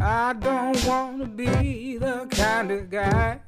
I 0.00 0.32
don't 0.32 0.84
want 0.86 1.20
to 1.20 1.26
be 1.26 1.98
the 1.98 2.26
kind 2.30 2.70
of 2.70 2.88
guy 2.90 3.40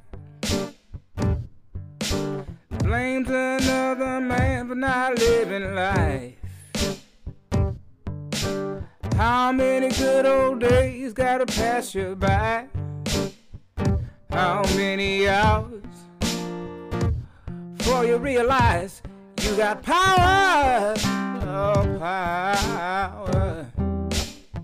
blames 2.91 3.29
another 3.29 4.19
man 4.19 4.67
for 4.67 4.75
not 4.75 5.17
living 5.17 5.75
life. 5.75 6.35
How 9.15 9.53
many 9.53 9.89
good 9.91 10.25
old 10.25 10.59
days 10.59 11.13
gotta 11.13 11.45
pass 11.45 11.95
you 11.95 12.15
by? 12.15 12.67
How 14.29 14.63
many 14.75 15.27
hours 15.29 15.83
before 17.77 18.03
you 18.03 18.17
realize 18.17 19.01
you 19.41 19.55
got 19.55 19.83
power? 19.83 20.95
Oh, 21.43 21.97
power. 21.97 23.50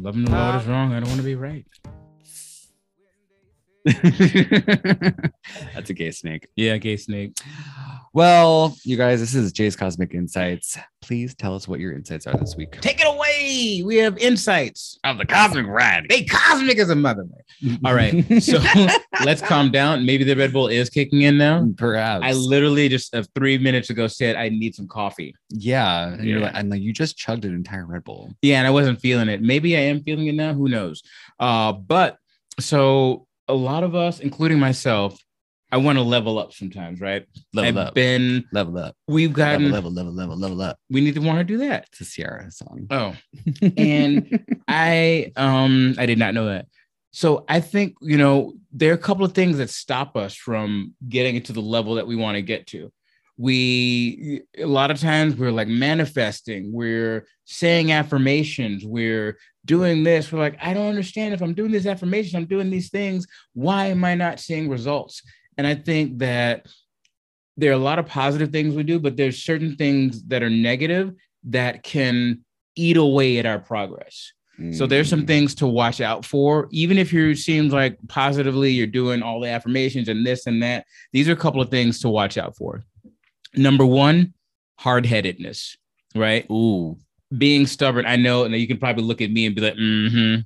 Loving 0.08 0.24
the 0.24 0.32
Lord 0.32 0.62
is 0.62 0.66
wrong. 0.68 0.94
I 0.94 1.02
don't 1.02 1.10
want 1.10 1.20
to 1.20 1.26
be 1.26 1.36
right. 1.36 1.66
That's 5.73 5.89
a 5.89 5.93
gay 5.93 6.11
snake. 6.11 6.47
Yeah, 6.55 6.77
gay 6.77 6.97
snake. 6.97 7.37
Well, 8.13 8.75
you 8.83 8.97
guys, 8.97 9.19
this 9.19 9.36
is 9.36 9.51
Jay's 9.51 9.75
Cosmic 9.75 10.13
Insights. 10.13 10.77
Please 11.01 11.36
tell 11.36 11.55
us 11.55 11.68
what 11.68 11.79
your 11.79 11.93
insights 11.93 12.25
are 12.27 12.36
this 12.36 12.55
week. 12.57 12.82
Take 12.82 13.00
it 13.00 13.07
away. 13.07 13.83
We 13.86 13.97
have 13.97 14.18
insights. 14.18 14.97
Of 15.04 15.19
the 15.19 15.25
Cosmic 15.25 15.68
Rad. 15.68 16.05
They 16.10 16.23
cosmic 16.23 16.79
as 16.79 16.89
a 16.89 16.96
mother. 16.96 17.27
All 17.86 17.93
right. 17.93 18.25
So 18.41 18.60
let's 19.23 19.41
calm 19.41 19.71
down. 19.71 20.05
Maybe 20.05 20.24
the 20.24 20.35
Red 20.35 20.51
Bull 20.51 20.68
is 20.68 20.89
kicking 20.89 21.21
in 21.21 21.38
now. 21.38 21.68
Perhaps. 21.77 22.24
I 22.25 22.33
literally 22.33 22.89
just 22.89 23.15
uh, 23.15 23.24
three 23.35 23.57
minutes 23.57 23.89
ago 23.89 24.07
said 24.07 24.35
I 24.35 24.49
need 24.49 24.75
some 24.75 24.88
coffee. 24.88 25.33
yeah. 25.49 26.10
And 26.13 26.25
you're 26.25 26.39
like, 26.39 26.55
I'm 26.55 26.69
like, 26.69 26.82
you 26.82 26.91
just 26.93 27.18
chugged 27.18 27.46
an 27.46 27.54
entire 27.54 27.85
Red 27.85 28.04
Bull. 28.04 28.33
Yeah, 28.41 28.57
and 28.57 28.68
I 28.68 28.71
wasn't 28.71 28.99
feeling 28.99 29.29
it. 29.29 29.41
Maybe 29.41 29.77
I 29.77 29.82
am 29.82 30.01
feeling 30.04 30.27
it 30.27 30.35
now. 30.35 30.54
Who 30.54 30.68
knows? 30.68 31.04
Uh, 31.39 31.71
but 31.74 32.17
so 32.59 33.27
a 33.47 33.53
lot 33.53 33.83
of 33.83 33.95
us, 33.95 34.19
including 34.19 34.59
myself, 34.59 35.17
I 35.72 35.77
want 35.77 35.97
to 35.97 36.02
level 36.02 36.39
up 36.39 36.53
sometimes, 36.53 37.02
right? 37.02 37.25
Level 37.53 37.67
I've 37.81 37.88
up. 37.88 37.94
been, 37.94 38.45
level 38.53 38.77
up. 38.77 38.95
we've 39.08 39.33
gotten, 39.33 39.69
Level, 39.69 39.91
level, 39.91 40.13
level, 40.13 40.38
level, 40.38 40.38
level 40.38 40.61
up. 40.61 40.77
we 40.89 41.02
need 41.02 41.16
to 41.16 41.22
want 41.22 41.39
to 41.39 41.44
do 41.44 41.57
that. 41.57 41.88
It's 41.91 42.02
a 42.02 42.05
Ciara 42.05 42.49
song. 42.52 42.88
Oh, 42.89 43.16
and 43.77 44.45
I 44.67 45.31
um 45.35 45.95
I 45.97 46.05
did 46.05 46.17
not 46.19 46.33
know 46.33 46.45
that. 46.45 46.67
So 47.11 47.44
I 47.49 47.59
think 47.59 47.95
you 48.02 48.17
know 48.17 48.53
there 48.72 48.91
are 48.91 48.95
a 48.95 48.99
couple 48.99 49.25
of 49.25 49.33
things 49.33 49.57
that 49.57 49.69
stop 49.69 50.16
us 50.16 50.35
from 50.35 50.94
getting 51.09 51.41
to 51.44 51.53
the 51.53 51.61
level 51.61 51.95
that 51.95 52.07
we 52.07 52.16
want 52.16 52.35
to 52.35 52.41
get 52.41 52.67
to. 52.67 52.91
We 53.38 54.44
a 54.57 54.66
lot 54.66 54.89
of 54.89 55.00
times 55.02 55.35
we're 55.35 55.52
like 55.52 55.67
manifesting, 55.67 56.72
we're 56.72 57.27
saying 57.45 57.91
affirmations, 57.91 58.85
we're 58.85 59.38
doing 59.67 60.03
this. 60.03 60.31
We're 60.31 60.39
like, 60.39 60.57
I 60.61 60.73
don't 60.73 60.87
understand 60.87 61.35
if 61.35 61.41
I'm 61.41 61.53
doing 61.53 61.71
these 61.71 61.85
affirmations, 61.85 62.33
I'm 62.33 62.45
doing 62.45 62.71
these 62.71 62.89
things. 62.89 63.27
Why 63.53 63.85
am 63.87 64.03
I 64.03 64.15
not 64.15 64.39
seeing 64.39 64.67
results? 64.67 65.21
And 65.57 65.67
I 65.67 65.75
think 65.75 66.17
that 66.19 66.65
there 67.57 67.71
are 67.71 67.75
a 67.75 67.77
lot 67.77 67.99
of 67.99 68.07
positive 68.07 68.51
things 68.51 68.73
we 68.75 68.83
do, 68.83 68.99
but 68.99 69.17
there's 69.17 69.43
certain 69.43 69.75
things 69.75 70.23
that 70.25 70.41
are 70.41 70.49
negative 70.49 71.13
that 71.43 71.83
can 71.83 72.39
eat 72.75 72.97
away 72.97 73.38
at 73.38 73.45
our 73.45 73.59
progress. 73.59 74.31
So 74.71 74.88
there's 74.88 75.07
some 75.07 75.21
Mm. 75.21 75.27
things 75.27 75.53
to 75.55 75.67
watch 75.67 76.01
out 76.01 76.25
for. 76.25 76.67
Even 76.71 76.97
if 76.97 77.13
you 77.13 77.35
seems 77.35 77.71
like 77.71 77.95
positively 78.07 78.71
you're 78.71 78.88
doing 78.88 79.21
all 79.21 79.39
the 79.39 79.49
affirmations 79.49 80.09
and 80.09 80.25
this 80.25 80.47
and 80.47 80.63
that, 80.63 80.88
these 81.13 81.29
are 81.29 81.33
a 81.33 81.35
couple 81.35 81.61
of 81.61 81.69
things 81.69 81.99
to 81.99 82.09
watch 82.09 82.39
out 82.39 82.57
for. 82.57 82.83
Number 83.55 83.85
one, 83.85 84.33
hard-headedness, 84.79 85.77
right? 86.15 86.49
Ooh. 86.49 86.97
Being 87.36 87.67
stubborn. 87.67 88.06
I 88.06 88.16
know, 88.16 88.44
and 88.44 88.56
you 88.56 88.67
can 88.67 88.78
probably 88.78 89.03
look 89.03 89.22
at 89.22 89.31
me 89.31 89.45
and 89.45 89.56
be 89.56 89.61
like, 89.61 89.75
mm-hmm. 89.75 90.42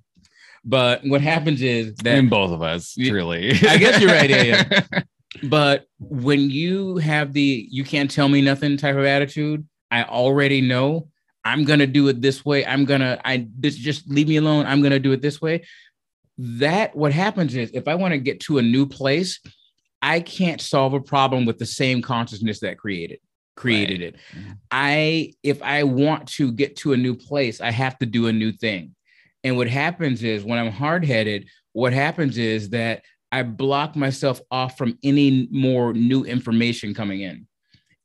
But 0.63 1.01
what 1.03 1.21
happens 1.21 1.61
is 1.61 1.95
that 1.97 2.17
in 2.17 2.29
both 2.29 2.51
of 2.51 2.61
us, 2.61 2.93
Yeah. 2.95 3.11
truly. 3.11 3.51
I 3.67 3.77
guess 3.77 3.99
you're 3.99 4.11
right, 4.11 4.29
yeah, 4.29 4.81
But 5.43 5.85
when 5.99 6.49
you 6.49 6.97
have 6.97 7.33
the 7.33 7.67
you 7.71 7.83
can't 7.83 8.11
tell 8.11 8.27
me 8.27 8.41
nothing 8.41 8.77
type 8.77 8.95
of 8.95 9.05
attitude, 9.05 9.65
I 9.89 10.03
already 10.03 10.61
know 10.61 11.07
I'm 11.43 11.63
gonna 11.63 11.87
do 11.87 12.07
it 12.09 12.21
this 12.21 12.45
way. 12.45 12.65
I'm 12.65 12.85
gonna 12.85 13.19
I 13.25 13.47
this 13.57 13.75
just 13.75 14.07
leave 14.09 14.27
me 14.27 14.37
alone. 14.37 14.65
I'm 14.65 14.81
gonna 14.83 14.99
do 14.99 15.11
it 15.13 15.21
this 15.21 15.41
way. 15.41 15.65
That 16.37 16.95
what 16.95 17.11
happens 17.13 17.55
is 17.55 17.71
if 17.73 17.87
I 17.87 17.95
want 17.95 18.13
to 18.13 18.17
get 18.19 18.39
to 18.41 18.57
a 18.57 18.61
new 18.61 18.85
place, 18.85 19.39
I 20.01 20.19
can't 20.19 20.61
solve 20.61 20.93
a 20.93 20.99
problem 21.01 21.45
with 21.45 21.57
the 21.59 21.65
same 21.65 22.01
consciousness 22.01 22.59
that 22.59 22.77
created 22.77 23.19
created 23.55 24.01
it. 24.01 24.15
Mhm. 24.33 24.57
I 24.71 25.33
if 25.43 25.61
I 25.61 25.83
want 25.83 26.27
to 26.29 26.51
get 26.51 26.75
to 26.77 26.93
a 26.93 26.97
new 26.97 27.15
place, 27.15 27.61
I 27.61 27.71
have 27.71 27.97
to 27.99 28.05
do 28.05 28.27
a 28.27 28.33
new 28.33 28.51
thing. 28.51 28.95
And 29.43 29.57
what 29.57 29.67
happens 29.67 30.23
is 30.23 30.43
when 30.43 30.59
I'm 30.59 30.71
hard-headed, 30.71 31.47
what 31.73 31.93
happens 31.93 32.37
is 32.37 32.69
that 32.69 33.03
I 33.31 33.43
block 33.43 33.95
myself 33.95 34.41
off 34.51 34.77
from 34.77 34.97
any 35.03 35.47
more 35.51 35.93
new 35.93 36.23
information 36.23 36.93
coming 36.93 37.21
in. 37.21 37.47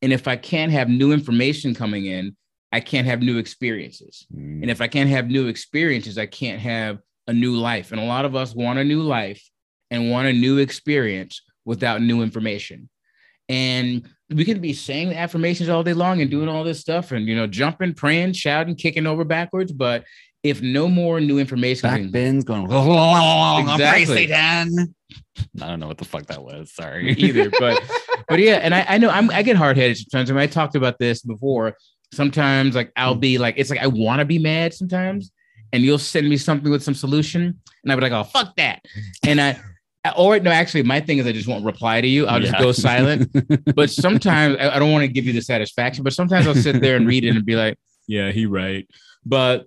And 0.03 0.13
if 0.13 0.29
I 0.29 0.37
can't 0.37 0.73
have 0.73 0.89
new 0.89 1.13
information 1.13 1.75
coming 1.75 2.07
in, 2.07 2.37
I 2.73 2.81
can't 2.81 3.07
have 3.07 3.23
new 3.23 3.39
experiences. 3.39 4.27
Mm. 4.35 4.63
And 4.63 4.71
if 4.71 4.81
I 4.81 4.89
can't 4.89 5.11
have 5.11 5.29
new 5.29 5.49
experiences, 5.49 6.19
I 6.19 6.27
can't 6.27 6.61
have 6.61 7.01
a 7.27 7.33
new 7.33 7.57
life. 7.57 7.93
And 7.93 8.01
a 8.01 8.05
lot 8.05 8.25
of 8.25 8.37
us 8.37 8.55
want 8.55 8.79
a 8.79 8.85
new 8.85 9.03
life 9.03 9.43
and 9.91 10.11
want 10.11 10.29
a 10.29 10.33
new 10.33 10.59
experience 10.59 11.43
without 11.65 12.03
new 12.03 12.23
information. 12.23 12.89
And 13.49 14.09
we 14.31 14.45
can 14.45 14.61
be 14.61 14.73
saying 14.73 15.11
the 15.11 15.17
affirmations 15.19 15.69
all 15.69 15.85
day 15.85 15.93
long 15.93 16.21
and 16.21 16.31
doing 16.31 16.49
all 16.49 16.65
this 16.65 16.81
stuff 16.81 17.13
and, 17.13 17.27
you 17.27 17.37
know, 17.37 17.47
jumping, 17.47 17.95
praying, 17.95 18.33
shouting, 18.33 18.75
kicking 18.75 19.07
over 19.07 19.25
backwards. 19.25 19.73
But 19.73 20.05
if 20.43 20.63
no 20.63 20.89
more 20.89 21.21
new 21.21 21.39
information, 21.39 21.89
Back 21.89 22.01
can- 22.01 22.11
bins 22.11 22.45
going. 22.45 22.67
Exactly. 23.69 24.05
Satan. 24.27 24.95
I 25.63 25.69
don't 25.69 25.81
know 25.81 25.87
what 25.87 25.99
the 25.99 26.05
fuck 26.05 26.27
that 26.27 26.43
was. 26.43 26.73
Sorry. 26.75 27.13
either. 27.13 27.51
But 27.59 27.83
but 28.29 28.41
yeah, 28.41 28.55
and 28.57 28.75
I, 28.75 28.85
I 28.89 28.99
know 28.99 29.11
I'm 29.11 29.31
I 29.31 29.43
get 29.43 29.57
hard 29.57 29.77
headed 29.77 29.97
sometimes. 29.99 30.31
And 30.31 30.39
I 30.39 30.47
talked 30.47 30.75
about 30.75 30.99
this 30.99 31.23
before. 31.23 31.77
Sometimes 32.13 32.75
like 32.75 32.93
I'll 32.97 33.15
be 33.15 33.39
like, 33.39 33.55
it's 33.59 33.71
like 33.71 33.81
I 33.81 33.87
want 33.87 34.19
to 34.21 34.25
be 34.25 34.39
mad 34.39 34.75
sometimes, 34.75 35.31
and 35.73 35.83
you'll 35.83 35.99
send 35.99 36.29
me 36.29 36.37
something 36.37 36.71
with 36.71 36.83
some 36.83 36.95
solution, 36.95 37.43
and 37.83 37.93
I'll 37.93 37.97
be 37.99 38.03
like, 38.03 38.13
oh 38.13 38.25
fuck 38.25 38.57
that. 38.57 38.85
And 39.25 39.41
I 39.41 39.61
or 40.17 40.39
no, 40.41 40.51
actually 40.51 40.83
my 40.83 41.01
thing 41.01 41.19
is 41.19 41.27
I 41.27 41.33
just 41.33 41.49
won't 41.49 41.65
reply 41.65 42.01
to 42.01 42.07
you. 42.09 42.27
I'll 42.27 42.41
just 42.41 42.53
Yeah. 42.53 42.61
go 42.63 42.73
silent. 42.73 43.31
But 43.75 43.91
sometimes 43.91 44.57
I, 44.61 44.77
I 44.77 44.79
don't 44.79 44.93
want 44.93 45.03
to 45.03 45.09
give 45.09 45.25
you 45.27 45.33
the 45.33 45.41
satisfaction, 45.43 46.05
but 46.05 46.13
sometimes 46.13 46.47
I'll 46.47 46.55
sit 46.55 46.81
there 46.81 46.97
and 46.97 47.07
read 47.07 47.25
it 47.25 47.31
and 47.37 47.45
be 47.45 47.57
like, 47.57 47.79
yeah, 48.07 48.31
he 48.33 48.47
right. 48.47 48.87
But 49.25 49.67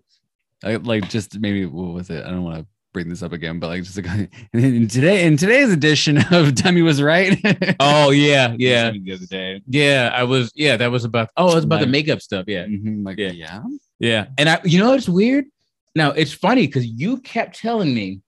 I, 0.63 0.75
like 0.77 1.09
just 1.09 1.39
maybe 1.39 1.66
what 1.66 1.94
was 1.94 2.09
it? 2.09 2.25
I 2.25 2.29
don't 2.29 2.44
want 2.44 2.59
to 2.59 2.66
bring 2.91 3.07
this 3.07 3.22
up 3.22 3.33
again, 3.33 3.59
but 3.59 3.67
like 3.67 3.83
just 3.83 3.97
like 4.03 4.31
in 4.53 4.88
today 4.88 5.25
in 5.25 5.38
today's 5.38 5.72
edition 5.72 6.17
of 6.31 6.56
Dummy 6.56 6.81
was 6.81 7.01
right. 7.01 7.38
oh 7.79 8.09
yeah, 8.11 8.56
yeah. 8.57 8.91
the 8.91 9.13
other 9.13 9.25
day. 9.25 9.61
Yeah, 9.67 10.11
I 10.13 10.23
was 10.23 10.51
yeah, 10.56 10.75
that 10.77 10.91
was 10.91 11.03
about 11.06 11.29
oh, 11.38 11.51
it 11.51 11.56
was 11.56 11.63
about 11.66 11.81
the 11.81 11.88
makeup 11.88 12.21
stuff. 12.21 12.45
Yeah. 12.47 12.66
Mhm, 12.66 13.06
Like 13.06 13.17
Yeah. 13.19 13.31
yeah. 13.31 13.61
Yeah. 14.00 14.27
And 14.38 14.50
I, 14.50 14.59
you 14.63 14.79
know, 14.79 14.94
it's 14.94 15.09
weird. 15.09 15.45
Now 15.95 16.11
it's 16.11 16.31
funny 16.33 16.66
because 16.67 16.85
you 16.85 17.17
kept 17.21 17.59
telling 17.59 17.94
me 17.94 18.21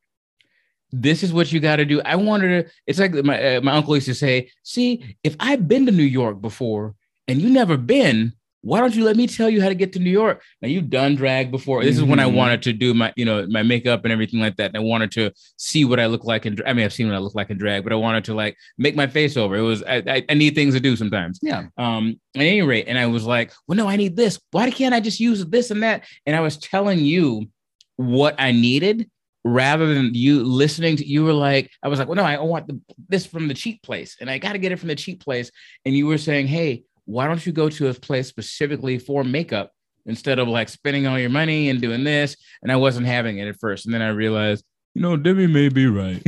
this 0.91 1.24
is 1.24 1.31
what 1.34 1.52
you 1.52 1.59
got 1.59 1.78
to 1.78 1.85
do. 1.85 2.02
I 2.03 2.16
wanted 2.16 2.66
to, 2.66 2.72
it's 2.88 3.00
like 3.00 3.13
my, 3.13 3.56
uh, 3.56 3.62
my 3.62 3.74
uncle 3.74 3.96
used 3.96 4.07
to 4.07 4.16
say, 4.16 4.50
see, 4.63 5.16
if 5.24 5.35
I've 5.40 5.68
been 5.68 5.85
to 5.85 5.91
New 5.91 6.03
York 6.03 6.41
before 6.41 6.96
and 7.28 7.41
you 7.41 7.50
never 7.50 7.78
been, 7.78 8.34
why 8.63 8.79
don't 8.79 8.96
you 8.96 9.03
let 9.03 9.16
me 9.16 9.25
tell 9.25 9.50
you 9.50 9.59
how 9.59 9.69
to 9.69 9.74
get 9.74 9.91
to 9.94 10.00
New 10.00 10.12
York? 10.12 10.44
Now 10.62 10.68
you've 10.68 10.91
done 10.91 11.16
drag 11.16 11.50
before. 11.50 11.84
This 11.84 11.97
is 11.97 12.03
when 12.03 12.19
I 12.19 12.25
Mhm. 12.25 12.35
wanted 12.35 12.62
to 12.63 12.74
do 12.74 12.94
my, 12.94 13.12
you 13.16 13.25
know, 13.25 13.47
my 13.50 13.63
makeup 13.63 14.06
and 14.06 14.12
everything 14.12 14.40
like 14.40 14.57
that. 14.57 14.68
And 14.68 14.78
I 14.78 14.81
wanted 14.81 15.12
to 15.13 15.31
see 15.57 15.84
what 15.84 16.00
I 16.00 16.06
look 16.06 16.25
like 16.25 16.46
in. 16.46 16.57
I 16.68 16.74
mean, 16.74 16.85
I've 16.85 16.94
seen 16.94 17.08
what 17.08 17.16
I 17.16 17.19
look 17.19 17.34
like 17.34 17.50
in 17.50 17.58
drag, 17.58 17.84
but 17.84 17.91
I 17.91 17.96
wanted 17.96 18.23
to 18.25 18.35
like 18.35 18.56
make 18.78 18.96
my 18.96 19.08
face 19.08 19.35
over. 19.35 19.56
It 19.56 19.62
was 19.62 19.81
I, 19.81 20.03
I, 20.06 20.25
I 20.29 20.34
need 20.35 20.53
things 20.53 20.75
to 20.75 20.79
do 20.79 20.96
sometimes. 20.96 21.40
Yeah. 21.41 21.68
Um, 21.78 22.19
at 22.35 22.41
any 22.41 22.62
rate, 22.62 22.85
and 22.88 23.00
I 23.00 23.08
was 23.08 23.23
like, 23.25 23.52
well, 23.68 23.78
no, 23.78 23.88
I 23.88 23.96
need 23.96 24.16
this. 24.16 24.40
Why 24.52 24.69
can't 24.69 24.94
I 24.94 25.00
just 25.00 25.19
use 25.19 25.44
this 25.44 25.72
and 25.72 25.81
that? 25.81 26.03
And 26.28 26.35
I 26.35 26.41
was 26.41 26.58
telling 26.58 27.00
you 27.00 27.47
what 27.96 28.35
I 28.38 28.52
needed 28.52 29.09
rather 29.44 29.93
than 29.93 30.14
you 30.14 30.43
listening 30.43 30.96
to 30.97 31.05
you 31.05 31.23
were 31.23 31.34
like, 31.34 31.72
I 31.84 31.88
was 31.88 31.99
like, 31.99 32.08
well, 32.08 32.16
no, 32.16 32.23
I 32.23 32.40
want 32.40 32.67
the, 32.67 32.79
this 33.09 33.26
from 33.26 33.47
the 33.47 33.53
cheap 33.53 33.82
place, 33.82 34.17
and 34.20 34.29
I 34.29 34.38
got 34.38 34.53
to 34.53 34.59
get 34.59 34.72
it 34.72 34.79
from 34.79 34.90
the 34.90 34.96
cheap 34.96 35.23
place. 35.23 35.52
And 35.85 35.96
you 35.96 36.08
were 36.08 36.17
saying, 36.17 36.47
hey, 36.47 36.84
why 37.05 37.28
don't 37.28 37.46
you 37.46 37.52
go 37.52 37.70
to 37.70 37.88
a 37.90 37.93
place 37.93 38.28
specifically 38.28 38.99
for 38.99 39.23
makeup 39.23 39.72
instead 40.05 40.40
of 40.40 40.47
like 40.47 40.70
spending 40.70 41.08
all 41.08 41.20
your 41.20 41.29
money 41.29 41.70
and 41.70 41.82
doing 41.82 42.03
this? 42.03 42.35
And 42.61 42.72
I 42.72 42.76
wasn't 42.76 43.08
having 43.08 43.40
it 43.40 43.47
at 43.47 43.59
first, 43.59 43.85
and 43.85 43.93
then 43.93 44.02
I 44.02 44.09
realized, 44.09 44.64
you 44.93 45.02
know, 45.02 45.16
Debbie 45.16 45.47
may 45.47 45.70
be 45.70 45.87
right. 45.87 46.22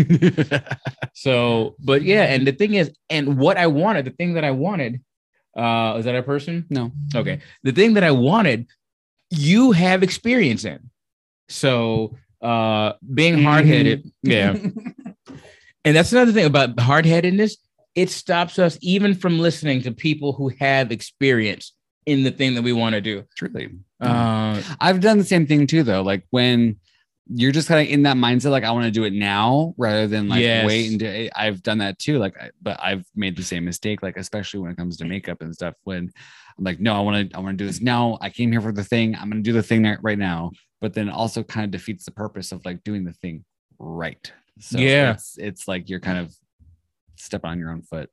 so, 1.14 1.76
but 1.80 2.02
yeah, 2.04 2.24
and 2.24 2.48
the 2.48 2.54
thing 2.54 2.76
is, 2.76 2.92
and 3.10 3.38
what 3.38 3.58
I 3.58 3.68
wanted, 3.68 4.06
the 4.06 4.12
thing 4.12 4.36
that 4.36 4.46
I 4.46 4.52
wanted, 4.52 5.02
uh, 5.58 5.96
is 6.00 6.06
that 6.06 6.16
a 6.16 6.24
person? 6.24 6.66
No. 6.70 6.92
Okay. 7.14 7.40
The 7.64 7.74
thing 7.74 7.94
that 7.96 8.04
I 8.04 8.12
wanted, 8.12 8.68
you 9.30 9.74
have 9.74 10.02
experience 10.02 10.64
in. 10.66 10.90
So 11.50 12.16
uh 12.44 12.94
being 13.14 13.42
hard-headed, 13.42 14.12
yeah. 14.22 14.58
And 15.86 15.96
that's 15.96 16.12
another 16.14 16.32
thing 16.32 16.46
about 16.46 16.80
hard-headedness. 16.80 17.58
It 17.96 18.10
stops 18.10 18.58
us 18.58 18.78
even 18.82 19.14
from 19.16 19.40
listening 19.40 19.82
to 19.82 19.92
people 19.92 20.32
who 20.34 20.50
have 20.60 20.92
experience 20.92 21.74
in 22.06 22.24
the 22.24 22.32
thing 22.32 22.56
that 22.56 22.62
we 22.62 22.72
want 22.74 22.94
to 22.94 23.02
do. 23.02 23.24
Truly. 23.38 23.70
Uh, 24.00 24.62
I've 24.80 25.00
done 25.02 25.18
the 25.18 25.24
same 25.26 25.46
thing 25.46 25.68
too, 25.68 25.84
though. 25.84 26.02
Like 26.02 26.26
when 26.30 26.78
you're 27.28 27.52
just 27.52 27.68
kind 27.68 27.86
of 27.86 27.94
in 27.94 28.04
that 28.04 28.18
mindset, 28.18 28.52
like 28.52 28.64
I 28.64 28.72
want 28.72 28.86
to 28.86 28.92
do 28.92 29.04
it 29.04 29.14
now 29.14 29.74
rather 29.78 30.08
than 30.08 30.28
like 30.28 30.42
Yes. 30.42 30.66
wait 30.66 30.90
and 30.92 31.00
do 31.00 31.06
it. 31.06 31.32
I've 31.36 31.62
done 31.64 31.78
that 31.80 32.00
too. 32.00 32.18
Like, 32.18 32.36
I, 32.42 32.50
but 32.62 32.80
I've 32.82 33.06
made 33.16 33.36
the 33.38 33.44
same 33.44 33.66
mistake, 33.66 34.02
like 34.04 34.18
especially 34.18 34.62
when 34.62 34.72
it 34.72 34.78
comes 34.78 34.98
to 34.98 35.06
makeup 35.06 35.42
and 35.42 35.54
stuff. 35.54 35.76
When 35.84 36.12
I'm 36.58 36.64
like, 36.64 36.80
no, 36.80 36.96
I 36.96 37.00
want 37.02 37.32
to, 37.32 37.38
I 37.38 37.40
want 37.42 37.58
to 37.58 37.64
do 37.64 37.68
this 37.68 37.82
now. 37.82 38.18
I 38.22 38.30
came 38.30 38.52
here 38.52 38.62
for 38.62 38.72
the 38.72 38.84
thing. 38.84 39.16
I'm 39.16 39.30
going 39.30 39.44
to 39.44 39.50
do 39.50 39.54
the 39.54 39.64
thing 39.64 39.98
right 40.02 40.18
now. 40.18 40.52
But 40.84 40.94
then 40.94 41.08
also 41.10 41.44
kind 41.44 41.64
of 41.64 41.72
defeats 41.72 42.04
the 42.04 42.12
purpose 42.12 42.52
of 42.52 42.66
like 42.66 42.84
doing 42.84 43.06
the 43.06 43.14
thing 43.14 43.46
right. 43.80 44.30
So 44.60 44.78
Yeah. 44.78 45.14
it's 45.14 45.38
it's 45.38 45.66
like 45.66 45.90
you're 45.90 46.02
kind 46.02 46.18
of 46.18 46.36
stepping 47.16 47.52
on 47.52 47.58
your 47.58 47.72
own 47.72 47.84
foot. 47.84 48.10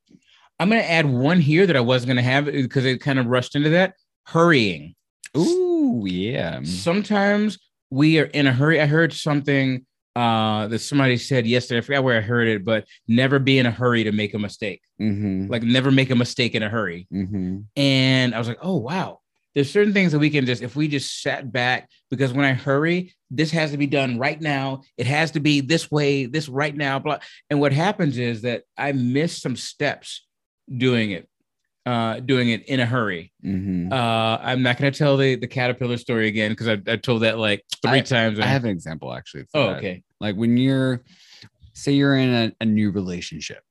I'm 0.61 0.69
gonna 0.69 0.83
add 0.83 1.05
one 1.05 1.41
here 1.41 1.67
that 1.67 1.75
I 1.75 1.81
wasn't 1.81 2.11
gonna 2.11 2.23
have 2.23 2.45
because 2.45 2.85
it 2.85 3.01
kind 3.01 3.19
of 3.19 3.27
rushed 3.27 3.57
into 3.57 3.71
that. 3.71 3.95
Hurrying. 4.25 4.95
Ooh, 5.37 6.05
yeah. 6.07 6.61
Sometimes 6.63 7.59
we 7.91 8.21
are 8.21 8.27
in 8.27 8.47
a 8.47 8.53
hurry. 8.53 8.81
I 8.81 8.87
heard 8.87 9.13
something 9.13 9.85
uh 10.15 10.69
that 10.69 10.79
somebody 10.79 11.17
said 11.17 11.49
yesterday. 11.49 11.79
I 11.79 11.81
forgot 11.81 12.05
where 12.05 12.19
I 12.19 12.21
heard 12.21 12.47
it, 12.47 12.65
but 12.65 12.85
never 13.09 13.41
be 13.41 13.59
in 13.59 13.67
a 13.67 13.73
hurry 13.73 14.05
to 14.05 14.13
make 14.13 14.33
a 14.35 14.39
mistake. 14.39 14.81
Mm-hmm. 15.03 15.51
Like 15.51 15.65
never 15.65 15.91
make 15.91 16.11
a 16.11 16.15
mistake 16.15 16.55
in 16.55 16.63
a 16.63 16.69
hurry. 16.69 17.09
Mm-hmm. 17.13 17.63
And 17.77 18.33
I 18.33 18.39
was 18.39 18.47
like, 18.47 18.59
oh 18.63 18.77
wow. 18.77 19.19
There's 19.55 19.71
certain 19.71 19.93
things 19.93 20.13
that 20.13 20.19
we 20.19 20.31
can 20.31 20.47
just 20.47 20.63
if 20.63 20.77
we 20.77 20.89
just 20.89 21.23
sat 21.23 21.51
back 21.51 21.89
because 22.11 22.33
when 22.33 22.45
I 22.45 22.53
hurry, 22.53 23.15
this 23.31 23.51
has 23.51 23.73
to 23.73 23.77
be 23.77 23.87
done 23.87 24.19
right 24.19 24.41
now. 24.41 24.83
It 24.97 25.07
has 25.07 25.33
to 25.33 25.41
be 25.41 25.61
this 25.61 25.91
way, 25.91 26.27
this 26.27 26.49
right 26.49 26.75
now. 26.75 26.99
Blah. 26.99 27.19
And 27.49 27.61
what 27.61 27.73
happens 27.73 28.19
is 28.19 28.43
that 28.43 28.63
I 28.77 28.93
miss 28.93 29.41
some 29.41 29.57
steps 29.57 30.27
doing 30.75 31.11
it, 31.11 31.29
uh, 31.85 32.21
doing 32.21 32.51
it 32.51 32.67
in 32.69 32.81
a 32.81 32.87
hurry. 32.87 33.33
Mm-hmm. 33.45 33.93
Uh, 33.93 34.39
I'm 34.41 34.63
not 34.63 34.79
going 34.79 34.93
to 34.93 34.99
tell 34.99 35.17
the 35.17 35.35
the 35.35 35.49
caterpillar 35.49 35.97
story 35.97 36.29
again 36.29 36.53
because 36.53 36.69
I, 36.69 36.79
I 36.87 36.97
told 36.97 37.23
that 37.23 37.39
like 37.39 37.65
three 37.85 38.03
times. 38.03 38.39
I 38.39 38.47
have 38.47 38.65
an 38.65 38.71
example 38.71 39.13
actually. 39.13 39.47
oh, 39.55 39.69
that. 39.69 39.79
okay. 39.79 40.03
like 40.21 40.37
when 40.37 40.57
you're 40.57 41.03
say 41.73 41.93
you're 41.93 42.17
in 42.17 42.29
a, 42.29 42.53
a 42.61 42.65
new 42.65 42.91
relationship 42.91 43.63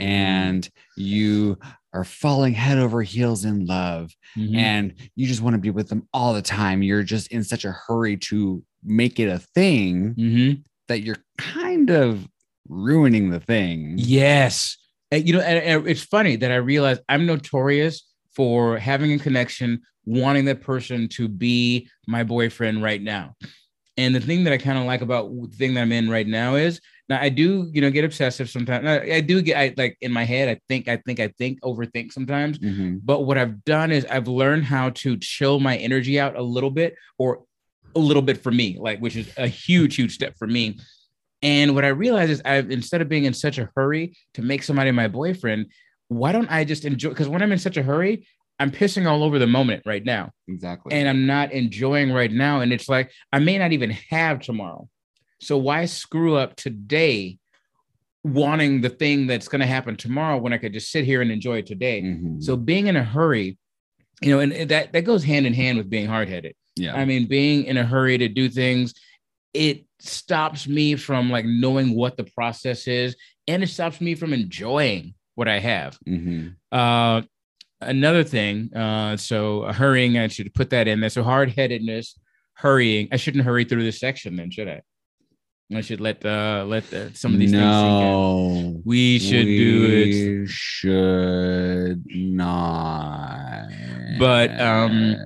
and 0.00 0.68
you 0.96 1.58
are 1.92 2.04
falling 2.04 2.52
head 2.52 2.78
over 2.78 3.02
heels 3.02 3.44
in 3.44 3.64
love 3.66 4.10
Mhm. 4.36 4.56
and 4.56 4.94
you 5.14 5.26
just 5.26 5.40
want 5.40 5.54
to 5.54 5.60
be 5.60 5.70
with 5.70 5.88
them 5.88 6.06
all 6.12 6.34
the 6.34 6.42
time 6.42 6.82
you're 6.82 7.02
just 7.02 7.28
in 7.28 7.42
such 7.42 7.64
a 7.64 7.72
hurry 7.72 8.16
to 8.18 8.62
make 8.84 9.18
it 9.18 9.28
a 9.28 9.38
thing 9.38 10.14
Mhm. 10.14 10.62
that 10.88 11.02
you're 11.02 11.24
kind 11.38 11.90
of 11.90 12.28
ruining 12.68 13.30
the 13.30 13.40
thing 13.40 13.94
Yes. 13.96 14.76
You 15.12 15.34
know, 15.34 15.40
and 15.40 15.86
it's 15.86 16.02
funny 16.02 16.34
that 16.36 16.50
I 16.50 16.56
realized 16.56 17.00
I'm 17.08 17.26
notorious 17.26 18.02
for 18.34 18.76
having 18.76 19.12
a 19.12 19.18
connection, 19.20 19.80
wanting 20.04 20.44
that 20.46 20.60
person 20.60 21.08
to 21.10 21.28
be 21.28 21.88
my 22.08 22.24
boyfriend 22.24 22.82
right 22.82 23.00
now. 23.00 23.34
And 23.96 24.14
the 24.14 24.20
thing 24.20 24.44
that 24.44 24.52
I 24.52 24.58
kind 24.58 24.78
of 24.78 24.84
like 24.84 25.00
about 25.00 25.30
the 25.30 25.56
thing 25.56 25.74
that 25.74 25.80
I'm 25.80 25.92
in 25.92 26.10
right 26.10 26.26
now 26.26 26.54
is 26.56 26.80
now 27.08 27.20
I 27.20 27.28
do, 27.28 27.70
you 27.72 27.80
know, 27.80 27.90
get 27.90 28.04
obsessive 28.04 28.50
sometimes. 28.50 28.86
I, 28.86 29.16
I 29.16 29.20
do 29.20 29.40
get, 29.40 29.56
I 29.56 29.74
like 29.76 29.96
in 30.00 30.12
my 30.12 30.24
head, 30.24 30.48
I 30.48 30.60
think, 30.68 30.88
I 30.88 30.96
think, 30.98 31.20
I 31.20 31.28
think, 31.38 31.60
overthink 31.62 32.12
sometimes. 32.12 32.58
Mhm. 32.58 33.00
But 33.02 33.20
what 33.20 33.38
I've 33.38 33.64
done 33.64 33.92
is 33.92 34.04
I've 34.06 34.28
learned 34.28 34.64
how 34.64 34.90
to 34.90 35.16
chill 35.16 35.60
my 35.60 35.76
energy 35.76 36.20
out 36.20 36.36
a 36.36 36.42
little 36.42 36.70
bit 36.70 36.94
or 37.16 37.44
a 37.94 37.98
little 38.00 38.22
bit 38.22 38.42
for 38.42 38.52
me, 38.52 38.76
like 38.78 38.98
which 38.98 39.16
is 39.16 39.30
a 39.38 39.46
huge, 39.48 39.96
huge 39.96 40.14
step 40.14 40.36
for 40.36 40.46
me. 40.46 40.78
And 41.42 41.74
what 41.74 41.84
I 41.84 41.88
realized 41.88 42.32
is 42.32 42.42
I've 42.44 42.70
instead 42.70 43.00
of 43.00 43.08
being 43.08 43.24
in 43.24 43.32
such 43.32 43.58
a 43.58 43.70
hurry 43.76 44.16
to 44.34 44.42
make 44.42 44.62
somebody 44.62 44.90
my 44.90 45.08
boyfriend, 45.08 45.66
why 46.08 46.32
don't 46.32 46.50
I 46.50 46.64
just 46.64 46.84
enjoy? 46.84 47.10
Because 47.10 47.28
when 47.28 47.42
I'm 47.42 47.52
in 47.52 47.58
such 47.58 47.76
a 47.76 47.82
hurry, 47.82 48.26
I'm 48.58 48.70
pissing 48.70 49.06
all 49.06 49.22
over 49.22 49.38
the 49.38 49.46
moment 49.46 49.82
right 49.84 50.04
now. 50.04 50.32
exactly 50.48 50.94
And 50.94 51.08
I'm 51.08 51.26
not 51.26 51.52
enjoying 51.52 52.12
right 52.12 52.32
now. 52.32 52.60
And 52.60 52.72
it's 52.72 52.88
like 52.88 53.10
I 53.32 53.38
may 53.38 53.58
not 53.58 53.72
even 53.72 53.90
have 54.10 54.40
tomorrow. 54.40 54.88
So 55.40 55.58
why 55.58 55.84
screw 55.84 56.36
up 56.36 56.56
today 56.56 57.38
wanting 58.24 58.80
the 58.80 58.88
thing 58.88 59.26
that's 59.26 59.48
going 59.48 59.60
to 59.60 59.66
happen 59.66 59.96
tomorrow 59.96 60.38
when 60.38 60.52
I 60.52 60.58
could 60.58 60.72
just 60.72 60.90
sit 60.90 61.04
here 61.04 61.20
and 61.22 61.30
enjoy 61.30 61.58
it 61.58 61.66
today? 61.66 62.02
Mhm. 62.02 62.42
So 62.42 62.56
being 62.56 62.86
in 62.86 62.96
a 62.96 63.04
hurry, 63.04 63.58
you 64.22 64.30
know, 64.30 64.40
and 64.40 64.52
that 64.70 64.92
that 64.92 65.04
goes 65.04 65.22
hand 65.24 65.46
in 65.46 65.52
hand 65.54 65.78
with 65.78 65.90
being 65.90 66.06
hard 66.06 66.28
headed. 66.28 66.54
yeah 66.76 66.94
I 66.94 67.04
mean, 67.04 67.26
being 67.26 67.64
in 67.64 67.76
a 67.76 67.84
hurry 67.84 68.18
to 68.18 68.28
do 68.28 68.48
things, 68.48 68.94
it 69.54 69.84
stops 69.98 70.66
me 70.68 70.96
from 70.96 71.30
like 71.30 71.44
knowing 71.46 71.94
what 71.94 72.16
the 72.16 72.24
process 72.24 72.86
is, 72.88 73.16
and 73.46 73.62
it 73.62 73.68
stops 73.68 74.00
me 74.00 74.14
from 74.14 74.32
enjoying 74.32 75.14
what 75.34 75.48
I 75.48 75.58
have. 75.58 75.98
Mhm. 76.08 76.56
Uh, 76.72 77.22
another 77.86 78.24
thing, 78.24 78.74
uh, 78.74 79.16
so 79.16 79.62
hurrying, 79.72 80.18
I 80.18 80.28
should 80.28 80.52
put 80.54 80.70
that 80.70 80.88
in 80.88 81.00
there. 81.00 81.10
So 81.10 81.22
hard 81.22 81.50
headedness, 81.50 82.18
hurrying. 82.54 83.08
I 83.12 83.16
shouldn't 83.16 83.44
hurry 83.44 83.64
through 83.64 83.84
this 83.84 83.98
section, 84.00 84.36
then, 84.36 84.50
should 84.50 84.68
I? 84.68 84.82
I 85.74 85.80
should 85.80 86.00
let 86.00 86.24
uh 86.24 86.64
let 86.68 86.88
the, 86.90 87.10
some 87.14 87.34
of 87.34 87.40
these 87.40 87.50
things 87.50 87.60
sink 87.60 87.66
in. 87.66 88.12
no 88.12 88.82
We 88.84 89.18
should 89.18 89.46
do 89.46 89.84
it. 89.84 90.40
we 90.42 90.46
should 90.46 92.04
not 92.06 93.66
But, 94.16 94.60
um, 94.60 95.16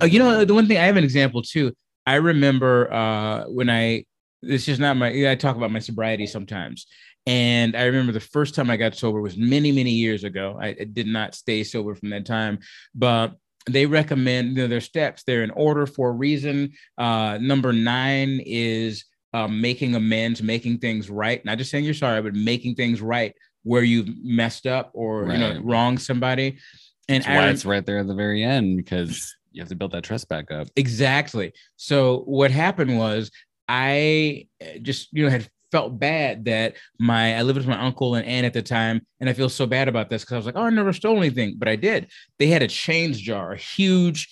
Oh, 0.00 0.04
you 0.04 0.18
know, 0.18 0.44
the 0.44 0.54
one 0.54 0.66
thing 0.66 0.78
I 0.78 0.84
have 0.86 0.96
an 0.96 1.04
example 1.04 1.42
too. 1.42 1.72
I 2.06 2.16
remember 2.16 2.92
uh, 2.92 3.44
when 3.44 3.70
I 3.70 4.04
this 4.42 4.66
is 4.66 4.80
not 4.80 4.96
my 4.96 5.30
I 5.30 5.36
talk 5.36 5.56
about 5.56 5.70
my 5.70 5.78
sobriety 5.78 6.26
sometimes. 6.26 6.86
And 7.26 7.76
I 7.76 7.84
remember 7.84 8.12
the 8.12 8.20
first 8.20 8.54
time 8.54 8.70
I 8.70 8.76
got 8.76 8.96
sober 8.96 9.20
was 9.20 9.36
many, 9.36 9.70
many 9.70 9.92
years 9.92 10.24
ago. 10.24 10.58
I, 10.60 10.68
I 10.68 10.86
did 10.92 11.06
not 11.06 11.34
stay 11.34 11.62
sober 11.62 11.94
from 11.94 12.10
that 12.10 12.26
time, 12.26 12.58
but 12.94 13.36
they 13.66 13.86
recommend 13.86 14.56
you 14.56 14.62
know, 14.62 14.66
their 14.66 14.80
steps. 14.80 15.22
They're 15.22 15.44
in 15.44 15.52
order 15.52 15.86
for 15.86 16.08
a 16.08 16.12
reason. 16.12 16.72
Uh, 16.98 17.38
number 17.40 17.72
nine 17.72 18.40
is 18.44 19.04
um, 19.32 19.60
making 19.60 19.94
amends, 19.94 20.42
making 20.42 20.78
things 20.78 21.08
right. 21.08 21.44
Not 21.44 21.58
just 21.58 21.70
saying 21.70 21.84
you're 21.84 21.94
sorry, 21.94 22.22
but 22.22 22.34
making 22.34 22.74
things 22.74 23.00
right 23.00 23.34
where 23.62 23.82
you've 23.82 24.08
messed 24.22 24.66
up 24.66 24.90
or 24.92 25.30
you 25.30 25.38
know 25.38 25.60
wronged 25.62 26.02
somebody. 26.02 26.58
And 27.08 27.22
That's 27.22 27.28
why 27.28 27.44
rem- 27.44 27.54
it's 27.54 27.64
right 27.64 27.86
there 27.86 27.98
at 27.98 28.06
the 28.06 28.14
very 28.14 28.42
end 28.42 28.76
because 28.76 29.34
you 29.52 29.62
have 29.62 29.68
to 29.68 29.76
build 29.76 29.92
that 29.92 30.04
trust 30.04 30.28
back 30.28 30.50
up. 30.50 30.68
Exactly. 30.76 31.52
So 31.76 32.20
what 32.20 32.50
happened 32.50 32.98
was 32.98 33.30
I 33.68 34.48
uh, 34.60 34.78
just 34.82 35.08
you 35.12 35.24
know 35.24 35.30
had 35.30 35.48
felt 35.72 35.98
bad 35.98 36.44
that 36.44 36.74
my 37.00 37.36
I 37.36 37.42
lived 37.42 37.58
with 37.58 37.66
my 37.66 37.80
uncle 37.80 38.14
and 38.14 38.24
aunt 38.26 38.46
at 38.46 38.52
the 38.52 38.62
time, 38.62 39.04
and 39.18 39.28
I 39.28 39.32
feel 39.32 39.48
so 39.48 39.66
bad 39.66 39.88
about 39.88 40.10
this 40.10 40.22
because 40.22 40.34
I 40.34 40.36
was 40.36 40.46
like, 40.46 40.56
oh, 40.56 40.62
I 40.62 40.70
never 40.70 40.92
stole 40.92 41.16
anything, 41.16 41.56
but 41.58 41.66
I 41.66 41.76
did. 41.76 42.10
They 42.38 42.46
had 42.46 42.62
a 42.62 42.68
change 42.68 43.22
jar, 43.22 43.52
a 43.52 43.56
huge, 43.56 44.28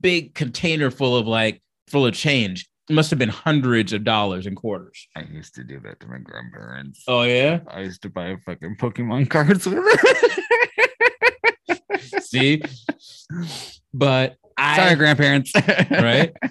big 0.00 0.34
container 0.34 0.90
full 0.90 1.16
of 1.16 1.26
like 1.26 1.62
full 1.86 2.06
of 2.06 2.14
change. 2.14 2.66
It 2.88 2.94
must 2.94 3.10
have 3.10 3.18
been 3.18 3.28
hundreds 3.28 3.92
of 3.92 4.02
dollars 4.02 4.46
in 4.46 4.54
quarters. 4.54 5.08
I 5.14 5.24
used 5.30 5.54
to 5.56 5.64
do 5.64 5.78
that 5.80 6.00
to 6.00 6.06
my 6.06 6.18
grandparents. 6.18 7.04
Oh 7.06 7.22
yeah. 7.22 7.60
I 7.68 7.82
used 7.82 8.00
to 8.02 8.08
buy 8.08 8.34
fucking 8.46 8.76
Pokemon 8.80 9.28
cards 9.36 9.66
with 9.66 9.78
it. 9.78 10.44
See, 12.22 12.62
but 13.92 14.36
I 14.56 14.76
Sorry, 14.76 14.94
grandparents. 14.96 15.52
right? 15.90 16.32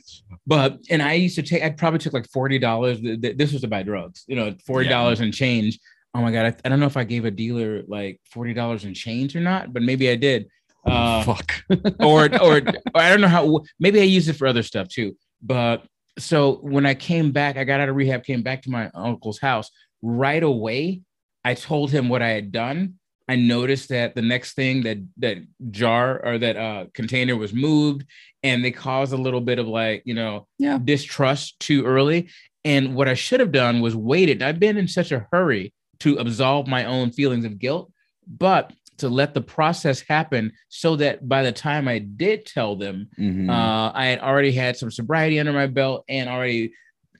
But 0.47 0.79
and 0.89 1.03
I 1.03 1.13
used 1.13 1.35
to 1.35 1.43
take. 1.43 1.61
I 1.61 1.69
probably 1.71 1.99
took 1.99 2.13
like 2.13 2.27
forty 2.29 2.57
dollars. 2.57 2.99
This 3.01 3.51
was 3.51 3.61
to 3.61 3.67
buy 3.67 3.83
drugs. 3.83 4.23
You 4.27 4.37
know, 4.37 4.55
forty 4.65 4.87
dollars 4.87 5.19
and 5.19 5.33
change. 5.33 5.77
Oh 6.15 6.21
my 6.21 6.31
god! 6.31 6.45
I, 6.45 6.55
I 6.65 6.69
don't 6.69 6.79
know 6.79 6.85
if 6.85 6.95
I 6.95 7.03
gave 7.03 7.25
a 7.25 7.31
dealer 7.31 7.83
like 7.87 8.21
forty 8.31 8.53
dollars 8.53 8.85
in 8.85 8.93
change 8.93 9.35
or 9.35 9.41
not, 9.41 9.73
but 9.73 9.81
maybe 9.81 10.09
I 10.09 10.15
did. 10.15 10.47
Uh, 10.85 11.21
Fuck. 11.23 11.51
or, 11.99 12.33
or 12.41 12.57
or 12.61 12.61
I 12.95 13.09
don't 13.09 13.19
know 13.19 13.27
how. 13.27 13.59
Maybe 13.77 13.99
I 13.99 14.03
used 14.03 14.29
it 14.29 14.33
for 14.33 14.47
other 14.47 14.63
stuff 14.63 14.87
too. 14.87 15.17
But 15.41 15.85
so 16.17 16.59
when 16.61 16.85
I 16.85 16.93
came 16.93 17.31
back, 17.31 17.57
I 17.57 17.65
got 17.65 17.81
out 17.81 17.89
of 17.89 17.95
rehab, 17.97 18.23
came 18.23 18.41
back 18.41 18.61
to 18.63 18.69
my 18.69 18.89
uncle's 18.95 19.39
house 19.39 19.69
right 20.01 20.41
away. 20.41 21.01
I 21.43 21.55
told 21.55 21.91
him 21.91 22.07
what 22.07 22.21
I 22.21 22.29
had 22.29 22.53
done. 22.53 22.96
I 23.27 23.35
noticed 23.35 23.89
that 23.89 24.15
the 24.15 24.21
next 24.21 24.53
thing 24.53 24.83
that 24.83 24.97
that 25.17 25.37
jar 25.71 26.25
or 26.25 26.37
that 26.37 26.55
uh, 26.57 26.85
container 26.93 27.35
was 27.35 27.53
moved, 27.53 28.05
and 28.43 28.63
they 28.63 28.71
caused 28.71 29.13
a 29.13 29.17
little 29.17 29.41
bit 29.41 29.59
of 29.59 29.67
like 29.67 30.01
you 30.05 30.13
know 30.13 30.47
Yeah. 30.59 30.79
distrust 30.83 31.59
too 31.59 31.85
early. 31.85 32.29
And 32.65 32.95
what 32.95 33.07
I 33.07 33.13
should 33.13 33.39
have 33.39 33.51
done 33.51 33.81
was 33.81 33.95
waited. 33.95 34.41
I've 34.41 34.59
been 34.59 34.77
in 34.77 34.87
such 34.87 35.11
a 35.11 35.25
hurry 35.31 35.73
to 35.99 36.17
absolve 36.17 36.67
my 36.67 36.85
own 36.85 37.11
feelings 37.11 37.45
of 37.45 37.59
guilt, 37.59 37.91
but 38.27 38.71
to 38.97 39.09
let 39.09 39.33
the 39.33 39.41
process 39.41 40.01
happen 40.01 40.51
so 40.69 40.95
that 40.95 41.27
by 41.29 41.43
the 41.43 41.51
time 41.51 41.87
I 41.87 41.99
did 41.99 42.45
tell 42.45 42.75
them, 42.75 43.07
Mhm. 43.17 43.47
uh, 43.49 43.91
I 43.93 44.07
had 44.07 44.19
already 44.19 44.51
had 44.51 44.75
some 44.75 44.89
sobriety 44.91 45.39
under 45.39 45.53
my 45.53 45.67
belt 45.67 46.03
and 46.09 46.27
already 46.29 46.73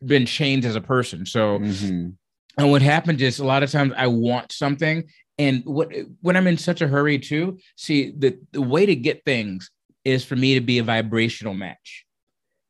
been 0.04 0.26
changed 0.26 0.66
as 0.68 0.76
a 0.76 0.82
person. 0.82 1.26
So, 1.26 1.60
Mhm. 1.60 2.14
and 2.58 2.72
what 2.72 2.82
happened 2.82 3.22
is 3.22 3.40
a 3.40 3.46
lot 3.46 3.62
of 3.64 3.72
times 3.72 3.94
I 3.96 4.08
want 4.08 4.52
something, 4.52 5.04
and 5.38 5.63
what 5.65 5.94
when 6.22 6.36
I'm 6.36 6.48
in 6.48 6.58
such 6.58 6.82
a 6.82 6.88
hurry 6.88 7.20
too. 7.20 7.60
See, 7.75 8.12
the 8.17 8.38
the 8.51 8.62
way 8.62 8.86
to 8.86 8.96
get 8.96 9.25
things 9.25 9.70
is 10.03 10.24
for 10.24 10.36
me 10.36 10.56
to 10.56 10.62
be 10.62 10.79
a 10.79 10.84
vibrational 10.84 11.53
match. 11.53 12.06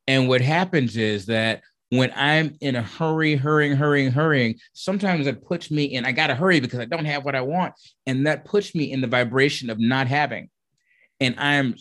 And 0.08 0.28
what 0.28 0.42
happens 0.42 0.98
is 0.98 1.28
that 1.28 1.62
when 1.90 2.12
I'm 2.16 2.56
in 2.60 2.76
a 2.76 2.82
hurry, 2.82 3.36
hurrying, 3.36 3.76
hurrying, 3.76 4.12
hurrying, 4.12 4.56
sometimes 4.74 5.28
it 5.28 5.46
puts 5.46 5.72
me 5.72 5.86
in, 5.86 6.06
I 6.06 6.12
got 6.12 6.28
to 6.28 6.36
hurry 6.36 6.60
because 6.60 6.80
I 6.80 6.86
don't 6.86 7.06
have 7.06 7.24
what 7.24 7.36
I 7.36 7.42
want. 7.42 7.74
And 8.06 8.28
that 8.28 8.46
puts 8.46 8.76
me 8.76 8.92
in 8.92 9.02
the 9.02 9.08
vibration 9.08 9.70
of 9.70 9.80
not 9.80 10.08
having. 10.08 10.50
And 11.20 11.36
I'm 11.38 11.76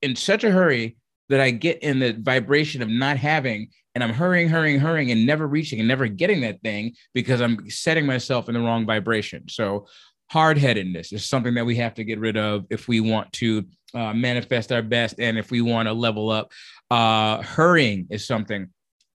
in 0.00 0.16
such 0.16 0.44
a 0.44 0.50
hurry 0.50 0.96
that 1.28 1.40
I 1.40 1.50
get 1.50 1.82
in 1.82 1.98
the 1.98 2.12
vibration 2.12 2.82
of 2.82 2.88
not 2.88 3.16
having, 3.16 3.70
and 3.94 4.02
I'm 4.02 4.12
hurrying, 4.12 4.48
hurrying, 4.48 4.80
hurrying, 4.80 5.10
and 5.10 5.26
never 5.26 5.46
reaching 5.46 5.78
and 5.78 5.88
never 5.88 6.06
getting 6.06 6.40
that 6.42 6.60
thing 6.62 6.94
because 7.14 7.40
I'm 7.40 7.70
setting 7.70 8.04
myself 8.04 8.48
in 8.48 8.54
the 8.54 8.60
wrong 8.60 8.84
vibration. 8.84 9.48
So, 9.48 9.86
hard 10.32 10.56
headedness 10.56 11.12
is 11.12 11.26
something 11.26 11.52
that 11.52 11.66
we 11.66 11.76
have 11.76 11.92
to 11.92 12.04
get 12.04 12.18
rid 12.18 12.38
of 12.38 12.64
if 12.70 12.88
we 12.88 13.00
want 13.00 13.30
to 13.34 13.66
uh, 13.92 14.14
manifest 14.14 14.72
our 14.72 14.80
best 14.80 15.16
and 15.18 15.36
if 15.36 15.50
we 15.50 15.60
want 15.60 15.86
to 15.86 15.92
level 15.92 16.30
up. 16.30 16.50
Uh, 16.90 17.42
hurrying 17.42 18.06
is 18.10 18.26
something. 18.26 18.68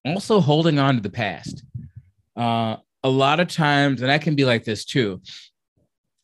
Also, 0.06 0.40
holding 0.40 0.78
on 0.78 0.94
to 0.94 1.00
the 1.00 1.10
past. 1.10 1.64
Uh, 2.36 2.76
a 3.02 3.08
lot 3.08 3.40
of 3.40 3.48
times, 3.48 4.00
and 4.02 4.12
I 4.12 4.18
can 4.18 4.36
be 4.36 4.44
like 4.44 4.62
this 4.62 4.84
too 4.84 5.20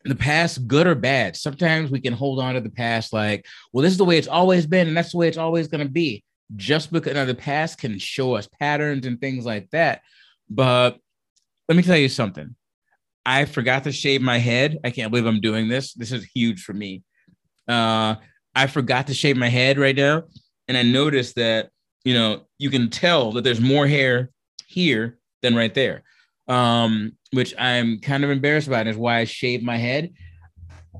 the 0.04 0.14
past, 0.14 0.68
good 0.68 0.86
or 0.86 0.94
bad. 0.94 1.34
Sometimes 1.34 1.90
we 1.90 1.98
can 1.98 2.12
hold 2.12 2.38
on 2.38 2.54
to 2.54 2.60
the 2.60 2.68
past 2.68 3.12
like, 3.12 3.46
well, 3.72 3.82
this 3.82 3.92
is 3.92 3.96
the 3.96 4.04
way 4.04 4.18
it's 4.18 4.28
always 4.28 4.66
been, 4.66 4.86
and 4.86 4.94
that's 4.94 5.12
the 5.12 5.16
way 5.16 5.28
it's 5.28 5.38
always 5.38 5.66
going 5.66 5.82
to 5.82 5.90
be. 5.90 6.22
Just 6.56 6.92
because 6.92 7.14
now 7.14 7.24
the 7.24 7.34
past 7.34 7.78
can 7.78 7.98
show 7.98 8.34
us 8.34 8.46
patterns 8.60 9.06
and 9.06 9.18
things 9.18 9.46
like 9.46 9.70
that. 9.70 10.02
But 10.50 10.98
let 11.68 11.76
me 11.76 11.82
tell 11.82 11.96
you 11.96 12.10
something. 12.10 12.54
I 13.26 13.44
forgot 13.46 13.84
to 13.84 13.92
shave 13.92 14.20
my 14.22 14.38
head. 14.38 14.78
I 14.84 14.90
can't 14.90 15.10
believe 15.10 15.26
I'm 15.26 15.40
doing 15.40 15.68
this. 15.68 15.94
This 15.94 16.12
is 16.12 16.24
huge 16.24 16.62
for 16.62 16.72
me. 16.72 17.02
Uh, 17.66 18.16
I 18.54 18.66
forgot 18.66 19.06
to 19.06 19.14
shave 19.14 19.36
my 19.36 19.48
head 19.48 19.78
right 19.78 19.96
now. 19.96 20.24
And 20.68 20.76
I 20.76 20.82
noticed 20.82 21.36
that, 21.36 21.70
you 22.04 22.14
know, 22.14 22.42
you 22.58 22.70
can 22.70 22.90
tell 22.90 23.32
that 23.32 23.44
there's 23.44 23.60
more 23.60 23.86
hair 23.86 24.30
here 24.66 25.18
than 25.42 25.54
right 25.54 25.72
there 25.74 26.04
um, 26.48 27.12
which 27.32 27.54
I'm 27.58 27.98
kind 28.00 28.24
of 28.24 28.30
embarrassed 28.30 28.68
about, 28.68 28.86
is 28.86 28.96
why 28.96 29.18
I 29.18 29.24
shaved 29.24 29.64
my 29.64 29.76
head. 29.76 30.12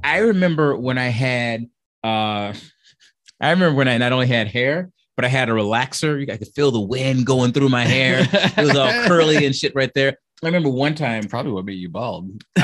I 0.03 0.19
remember 0.19 0.77
when 0.77 0.99
I 0.99 1.09
had, 1.09 1.67
uh, 2.03 2.53
I 3.41 3.51
remember 3.51 3.77
when 3.77 3.89
I 3.89 3.99
not 3.99 4.13
only 4.13 4.27
had 4.27 4.49
hair, 4.49 4.91
but 5.17 5.25
I 5.25 5.29
had 5.29 5.49
a 5.49 5.53
relaxer. 5.53 6.31
I 6.31 6.37
could 6.37 6.49
feel 6.49 6.71
the 6.71 6.81
wind 6.81 7.27
going 7.27 7.53
through 7.53 7.69
my 7.69 7.85
hair. 7.85 8.27
it 8.33 8.57
was 8.57 8.77
all 8.77 8.91
curly 9.07 9.47
and 9.47 9.55
shit 9.55 9.75
right 9.75 9.93
there. 9.95 10.19
I 10.45 10.49
remember 10.49 10.69
one 10.69 10.95
time. 10.95 11.25
Probably 11.25 11.53
what 11.53 11.65
made 11.65 11.75
you 11.75 11.89
bald. 11.89 12.45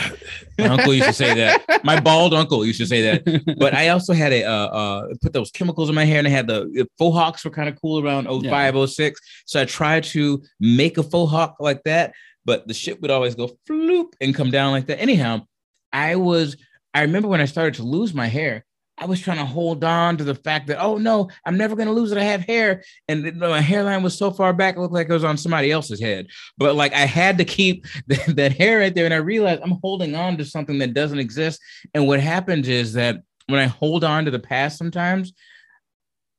my 0.58 0.66
uncle 0.66 0.94
used 0.94 1.06
to 1.06 1.12
say 1.12 1.34
that. 1.34 1.84
My 1.84 2.00
bald 2.00 2.34
uncle 2.34 2.64
used 2.64 2.80
to 2.80 2.86
say 2.86 3.02
that. 3.02 3.56
But 3.58 3.74
I 3.74 3.88
also 3.88 4.12
had 4.12 4.32
a 4.32 4.44
uh, 4.44 4.66
uh, 4.66 5.08
put 5.22 5.32
those 5.32 5.50
chemicals 5.50 5.88
in 5.88 5.94
my 5.94 6.04
hair, 6.04 6.18
and 6.18 6.26
I 6.26 6.30
had 6.30 6.46
the, 6.46 6.70
the 6.72 6.88
faux 6.98 7.16
hawks 7.16 7.44
were 7.44 7.50
kind 7.50 7.68
of 7.68 7.80
cool 7.80 8.04
around 8.04 8.26
05, 8.26 8.74
yeah. 8.74 8.86
06. 8.86 9.20
So 9.46 9.60
I 9.60 9.64
tried 9.64 10.04
to 10.04 10.42
make 10.58 10.98
a 10.98 11.02
faux 11.02 11.30
hawk 11.30 11.56
like 11.60 11.82
that 11.84 12.12
but 12.44 12.66
the 12.66 12.74
shit 12.74 13.00
would 13.00 13.10
always 13.10 13.34
go 13.34 13.56
floop 13.68 14.14
and 14.20 14.34
come 14.34 14.50
down 14.50 14.72
like 14.72 14.86
that. 14.86 15.00
Anyhow, 15.00 15.46
I 15.92 16.16
was, 16.16 16.56
I 16.94 17.02
remember 17.02 17.28
when 17.28 17.40
I 17.40 17.44
started 17.44 17.74
to 17.74 17.82
lose 17.82 18.14
my 18.14 18.26
hair, 18.26 18.64
I 19.00 19.06
was 19.06 19.18
trying 19.18 19.38
to 19.38 19.46
hold 19.46 19.82
on 19.82 20.18
to 20.18 20.24
the 20.24 20.34
fact 20.34 20.66
that, 20.66 20.78
oh 20.78 20.98
no, 20.98 21.30
I'm 21.46 21.56
never 21.56 21.74
going 21.74 21.88
to 21.88 21.94
lose 21.94 22.12
it. 22.12 22.18
I 22.18 22.24
have 22.24 22.42
hair. 22.42 22.84
And 23.08 23.34
my 23.38 23.62
hairline 23.62 24.02
was 24.02 24.16
so 24.16 24.30
far 24.30 24.52
back, 24.52 24.76
it 24.76 24.80
looked 24.80 24.92
like 24.92 25.08
it 25.08 25.12
was 25.12 25.24
on 25.24 25.38
somebody 25.38 25.70
else's 25.70 26.00
head. 26.00 26.26
But 26.58 26.76
like 26.76 26.92
I 26.92 27.06
had 27.06 27.38
to 27.38 27.44
keep 27.44 27.86
that, 28.08 28.36
that 28.36 28.52
hair 28.52 28.80
right 28.80 28.94
there. 28.94 29.06
And 29.06 29.14
I 29.14 29.18
realized 29.18 29.62
I'm 29.62 29.78
holding 29.82 30.14
on 30.14 30.36
to 30.36 30.44
something 30.44 30.78
that 30.78 30.92
doesn't 30.92 31.18
exist. 31.18 31.60
And 31.94 32.06
what 32.06 32.20
happens 32.20 32.68
is 32.68 32.92
that 32.92 33.22
when 33.46 33.58
I 33.58 33.66
hold 33.66 34.04
on 34.04 34.26
to 34.26 34.30
the 34.30 34.38
past 34.38 34.76
sometimes, 34.76 35.32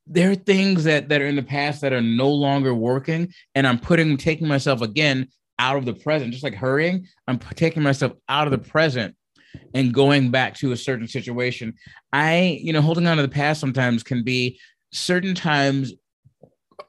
there 0.06 0.32
are 0.32 0.36
things 0.36 0.84
that, 0.84 1.10
that 1.10 1.22
are 1.22 1.28
in 1.28 1.36
the 1.36 1.44
past 1.44 1.82
that 1.82 1.94
are 1.94 2.02
no 2.02 2.30
longer 2.30 2.76
working. 2.76 3.34
And 3.56 3.66
I'm 3.66 3.80
putting, 3.80 4.18
taking 4.18 4.48
myself 4.48 4.82
again 4.82 5.30
out 5.58 5.78
of 5.78 5.86
the 5.86 5.94
present, 5.94 6.32
just 6.32 6.44
like 6.44 6.56
hurrying. 6.56 7.08
I'm 7.28 7.40
taking 7.40 7.82
myself 7.82 8.14
out 8.30 8.48
of 8.48 8.52
the 8.52 8.70
present 8.70 9.16
and 9.74 9.94
going 9.94 10.32
back 10.32 10.56
to 10.58 10.72
a 10.72 10.78
certain 10.78 11.08
situation. 11.08 11.74
I, 12.12 12.60
you 12.62 12.74
know, 12.74 12.82
holding 12.82 13.08
on 13.08 13.18
to 13.18 13.24
the 13.24 13.30
past 13.30 13.60
sometimes 13.60 14.04
can 14.04 14.24
be 14.24 14.60
certain 14.92 15.36
times 15.36 15.94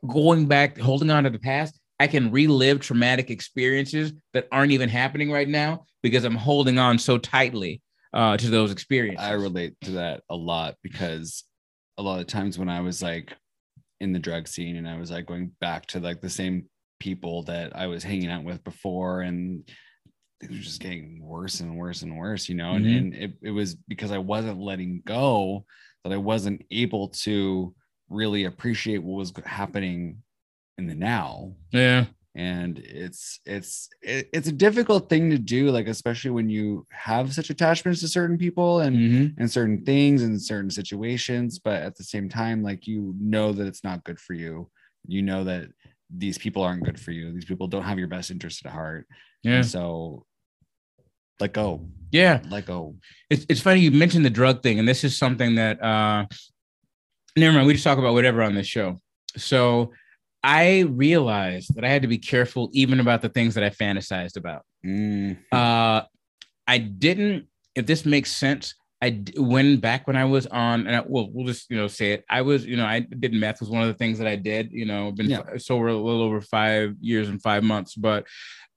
going 0.06 0.46
back, 0.46 0.78
holding 0.78 1.10
on 1.10 1.24
to 1.24 1.30
the 1.30 1.38
past. 1.38 1.78
I 2.00 2.06
can 2.08 2.32
relive 2.32 2.80
traumatic 2.80 3.30
experiences 3.30 4.12
that 4.32 4.48
aren't 4.50 4.72
even 4.72 4.88
happening 4.88 5.30
right 5.30 5.48
now 5.48 5.84
because 6.02 6.24
I'm 6.24 6.34
holding 6.34 6.78
on 6.78 6.98
so 6.98 7.16
tightly 7.16 7.80
uh, 8.12 8.36
to 8.36 8.50
those 8.50 8.72
experiences. 8.72 9.24
I 9.24 9.32
relate 9.32 9.74
to 9.82 9.92
that 9.92 10.22
a 10.28 10.34
lot 10.34 10.74
because 10.82 11.44
a 11.98 12.02
lot 12.02 12.20
of 12.20 12.26
times 12.26 12.58
when 12.58 12.68
I 12.68 12.80
was 12.80 13.02
like 13.02 13.32
in 14.00 14.12
the 14.12 14.18
drug 14.18 14.48
scene 14.48 14.76
and 14.76 14.88
I 14.88 14.98
was 14.98 15.10
like 15.10 15.26
going 15.26 15.52
back 15.60 15.86
to 15.88 16.00
like 16.00 16.20
the 16.20 16.30
same 16.30 16.64
people 16.98 17.44
that 17.44 17.76
I 17.76 17.86
was 17.86 18.02
hanging 18.02 18.30
out 18.30 18.44
with 18.44 18.64
before 18.64 19.20
and 19.20 19.68
it 20.42 20.50
was 20.50 20.60
just 20.60 20.80
getting 20.80 21.22
worse 21.22 21.60
and 21.60 21.76
worse 21.76 22.02
and 22.02 22.18
worse, 22.18 22.48
you 22.48 22.56
know, 22.56 22.72
mm-hmm. 22.72 22.86
and, 22.86 23.14
and 23.14 23.14
it, 23.14 23.32
it 23.42 23.50
was 23.50 23.76
because 23.76 24.10
I 24.10 24.18
wasn't 24.18 24.60
letting 24.60 25.02
go 25.06 25.64
that 26.04 26.12
I 26.12 26.16
wasn't 26.16 26.64
able 26.70 27.08
to 27.08 27.74
really 28.08 28.44
appreciate 28.44 28.98
what 28.98 29.16
was 29.16 29.32
happening 29.46 30.18
in 30.78 30.86
the 30.86 30.94
now. 30.94 31.54
Yeah. 31.70 32.06
And 32.34 32.78
it's 32.78 33.40
it's 33.44 33.90
it, 34.00 34.30
it's 34.32 34.48
a 34.48 34.52
difficult 34.52 35.10
thing 35.10 35.30
to 35.30 35.38
do, 35.38 35.70
like 35.70 35.86
especially 35.86 36.30
when 36.30 36.48
you 36.48 36.86
have 36.90 37.34
such 37.34 37.50
attachments 37.50 38.00
to 38.00 38.08
certain 38.08 38.38
people 38.38 38.80
and 38.80 38.96
mm-hmm. 38.96 39.40
and 39.40 39.50
certain 39.50 39.84
things 39.84 40.22
and 40.22 40.40
certain 40.40 40.70
situations. 40.70 41.58
But 41.58 41.82
at 41.82 41.94
the 41.94 42.04
same 42.04 42.30
time, 42.30 42.62
like 42.62 42.86
you 42.86 43.14
know 43.20 43.52
that 43.52 43.66
it's 43.66 43.84
not 43.84 44.04
good 44.04 44.18
for 44.18 44.32
you. 44.32 44.70
You 45.06 45.20
know 45.20 45.44
that 45.44 45.68
these 46.08 46.38
people 46.38 46.62
aren't 46.62 46.84
good 46.84 46.98
for 46.98 47.10
you. 47.10 47.32
These 47.32 47.44
people 47.44 47.66
don't 47.66 47.82
have 47.82 47.98
your 47.98 48.08
best 48.08 48.30
interest 48.30 48.64
at 48.64 48.72
heart. 48.72 49.06
Yeah. 49.42 49.56
And 49.56 49.66
so 49.66 50.24
let 51.42 51.52
go. 51.52 51.84
Yeah. 52.12 52.40
Let 52.50 52.66
go. 52.66 52.94
It's, 53.28 53.44
it's 53.48 53.60
funny 53.60 53.80
you 53.80 53.90
mentioned 53.90 54.24
the 54.24 54.30
drug 54.30 54.62
thing, 54.62 54.78
and 54.78 54.86
this 54.86 55.02
is 55.02 55.18
something 55.18 55.56
that 55.56 55.82
uh 55.82 56.24
never 57.36 57.52
mind, 57.54 57.66
we 57.66 57.72
just 57.72 57.82
talk 57.82 57.98
about 57.98 58.14
whatever 58.14 58.42
on 58.42 58.54
this 58.54 58.68
show. 58.68 59.00
So 59.36 59.92
I 60.44 60.80
realized 60.80 61.74
that 61.74 61.84
I 61.84 61.88
had 61.88 62.02
to 62.02 62.08
be 62.08 62.18
careful 62.18 62.70
even 62.72 63.00
about 63.00 63.22
the 63.22 63.28
things 63.28 63.54
that 63.54 63.64
I 63.64 63.70
fantasized 63.70 64.36
about. 64.36 64.62
Mm. 64.86 65.36
Uh 65.50 66.02
I 66.68 66.78
didn't, 66.78 67.48
if 67.74 67.86
this 67.86 68.06
makes 68.06 68.30
sense, 68.30 68.74
I 69.02 69.24
when 69.36 69.78
back 69.78 70.06
when 70.06 70.14
I 70.14 70.26
was 70.26 70.46
on, 70.46 70.86
and 70.86 70.94
I, 70.94 71.02
well, 71.04 71.28
we'll 71.32 71.46
just 71.46 71.68
you 71.70 71.76
know 71.76 71.88
say 71.88 72.12
it. 72.12 72.24
I 72.30 72.42
was, 72.42 72.64
you 72.64 72.76
know, 72.76 72.86
I 72.86 73.00
did 73.00 73.32
meth 73.32 73.58
was 73.58 73.68
one 73.68 73.82
of 73.82 73.88
the 73.88 73.94
things 73.94 74.18
that 74.18 74.28
I 74.28 74.36
did. 74.36 74.70
You 74.70 74.86
know, 74.86 75.10
been 75.10 75.28
yeah. 75.28 75.42
sober 75.56 75.88
a 75.88 75.96
little 75.96 76.22
over 76.22 76.40
five 76.40 76.94
years 77.00 77.28
and 77.28 77.42
five 77.42 77.64
months, 77.64 77.96
but 77.96 78.28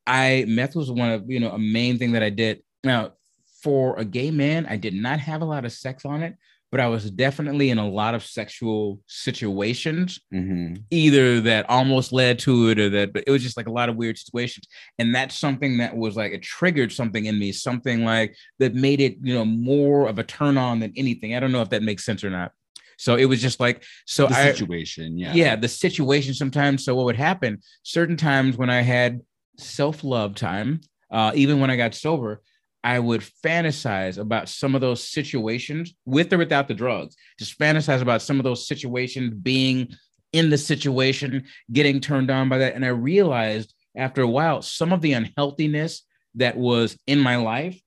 I 0.07 0.45
meth 0.47 0.75
was 0.75 0.91
one 0.91 1.11
of 1.11 1.29
you 1.29 1.39
know 1.39 1.51
a 1.51 1.59
main 1.59 1.97
thing 1.97 2.13
that 2.13 2.23
I 2.23 2.29
did. 2.29 2.61
Now, 2.83 3.13
for 3.61 3.97
a 3.97 4.05
gay 4.05 4.31
man, 4.31 4.65
I 4.67 4.77
did 4.77 4.93
not 4.93 5.19
have 5.19 5.41
a 5.41 5.45
lot 5.45 5.65
of 5.65 5.71
sex 5.71 6.05
on 6.05 6.21
it, 6.21 6.35
but 6.71 6.79
I 6.79 6.87
was 6.87 7.09
definitely 7.09 7.69
in 7.69 7.77
a 7.77 7.87
lot 7.87 8.15
of 8.15 8.23
sexual 8.23 8.99
situations, 9.07 10.19
mm-hmm. 10.33 10.75
either 10.91 11.41
that 11.41 11.69
almost 11.69 12.11
led 12.11 12.37
to 12.39 12.69
it 12.69 12.79
or 12.79 12.89
that, 12.89 13.13
but 13.13 13.23
it 13.25 13.31
was 13.31 13.41
just 13.41 13.57
like 13.57 13.67
a 13.67 13.71
lot 13.71 13.89
of 13.89 13.95
weird 13.95 14.17
situations. 14.17 14.67
And 14.99 15.15
that's 15.15 15.35
something 15.35 15.77
that 15.77 15.95
was 15.95 16.15
like, 16.15 16.33
it 16.33 16.41
triggered 16.41 16.91
something 16.91 17.25
in 17.25 17.39
me, 17.39 17.51
something 17.53 18.03
like 18.03 18.35
that 18.59 18.75
made 18.75 18.99
it, 18.99 19.17
you 19.21 19.33
know, 19.33 19.45
more 19.45 20.07
of 20.07 20.19
a 20.19 20.23
turn 20.23 20.57
on 20.57 20.79
than 20.79 20.93
anything. 20.97 21.33
I 21.33 21.39
don't 21.39 21.51
know 21.51 21.61
if 21.61 21.69
that 21.69 21.81
makes 21.81 22.05
sense 22.05 22.23
or 22.23 22.29
not. 22.29 22.51
So 22.97 23.15
it 23.15 23.25
was 23.25 23.41
just 23.41 23.59
like, 23.59 23.83
so 24.05 24.27
the 24.27 24.35
I, 24.35 24.51
situation, 24.51 25.17
yeah. 25.17 25.33
Yeah, 25.33 25.55
the 25.55 25.67
situation 25.67 26.33
sometimes. 26.33 26.85
So 26.85 26.93
what 26.93 27.05
would 27.05 27.15
happen 27.15 27.61
certain 27.83 28.17
times 28.17 28.57
when 28.57 28.69
I 28.69 28.81
had 28.81 29.21
self 29.57 30.03
love 30.03 30.35
time, 30.35 30.81
uh, 31.11 31.31
even 31.35 31.59
when 31.59 31.69
I 31.69 31.75
got 31.75 31.95
sober, 31.95 32.41
I 32.83 32.99
would 32.99 33.23
fantasize 33.43 34.17
about 34.17 34.47
some 34.47 34.75
of 34.75 34.81
those 34.81 35.07
situations 35.07 35.95
with 36.05 36.31
or 36.31 36.37
without 36.37 36.67
the 36.67 36.73
drugs, 36.73 37.15
just 37.39 37.57
fantasize 37.57 38.01
about 38.01 38.21
some 38.21 38.39
of 38.39 38.43
those 38.43 38.67
situations 38.67 39.33
being 39.33 39.95
in 40.33 40.49
the 40.49 40.57
situation, 40.57 41.45
getting 41.71 41.99
turned 41.99 42.29
on 42.29 42.49
by 42.49 42.59
that. 42.59 42.75
And 42.75 42.85
I 42.85 42.89
realized 42.89 43.73
after 43.97 44.21
a 44.21 44.27
while, 44.27 44.61
some 44.61 44.91
of 44.93 45.01
the 45.01 45.13
unhealthiness 45.13 46.03
that 46.35 46.57
was 46.57 46.97
in 47.07 47.19
my 47.19 47.37
life 47.37 47.79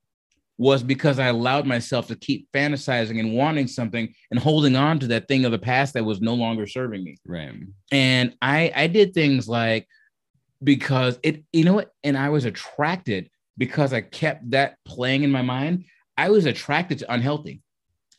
was 0.56 0.82
because 0.82 1.20
I 1.20 1.26
allowed 1.26 1.66
myself 1.66 2.08
to 2.08 2.16
keep 2.16 2.48
fantasizing 2.52 3.20
and 3.20 3.34
wanting 3.34 3.68
something 3.68 4.12
and 4.30 4.40
holding 4.40 4.74
on 4.74 4.98
to 4.98 5.06
that 5.08 5.28
thing 5.28 5.44
of 5.44 5.52
the 5.52 5.58
past 5.58 5.94
that 5.94 6.04
was 6.04 6.20
no 6.20 6.34
longer 6.34 6.66
serving 6.66 7.04
me. 7.04 7.16
Right. 7.24 7.54
And 7.92 8.34
I 8.42 8.72
I 8.74 8.86
did 8.88 9.14
things 9.14 9.48
like 9.48 9.86
because 10.62 11.18
it, 11.22 11.44
you 11.52 11.64
know 11.64 11.74
what, 11.74 11.90
and 12.02 12.16
I 12.16 12.30
was 12.30 12.44
attracted 12.44 13.30
because 13.56 13.92
I 13.92 14.00
kept 14.00 14.50
that 14.50 14.76
playing 14.84 15.24
in 15.24 15.30
my 15.30 15.42
mind, 15.42 15.84
I 16.16 16.30
was 16.30 16.46
attracted 16.46 16.98
to 17.00 17.12
unhealthy. 17.12 17.62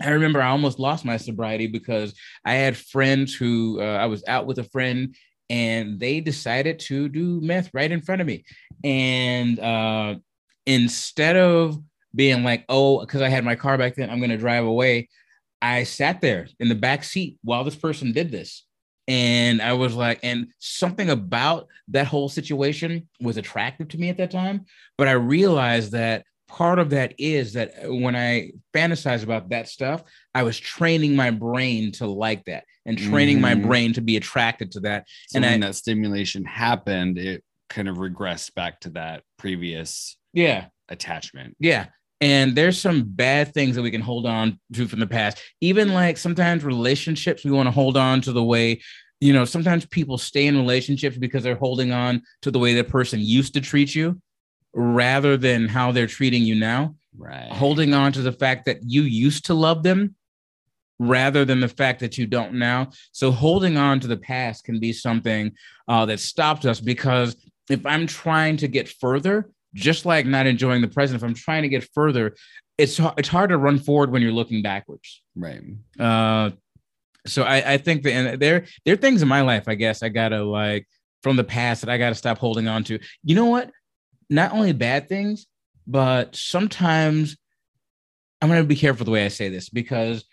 I 0.02 0.10
remember 0.12 0.42
I 0.42 0.50
almost 0.50 0.80
lost 0.80 1.04
my 1.04 1.18
sobriety 1.18 1.68
because 1.68 2.14
I 2.46 2.54
had 2.54 2.78
friends 2.78 3.34
who 3.34 3.82
uh, 3.82 3.98
I 3.98 4.06
was 4.06 4.24
out 4.28 4.46
with 4.46 4.60
a 4.60 4.64
friend 4.64 5.16
and 5.50 6.00
they 6.00 6.22
decided 6.22 6.80
to 6.80 7.10
do 7.10 7.42
meth 7.42 7.70
right 7.74 7.92
in 7.92 8.02
front 8.02 8.22
of 8.22 8.28
me. 8.28 8.46
And 8.84 9.60
uh, 9.60 10.16
instead 10.66 11.36
of 11.36 11.78
being 12.16 12.44
like, 12.44 12.66
oh, 12.70 13.00
because 13.02 13.22
I 13.22 13.30
had 13.30 13.44
my 13.44 13.56
car 13.56 13.78
back 13.78 13.96
then, 13.96 14.10
I'm 14.10 14.20
going 14.20 14.30
to 14.30 14.38
drive 14.38 14.66
away, 14.66 15.10
I 15.62 15.84
sat 15.84 16.22
there 16.22 16.48
in 16.60 16.70
the 16.70 16.76
back 16.76 17.04
seat 17.04 17.38
while 17.44 17.64
this 17.64 17.76
person 17.76 18.12
did 18.12 18.32
this. 18.32 18.66
And 19.10 19.60
I 19.60 19.74
was 19.74 19.96
like, 19.96 20.20
and 20.22 20.48
something 20.60 21.10
about 21.10 21.68
that 21.88 22.06
whole 22.06 22.30
situation 22.30 23.10
was 23.20 23.38
attractive 23.38 23.88
to 23.90 23.98
me 23.98 24.10
at 24.10 24.18
that 24.18 24.30
time. 24.30 24.66
But 25.00 25.08
I 25.08 25.14
realized 25.14 25.94
that 25.94 26.26
part 26.48 26.78
of 26.78 26.92
that 26.92 27.16
is 27.18 27.54
that 27.54 27.74
when 27.86 28.16
I 28.16 28.52
fantasize 28.74 29.24
about 29.24 29.50
that 29.50 29.68
stuff, 29.68 30.04
I 30.36 30.44
was 30.44 30.60
training 30.60 31.16
my 31.16 31.32
brain 31.32 31.92
to 31.94 32.06
like 32.06 32.46
that 32.46 32.66
and 32.86 32.98
training 33.00 33.42
my 33.42 33.56
Mhm. 33.56 33.64
brain 33.64 33.94
to 33.94 34.02
be 34.02 34.16
attracted 34.16 34.72
to 34.74 34.80
that. 34.82 35.06
So 35.30 35.38
And 35.38 35.46
when 35.46 35.64
I- 35.64 35.68
that 35.68 35.76
stimulation 35.76 36.46
happened, 36.46 37.18
it 37.18 37.44
kind 37.68 37.88
of 37.88 37.98
regressed 37.98 38.54
back 38.54 38.80
to 38.82 38.90
that 38.92 39.24
previous 39.38 40.18
Yeah. 40.34 40.68
attachment. 40.88 41.56
Yeah. 41.60 41.88
And 42.22 42.56
there's 42.56 42.80
some 42.80 43.04
bad 43.04 43.54
things 43.54 43.76
that 43.76 43.82
we 43.82 43.92
can 43.92 44.02
hold 44.02 44.26
on 44.26 44.60
to 44.74 44.88
from 44.88 45.00
the 45.00 45.08
past. 45.08 45.42
Even 45.62 45.94
like 45.94 46.18
sometimes 46.18 46.64
relationships, 46.64 47.46
we 47.46 47.52
want 47.52 47.68
to 47.68 47.72
hold 47.72 47.96
on 47.96 48.22
to 48.22 48.34
the 48.34 48.44
way, 48.44 48.82
you 49.22 49.32
know, 49.32 49.46
sometimes 49.46 49.86
people 49.86 50.18
stay 50.18 50.48
in 50.48 50.58
relationships 50.58 51.18
because 51.18 51.44
they're 51.44 51.56
holding 51.56 51.92
on 51.92 52.22
to 52.42 52.52
the 52.52 52.60
way 52.60 52.74
that 52.74 52.90
person 52.90 53.20
used 53.22 53.54
to 53.54 53.62
treat 53.62 53.96
you 53.96 54.22
rather 54.74 55.38
than 55.38 55.68
how 55.68 55.92
they're 55.92 56.08
treating 56.08 56.44
you 56.44 56.56
now. 56.56 56.96
Right. 57.18 57.52
Holding 57.52 57.94
on 57.94 58.12
to 58.14 58.22
the 58.22 58.32
fact 58.32 58.66
that 58.66 58.80
you 58.84 59.04
used 59.04 59.46
to 59.46 59.54
love 59.54 59.84
them 59.84 60.16
rather 61.00 61.46
than 61.46 61.62
the 61.62 61.68
fact 61.68 62.02
that 62.02 62.18
you 62.18 62.28
don't 62.28 62.54
now. 62.54 62.92
So 63.14 63.32
holding 63.32 63.78
on 63.78 64.00
to 64.02 64.08
the 64.08 64.18
past 64.18 64.66
can 64.66 64.80
be 64.80 64.92
something 64.92 65.54
uh, 65.88 66.06
that 66.06 66.20
stops 66.20 66.66
us 66.66 66.82
because 66.82 67.36
if 67.70 67.86
I'm 67.86 68.08
trying 68.08 68.58
to 68.58 68.68
get 68.68 68.90
further, 68.90 69.50
just 69.74 70.06
like 70.06 70.26
not 70.26 70.48
enjoying 70.48 70.82
the 70.82 70.88
present, 70.88 71.18
if 71.22 71.24
I'm 71.24 71.34
trying 71.34 71.64
to 71.64 71.70
get 71.70 71.88
further, 71.94 72.36
it's 72.78 73.00
it's 73.18 73.28
hard 73.28 73.50
to 73.50 73.58
run 73.58 73.80
forward 73.80 74.12
when 74.12 74.22
you're 74.22 74.32
looking 74.32 74.62
backwards. 74.62 75.22
Right. 75.36 75.62
Uh, 76.00 76.52
so 77.28 77.44
I, 77.44 77.74
I 77.74 77.78
think 77.78 78.04
that 78.04 78.14
and 78.14 78.40
there 78.40 78.66
there 78.86 78.94
are 78.94 78.98
things 78.98 79.22
in 79.22 79.28
my 79.28 79.42
life, 79.42 79.66
I 79.68 79.76
guess 79.76 80.02
I 80.02 80.10
gotta 80.10 80.44
like 80.44 80.88
from 81.22 81.36
the 81.36 81.44
past 81.44 81.82
that 81.82 81.90
I 81.90 81.98
gotta 81.98 82.16
stop 82.16 82.38
holding 82.38 82.68
on 82.68 82.84
to. 82.86 83.00
You 83.24 83.36
know 83.36 83.46
what? 83.46 83.72
Not 84.30 84.54
only 84.54 84.74
bad 84.74 85.10
things, 85.10 85.46
but 85.86 86.36
sometimes 86.36 87.38
I'm 88.42 88.50
gonna 88.50 88.64
be 88.64 88.76
careful 88.76 89.06
the 89.06 89.12
way 89.12 89.26
I 89.26 89.30
say 89.30 89.50
this 89.50 89.70
because 89.70 90.26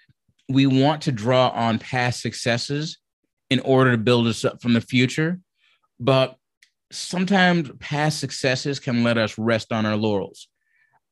we 0.49 0.67
want 0.67 1.03
to 1.03 1.13
draw 1.13 1.49
on 1.49 1.79
past 1.79 2.21
successes 2.21 2.99
in 3.51 3.61
order 3.61 3.93
to 3.93 3.99
build 3.99 4.27
us 4.27 4.45
up 4.45 4.63
from 4.63 4.73
the 4.73 4.81
future, 4.81 5.41
but 5.99 6.37
sometimes 6.91 7.71
past 7.81 8.21
successes 8.21 8.79
can 8.79 9.03
let 9.05 9.19
us 9.19 9.37
rest 9.39 9.73
on 9.73 9.87
our 9.87 9.97
laurels. 9.97 10.49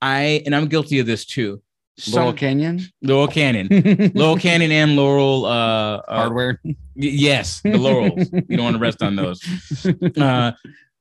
I 0.01 0.43
and 0.45 0.55
I'm 0.55 0.67
guilty 0.67 0.99
of 0.99 1.07
this 1.07 1.25
too. 1.25 1.63
Laurel 2.09 2.31
Some, 2.31 2.37
Canyon 2.37 2.81
Laurel 3.03 3.29
Canyon. 3.29 4.13
Laurel 4.15 4.37
Canyon 4.37 4.73
and 4.73 4.97
Laurel 4.97 5.45
uh, 5.47 5.49
uh 5.99 6.17
hardware. 6.17 6.61
y- 6.65 6.75
yes, 6.95 7.61
the 7.61 7.79
Laurels. 7.79 8.31
you 8.33 8.57
don't 8.57 8.65
want 8.65 8.77
to 8.77 8.81
rest 8.81 9.03
on 9.03 9.17
those. 9.17 9.43
Uh 10.17 10.53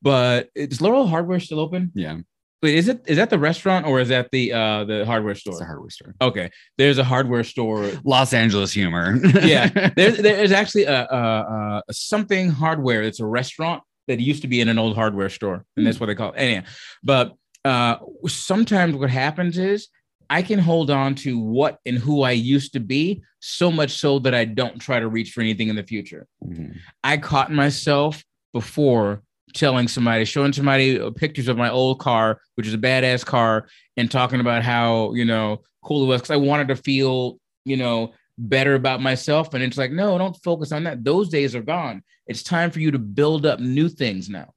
but 0.02 0.50
is 0.54 0.82
Laurel 0.82 1.06
Hardware 1.06 1.40
still 1.40 1.58
open? 1.58 1.90
yeah, 1.94 2.18
Wait, 2.64 2.76
is 2.76 2.88
it 2.88 3.02
is 3.06 3.18
that 3.18 3.28
the 3.28 3.38
restaurant 3.38 3.86
or 3.86 4.00
is 4.00 4.08
that 4.08 4.30
the 4.30 4.50
uh 4.52 4.84
the 4.84 5.04
hardware 5.04 5.34
store? 5.34 5.52
it's 5.52 5.60
a 5.60 5.66
hardware 5.66 5.90
store. 5.90 6.14
Okay. 6.22 6.50
There's 6.78 6.96
a 6.96 7.04
hardware 7.04 7.44
store. 7.44 7.90
Los 8.04 8.32
Angeles 8.32 8.72
humor. 8.72 9.18
Yeah. 9.42 9.68
There's 9.96 10.16
there's 10.16 10.50
actually 10.52 10.84
a, 10.84 11.04
a, 11.04 11.82
a 11.88 11.92
something 11.92 12.48
hardware. 12.48 13.02
It's 13.02 13.20
a 13.20 13.26
restaurant 13.26 13.82
that 14.08 14.20
used 14.20 14.42
to 14.42 14.48
be 14.48 14.60
in 14.60 14.68
an 14.68 14.78
old 14.78 14.94
hardware 14.94 15.28
store, 15.28 15.64
and 15.76 15.86
that's 15.86 16.00
what 16.00 16.06
they 16.06 16.14
call 16.14 16.32
it. 16.32 16.36
Anyhow, 16.38 16.62
but 17.02 17.34
uh 17.64 17.96
sometimes 18.26 18.94
what 18.94 19.10
happens 19.10 19.56
is 19.58 19.88
I 20.30 20.42
can 20.42 20.58
hold 20.58 20.90
on 20.90 21.14
to 21.16 21.38
what 21.38 21.78
and 21.86 21.98
who 21.98 22.22
I 22.22 22.32
used 22.32 22.72
to 22.74 22.80
be 22.80 23.22
so 23.40 23.70
much 23.70 23.92
so 23.92 24.18
that 24.20 24.34
I 24.34 24.44
don't 24.44 24.78
try 24.78 24.98
to 24.98 25.08
reach 25.08 25.32
for 25.32 25.40
anything 25.40 25.68
in 25.68 25.76
the 25.76 25.82
future. 25.82 26.26
Mhm. 26.44 26.76
I 27.02 27.16
caught 27.18 27.52
myself 27.52 28.24
before 28.52 29.22
telling 29.54 29.86
somebody, 29.86 30.24
showing 30.24 30.52
somebody 30.52 31.00
uh, 31.00 31.10
pictures 31.10 31.48
of 31.48 31.56
my 31.56 31.70
old 31.70 32.00
car, 32.00 32.40
which 32.56 32.66
is 32.66 32.74
a 32.74 32.78
badass 32.78 33.24
car, 33.24 33.68
and 33.96 34.10
talking 34.10 34.40
about 34.40 34.62
how, 34.62 35.12
you 35.14 35.24
know, 35.24 35.62
cool 35.84 36.04
it 36.04 36.06
was 36.06 36.20
because 36.22 36.32
I 36.32 36.36
wanted 36.36 36.68
to 36.68 36.76
feel, 36.76 37.38
you 37.64 37.76
know, 37.76 38.12
better 38.38 38.74
about 38.74 39.00
myself. 39.00 39.54
And 39.54 39.62
it's 39.62 39.78
like, 39.78 39.92
no, 39.92 40.18
don't 40.18 40.36
focus 40.42 40.72
on 40.72 40.84
that. 40.84 41.04
Those 41.04 41.28
days 41.28 41.54
are 41.54 41.62
gone. 41.62 42.02
It's 42.26 42.42
time 42.42 42.70
for 42.70 42.80
you 42.80 42.90
to 42.90 42.98
build 42.98 43.46
up 43.46 43.60
new 43.60 43.88
things 43.88 44.28
now. 44.28 44.52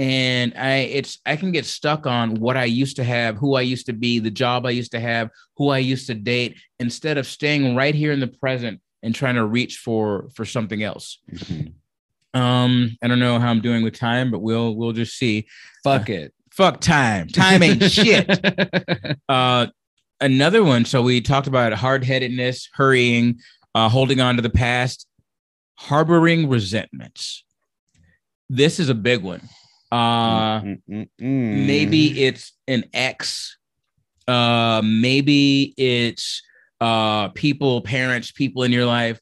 And 0.00 0.54
I 0.56 0.76
it's 0.76 1.18
I 1.26 1.34
can 1.34 1.50
get 1.50 1.66
stuck 1.66 2.06
on 2.06 2.38
what 2.38 2.56
I 2.56 2.64
used 2.64 2.96
to 2.96 3.04
have, 3.04 3.36
who 3.36 3.54
I 3.54 3.62
used 3.62 3.86
to 3.86 3.92
be, 3.92 4.20
the 4.20 4.30
job 4.30 4.64
I 4.64 4.70
used 4.70 4.92
to 4.92 5.00
have, 5.00 5.30
who 5.56 5.70
I 5.70 5.78
used 5.78 6.06
to 6.06 6.14
date, 6.14 6.56
instead 6.78 7.18
of 7.18 7.26
staying 7.26 7.74
right 7.74 7.94
here 7.94 8.12
in 8.12 8.20
the 8.20 8.28
present 8.28 8.80
and 9.02 9.12
trying 9.12 9.34
to 9.34 9.44
reach 9.44 9.78
for 9.78 10.28
for 10.36 10.44
something 10.44 10.84
else. 10.84 11.18
Mhm. 11.32 11.72
Um, 12.32 12.96
I 13.02 13.08
don't 13.08 13.18
know 13.18 13.40
how 13.40 13.48
I'm 13.50 13.60
doing 13.60 13.82
with 13.82 13.98
time, 13.98 14.30
but 14.30 14.38
we'll 14.38 14.76
we'll 14.76 14.92
just 14.92 15.16
see. 15.16 15.48
Fuck 15.82 16.08
it. 16.20 16.32
Fuck 16.52 16.80
time. 16.80 17.26
Time 17.28 17.62
ain't 17.62 17.82
shit. 17.90 18.28
Uh, 19.28 19.66
another 20.20 20.64
one. 20.64 20.84
So 20.84 21.02
we 21.02 21.20
talked 21.20 21.46
about 21.46 21.72
hard 21.72 22.04
headedness, 22.04 22.68
hurrying, 22.72 23.40
uh, 23.74 23.88
holding 23.88 24.20
on 24.20 24.36
to 24.36 24.42
the 24.42 24.50
past, 24.50 25.06
harboring 25.74 26.48
resentments. 26.48 27.44
This 28.48 28.80
is 28.80 28.88
a 28.88 28.94
big 28.94 29.22
one. 29.22 29.42
Uh, 29.90 30.60
maybe 31.18 32.24
it's 32.24 32.52
an 32.66 32.84
ex. 32.92 33.56
Uh, 34.26 34.82
maybe 34.84 35.74
it's 35.76 36.42
uh 36.80 37.28
people, 37.30 37.80
parents, 37.80 38.30
people 38.30 38.62
in 38.62 38.72
your 38.72 38.84
life. 38.84 39.18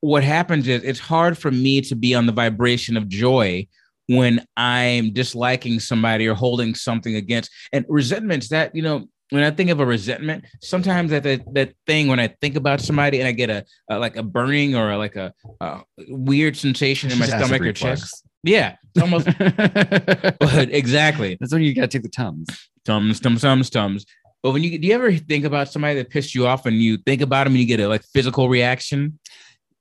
What 0.00 0.24
happens 0.24 0.66
is 0.66 0.82
it's 0.82 0.98
hard 0.98 1.36
for 1.36 1.50
me 1.50 1.80
to 1.82 1.94
be 1.94 2.14
on 2.14 2.26
the 2.26 2.32
vibration 2.32 2.96
of 2.96 3.08
joy 3.08 3.66
when 4.06 4.44
I'm 4.56 5.12
disliking 5.12 5.80
somebody 5.80 6.26
or 6.26 6.34
holding 6.34 6.74
something 6.74 7.14
against. 7.14 7.50
And 7.72 7.84
resentments 7.88 8.48
that, 8.48 8.74
you 8.74 8.82
know, 8.82 9.08
when 9.30 9.42
I 9.42 9.50
think 9.50 9.70
of 9.70 9.80
a 9.80 9.86
resentment, 9.86 10.44
sometimes 10.60 11.10
that 11.10 11.22
that, 11.24 11.42
that 11.54 11.74
thing 11.86 12.08
when 12.08 12.20
I 12.20 12.28
think 12.40 12.56
about 12.56 12.80
somebody 12.80 13.18
and 13.18 13.28
I 13.28 13.32
get 13.32 13.50
a, 13.50 13.64
a 13.90 13.98
like 13.98 14.16
a 14.16 14.22
burning 14.22 14.74
or 14.74 14.96
like 14.96 15.16
a, 15.16 15.32
a 15.60 15.82
weird 16.08 16.56
sensation 16.56 17.10
in 17.10 17.18
my 17.18 17.26
Just 17.26 17.38
stomach 17.38 17.62
or 17.62 17.72
chest. 17.72 18.24
Yeah, 18.42 18.76
almost 19.00 19.26
but 19.38 20.68
exactly. 20.70 21.36
That's 21.40 21.52
when 21.52 21.62
you 21.62 21.74
gotta 21.74 21.88
take 21.88 22.02
the 22.02 22.08
tums. 22.08 22.48
Tums, 22.84 23.20
tums, 23.20 23.42
tums, 23.42 23.70
tums. 23.70 24.06
But 24.42 24.52
when 24.52 24.62
you 24.62 24.78
do 24.78 24.86
you 24.88 24.94
ever 24.94 25.12
think 25.12 25.44
about 25.44 25.70
somebody 25.70 25.96
that 25.96 26.10
pissed 26.10 26.34
you 26.34 26.46
off 26.46 26.64
and 26.66 26.76
you 26.76 26.96
think 26.98 27.20
about 27.20 27.44
them 27.44 27.54
and 27.54 27.60
you 27.60 27.66
get 27.66 27.80
a 27.80 27.88
like 27.88 28.04
physical 28.04 28.48
reaction? 28.48 29.18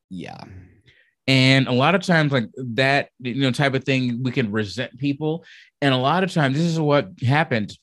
Yeah. 0.09 0.43
And 1.27 1.67
a 1.67 1.73
lot 1.73 1.93
of 1.93 2.01
times, 2.03 2.31
like 2.31 2.45
that, 2.55 3.09
you 3.19 3.35
know, 3.35 3.51
type 3.51 3.73
of 3.73 3.83
thing, 3.83 4.23
we 4.23 4.31
can 4.31 4.51
resent 4.51 4.97
people. 4.97 5.43
And 5.81 5.93
a 5.93 5.97
lot 5.97 6.23
of 6.23 6.31
times, 6.31 6.55
this 6.55 6.65
is 6.65 6.79
what 6.79 7.09
happens. 7.21 7.77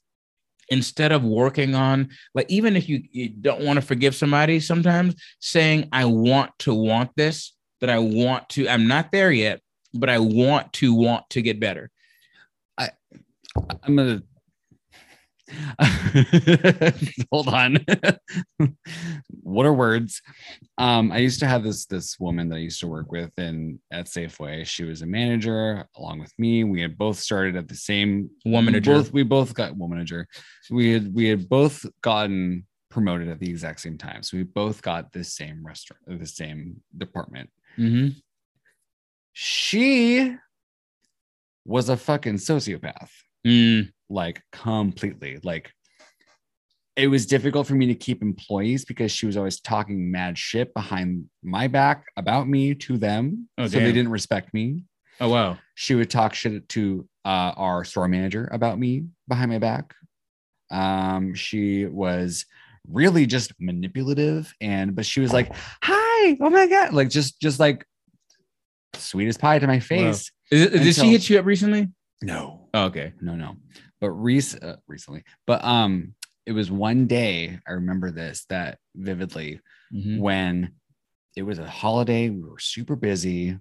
Instead 0.68 1.12
of 1.12 1.24
working 1.24 1.74
on, 1.74 2.08
like, 2.34 2.46
even 2.48 2.76
if 2.76 2.88
you, 2.88 3.02
you 3.10 3.28
don't 3.28 3.62
want 3.62 3.76
to 3.78 3.84
forgive 3.84 4.14
somebody, 4.14 4.60
sometimes 4.60 5.14
saying, 5.40 5.88
I 5.92 6.04
want 6.04 6.50
to 6.60 6.74
want 6.74 7.10
this, 7.16 7.52
that 7.80 7.90
I 7.90 7.98
want 7.98 8.48
to, 8.50 8.68
I'm 8.68 8.88
not 8.88 9.12
there 9.12 9.30
yet, 9.30 9.60
but 9.92 10.08
I 10.08 10.18
want 10.18 10.72
to 10.74 10.94
want 10.94 11.28
to 11.30 11.42
get 11.42 11.60
better. 11.60 11.90
i 12.78 12.90
i'm 13.82 13.96
gonna 13.96 14.22
hold 17.30 17.48
on. 17.48 17.78
what 19.28 19.66
are 19.66 19.72
words? 19.72 20.22
Um, 20.78 21.12
I 21.12 21.18
used 21.18 21.40
to 21.40 21.46
have 21.46 21.62
this 21.62 21.86
this 21.86 22.18
woman 22.18 22.48
that 22.48 22.56
I 22.56 22.60
used 22.60 22.80
to 22.80 22.86
work 22.86 23.12
with 23.12 23.30
in 23.38 23.78
at 23.90 24.06
Safeway. 24.06 24.66
She 24.66 24.84
was 24.84 25.02
a 25.02 25.06
manager 25.06 25.86
along 25.96 26.20
with 26.20 26.32
me. 26.38 26.64
We 26.64 26.80
had 26.80 26.96
both 26.96 27.18
started 27.18 27.56
at 27.56 27.68
the 27.68 27.74
same 27.74 28.30
Womanager. 28.46 28.86
Both 28.86 29.12
we 29.12 29.22
both 29.22 29.54
got 29.54 29.74
womanager. 29.74 30.24
We 30.70 30.92
had 30.92 31.14
we 31.14 31.28
had 31.28 31.48
both 31.48 31.84
gotten 32.02 32.66
promoted 32.90 33.28
at 33.28 33.40
the 33.40 33.50
exact 33.50 33.80
same 33.80 33.98
time. 33.98 34.22
So 34.22 34.36
we 34.36 34.44
both 34.44 34.80
got 34.80 35.12
the 35.12 35.24
same 35.24 35.66
restaurant, 35.66 36.02
the 36.06 36.26
same 36.26 36.80
department. 36.96 37.50
Mm-hmm. 37.76 38.18
She 39.32 40.36
was 41.64 41.88
a 41.88 41.96
fucking 41.96 42.34
sociopath 42.34 43.10
Mm, 43.46 43.92
like 44.08 44.42
completely. 44.52 45.38
Like 45.42 45.72
it 46.96 47.08
was 47.08 47.26
difficult 47.26 47.66
for 47.66 47.74
me 47.74 47.86
to 47.86 47.94
keep 47.94 48.22
employees 48.22 48.84
because 48.84 49.10
she 49.10 49.26
was 49.26 49.36
always 49.36 49.60
talking 49.60 50.10
mad 50.10 50.38
shit 50.38 50.72
behind 50.74 51.24
my 51.42 51.66
back 51.66 52.04
about 52.16 52.48
me 52.48 52.74
to 52.74 52.96
them. 52.96 53.48
Oh, 53.58 53.66
so 53.66 53.78
they 53.78 53.92
didn't 53.92 54.12
respect 54.12 54.54
me. 54.54 54.84
Oh, 55.20 55.28
wow. 55.28 55.58
she 55.76 55.94
would 55.94 56.10
talk 56.10 56.34
shit 56.34 56.68
to 56.70 57.08
uh, 57.24 57.52
our 57.56 57.84
store 57.84 58.08
manager 58.08 58.48
about 58.52 58.78
me 58.78 59.06
behind 59.28 59.50
my 59.50 59.58
back. 59.58 59.94
Um 60.70 61.34
she 61.34 61.86
was 61.86 62.46
really 62.88 63.26
just 63.26 63.52
manipulative 63.60 64.52
and 64.60 64.94
but 64.94 65.06
she 65.06 65.20
was 65.20 65.32
like 65.32 65.50
hi 65.82 66.36
oh 66.40 66.50
my 66.50 66.66
god 66.66 66.92
like 66.92 67.08
just 67.08 67.40
just 67.40 67.58
like 67.58 67.86
sweet 68.94 69.28
as 69.28 69.36
pie 69.36 69.58
to 69.58 69.66
my 69.66 69.78
face. 69.80 70.30
It, 70.50 70.72
did 70.72 70.74
Until- 70.74 70.92
she 70.92 71.10
hit 71.12 71.28
you 71.30 71.38
up 71.38 71.44
recently? 71.46 71.88
no. 72.22 72.68
Oh, 72.74 72.84
okay. 72.86 73.12
no 73.20 73.36
no 73.36 73.56
but 74.04 74.10
rec- 74.12 74.62
uh, 74.62 74.76
recently 74.86 75.22
but 75.46 75.64
um 75.64 76.14
it 76.46 76.52
was 76.52 76.70
one 76.70 77.06
day 77.06 77.58
i 77.66 77.72
remember 77.72 78.10
this 78.10 78.44
that 78.50 78.78
vividly 78.94 79.60
Mhm. 79.92 80.18
when 80.18 80.72
it 81.36 81.42
was 81.42 81.58
a 81.58 81.68
holiday 81.68 82.28
we 82.30 82.42
were 82.42 82.58
super 82.58 82.96
busy 82.96 83.58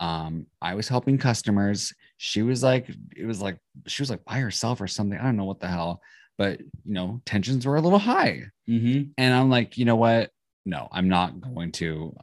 um 0.00 0.46
i 0.60 0.74
was 0.74 0.88
helping 0.88 1.18
customers 1.18 1.92
she 2.18 2.42
was 2.42 2.62
like 2.62 2.88
it 3.16 3.26
was 3.26 3.40
like 3.40 3.58
she 3.86 4.02
was 4.02 4.10
like 4.10 4.24
by 4.24 4.38
herself 4.38 4.80
or 4.80 4.86
something 4.86 5.18
i 5.18 5.22
don't 5.24 5.36
know 5.36 5.44
what 5.52 5.60
the 5.60 5.68
hell 5.68 6.00
but 6.38 6.60
you 6.60 6.92
know, 6.92 7.22
tensions 7.24 7.64
were 7.64 7.76
a 7.76 7.80
little 7.80 7.98
high. 7.98 8.42
Mm-hmm. 8.68 9.04
And 9.16 9.34
I'm 9.34 9.48
like, 9.48 9.78
you 9.78 9.86
know 9.86 9.96
what? 9.96 10.30
No, 10.66 10.86
I'm 10.92 11.08
not 11.08 11.40
going 11.40 11.72
to 11.80 12.14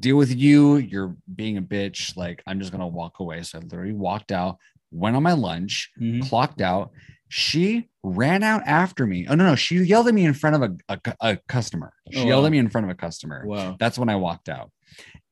deal 0.00 0.16
with 0.16 0.34
you. 0.34 0.78
You're 0.78 1.14
being 1.36 1.58
a 1.58 1.62
bitch. 1.62 2.16
Like, 2.16 2.42
I'm 2.44 2.58
just 2.58 2.72
gonna 2.72 2.88
walk 2.88 3.20
away. 3.20 3.40
So 3.44 3.58
I 3.58 3.60
literally 3.62 3.92
walked 3.92 4.32
out, 4.32 4.58
went 4.92 5.16
on 5.16 5.22
my 5.22 5.32
lunch, 5.32 5.90
Mhm. 6.00 6.22
clocked 6.28 6.60
out. 6.60 6.90
She 7.28 7.88
ran 8.02 8.42
out 8.42 8.62
after 8.66 9.06
me. 9.06 9.26
Oh 9.26 9.34
no, 9.34 9.46
no, 9.46 9.54
she 9.56 9.76
yelled 9.76 10.06
at 10.08 10.14
me 10.14 10.24
in 10.24 10.34
front 10.34 10.56
of 10.56 10.62
a, 10.62 10.76
a, 10.94 11.14
a 11.32 11.36
customer. 11.48 11.92
She 12.12 12.20
Oh, 12.20 12.26
yelled 12.26 12.42
wow. 12.42 12.46
at 12.46 12.52
me 12.52 12.58
in 12.58 12.68
front 12.68 12.84
of 12.84 12.90
a 12.90 12.94
customer. 12.94 13.42
Wow. 13.46 13.76
That's 13.80 13.98
when 13.98 14.08
I 14.10 14.16
walked 14.16 14.48
out. 14.48 14.70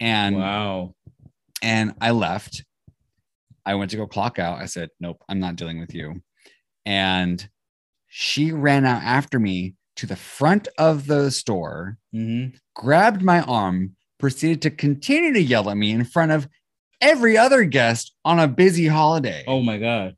And 0.00 0.36
wow. 0.36 0.94
and 1.62 1.94
I 2.00 2.12
left. 2.12 2.64
I 3.66 3.74
went 3.74 3.90
to 3.90 3.98
go 3.98 4.06
clock 4.06 4.38
out. 4.38 4.58
I 4.58 4.64
said, 4.66 4.88
Nope, 4.98 5.22
I'm 5.28 5.40
not 5.40 5.56
dealing 5.56 5.78
with 5.78 5.94
you. 5.94 6.22
And 6.86 7.46
she 8.08 8.52
ran 8.52 8.86
out 8.86 9.02
after 9.02 9.38
me 9.38 9.74
to 9.96 10.06
the 10.06 10.16
front 10.16 10.68
of 10.78 11.06
the 11.06 11.30
store, 11.30 11.98
Mm-hmm. 12.14 12.56
grabbed 12.74 13.22
my 13.22 13.42
arm, 13.42 13.94
proceeded 14.18 14.62
to 14.62 14.70
continue 14.70 15.32
to 15.34 15.42
yell 15.42 15.68
at 15.70 15.76
me 15.76 15.90
in 15.92 16.04
front 16.04 16.32
of 16.32 16.48
every 17.00 17.36
other 17.38 17.64
guest 17.64 18.14
on 18.24 18.38
a 18.38 18.48
busy 18.48 18.86
holiday. 18.86 19.44
Oh 19.46 19.60
my 19.62 19.78
God. 19.78 20.16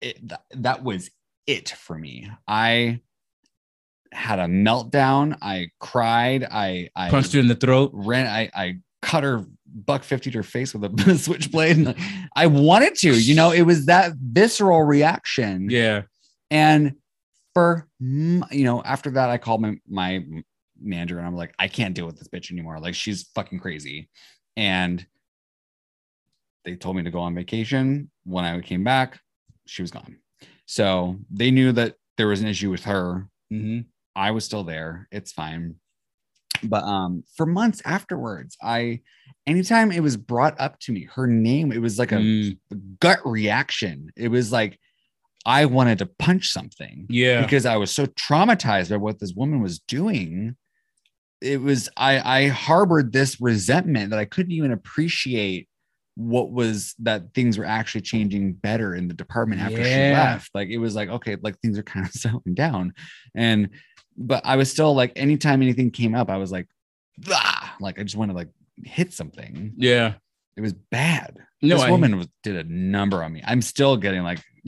It, 0.00 0.18
th- 0.28 0.40
that 0.62 0.82
was 0.82 1.10
it 1.46 1.70
for 1.70 1.96
me. 1.96 2.30
I 2.46 3.00
had 4.12 4.38
a 4.38 4.44
meltdown. 4.46 5.36
I 5.42 5.68
cried. 5.80 6.44
I, 6.44 6.90
I 6.94 7.10
Punched 7.10 7.32
her 7.32 7.40
in 7.40 7.48
the 7.48 7.54
throat. 7.54 7.90
ran 7.94 8.26
I, 8.26 8.50
I 8.54 8.76
cut 9.02 9.24
her 9.24 9.44
buck 9.66 10.04
50 10.04 10.30
to 10.30 10.38
her 10.38 10.42
face 10.42 10.74
with 10.74 10.84
a 11.06 11.18
switchblade 11.18 11.94
i 12.34 12.46
wanted 12.46 12.94
to 12.94 13.12
you 13.12 13.34
know 13.34 13.50
it 13.50 13.62
was 13.62 13.86
that 13.86 14.12
visceral 14.16 14.82
reaction 14.84 15.68
Yeah. 15.68 16.02
and 16.50 16.94
for 17.52 17.86
you 18.00 18.64
know 18.64 18.82
after 18.84 19.10
that 19.10 19.28
i 19.28 19.36
called 19.36 19.60
my 19.60 19.76
my 19.86 20.24
manager 20.80 21.18
and 21.18 21.26
i'm 21.26 21.36
like 21.36 21.52
i 21.58 21.68
can't 21.68 21.94
deal 21.94 22.06
with 22.06 22.16
this 22.18 22.28
bitch 22.28 22.50
anymore 22.50 22.80
like 22.80 22.94
she's 22.94 23.24
fucking 23.34 23.58
crazy 23.60 24.08
and 24.56 25.06
they 26.64 26.74
told 26.76 26.96
me 26.96 27.02
to 27.02 27.10
go 27.10 27.20
on 27.20 27.34
vacation 27.34 28.10
when 28.24 28.44
i 28.44 28.60
came 28.60 28.82
back 28.84 29.20
she 29.66 29.82
was 29.82 29.90
gone 29.90 30.16
so 30.66 31.16
they 31.30 31.50
knew 31.50 31.72
that 31.72 31.94
there 32.16 32.26
was 32.28 32.40
an 32.40 32.48
issue 32.48 32.70
with 32.70 32.84
her 32.84 33.28
Mm-hmm. 33.52 33.82
I 34.16 34.32
was 34.32 34.44
still 34.44 34.64
there. 34.64 35.06
It's 35.12 35.30
fine. 35.30 35.76
But 36.64 36.82
um 36.82 37.22
for 37.36 37.46
months 37.46 37.80
afterwards, 37.84 38.56
I 38.60 39.02
anytime 39.46 39.92
it 39.92 40.00
was 40.00 40.16
brought 40.16 40.58
up 40.60 40.80
to 40.80 40.92
me, 40.92 41.06
her 41.14 41.28
name, 41.28 41.70
it 41.70 41.78
was 41.78 41.96
like 41.96 42.10
a 42.10 42.16
Mm. 42.16 42.58
gut 42.98 43.20
reaction. 43.24 44.10
It 44.16 44.28
was 44.28 44.50
like 44.50 44.80
I 45.44 45.66
wanted 45.66 45.98
to 45.98 46.06
punch 46.06 46.48
something 46.48 47.06
Yeah. 47.08 47.42
because 47.42 47.66
I 47.66 47.76
was 47.76 47.92
so 47.92 48.06
traumatized 48.06 48.90
by 48.90 48.96
what 48.96 49.20
this 49.20 49.32
woman 49.32 49.60
was 49.62 49.78
doing. 49.78 50.56
It 51.46 51.60
was 51.60 51.88
I 51.96 52.18
I 52.44 52.48
harbored 52.48 53.12
this 53.12 53.40
resentment 53.40 54.10
that 54.10 54.18
I 54.18 54.24
couldn't 54.24 54.52
even 54.52 54.72
appreciate 54.72 55.68
what 56.16 56.50
was 56.50 56.94
that 57.00 57.34
things 57.34 57.58
were 57.58 57.64
actually 57.66 58.00
changing 58.00 58.54
better 58.54 58.94
in 58.94 59.06
the 59.06 59.14
department 59.14 59.60
after 59.60 59.76
she 59.84 59.90
left. 59.90 60.50
Like 60.54 60.68
it 60.70 60.78
was 60.78 60.94
like, 60.94 61.08
okay, 61.10 61.36
like 61.42 61.58
things 61.60 61.78
are 61.78 61.82
kind 61.82 62.06
of 62.06 62.12
settling 62.22 62.54
down. 62.54 62.94
And 63.34 63.70
but 64.16 64.44
I 64.46 64.56
was 64.56 64.70
still 64.70 64.94
like 64.94 65.12
anytime 65.16 65.60
anything 65.62 65.90
came 65.90 66.14
up, 66.14 66.30
I 66.30 66.38
was 66.38 66.50
like, 66.50 66.66
ah, 67.30 67.76
like 67.80 67.98
I 67.98 68.02
just 68.02 68.16
want 68.16 68.30
to 68.30 68.36
like 68.36 68.48
hit 68.84 69.12
something. 69.12 69.72
yeah. 69.76 70.14
It 70.56 70.62
was 70.62 70.72
bad. 70.72 71.36
No, 71.60 71.76
this 71.76 71.84
I- 71.84 71.90
woman 71.90 72.16
was, 72.16 72.28
did 72.42 72.56
a 72.56 72.64
number 72.64 73.22
on 73.22 73.30
me. 73.34 73.42
I'm 73.46 73.60
still 73.60 73.98
getting 73.98 74.22
like, 74.22 74.38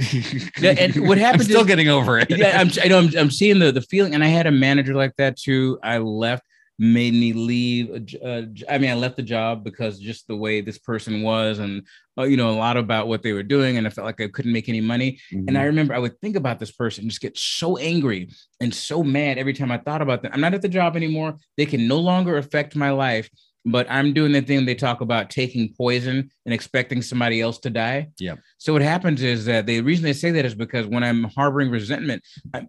Yeah, 0.60 0.74
and 0.78 1.08
what 1.08 1.16
happened 1.24 1.40
I'm 1.42 1.48
still 1.48 1.62
is- 1.62 1.66
getting 1.66 1.88
over 1.88 2.18
it. 2.18 2.28
yeah, 2.28 2.60
I'm, 2.60 2.68
I 2.84 2.88
know 2.88 2.98
I'm, 2.98 3.08
I'm 3.16 3.30
seeing 3.30 3.58
the, 3.58 3.72
the 3.72 3.80
feeling, 3.80 4.14
and 4.14 4.22
I 4.22 4.26
had 4.26 4.46
a 4.46 4.50
manager 4.50 4.94
like 4.94 5.16
that 5.16 5.38
too. 5.38 5.78
I 5.82 5.96
left, 5.96 6.42
made 6.78 7.12
me 7.14 7.32
leave. 7.32 7.90
uh, 8.24 8.42
j- 8.42 8.64
I 8.68 8.78
mean, 8.78 8.90
I 8.90 8.94
left 8.94 9.16
the 9.16 9.22
job 9.22 9.64
because 9.64 9.98
just 9.98 10.28
the 10.28 10.36
way 10.36 10.60
this 10.60 10.78
person 10.78 11.22
was, 11.22 11.58
and 11.58 11.82
uh, 12.16 12.22
you 12.24 12.36
know, 12.36 12.50
a 12.50 12.52
lot 12.58 12.76
about 12.76 13.08
what 13.08 13.22
they 13.22 13.32
were 13.32 13.42
doing, 13.42 13.76
and 13.78 13.86
I 13.86 13.90
felt 13.90 14.04
like 14.04 14.20
I 14.20 14.28
couldn't 14.28 14.52
make 14.52 14.68
any 14.68 14.80
money. 14.80 15.18
And 15.32 15.50
Mhm. 15.50 15.58
I 15.58 15.64
remember 15.64 15.94
I 15.94 15.98
would 15.98 16.20
think 16.20 16.36
about 16.36 16.58
this 16.58 16.70
person, 16.70 17.08
just 17.08 17.20
get 17.20 17.36
so 17.36 17.76
angry 17.78 18.30
and 18.60 18.74
so 18.74 19.02
mad 19.02 19.38
every 19.38 19.52
time 19.52 19.70
I 19.72 19.78
thought 19.78 20.02
about 20.02 20.22
them. 20.22 20.32
I'm 20.34 20.40
not 20.40 20.54
at 20.54 20.62
the 20.62 20.68
job 20.68 20.96
anymore. 20.96 21.36
They 21.56 21.66
can 21.66 21.86
no 21.88 21.98
longer 21.98 22.36
affect 22.36 22.76
my 22.76 22.90
life. 22.90 23.28
But 23.64 23.86
I'm 23.90 24.14
doing 24.14 24.32
the 24.32 24.40
thing 24.40 24.64
they 24.64 24.74
talk 24.76 25.02
about 25.02 25.28
taking 25.28 25.74
poison 25.76 26.30
and 26.46 26.54
expecting 26.54 27.02
somebody 27.02 27.40
else 27.42 27.58
to 27.58 27.70
die. 27.70 28.08
Yeah. 28.18 28.36
So 28.56 28.72
what 28.72 28.80
happens 28.82 29.20
is 29.22 29.44
that 29.44 29.66
the 29.66 29.80
reason 29.82 30.04
they 30.04 30.12
say 30.14 30.30
that 30.30 30.44
is 30.46 30.54
because 30.54 30.86
when 30.86 31.02
I'm 31.04 31.24
harboring 31.24 31.68
resentment, 31.70 32.22
I'm, 32.54 32.68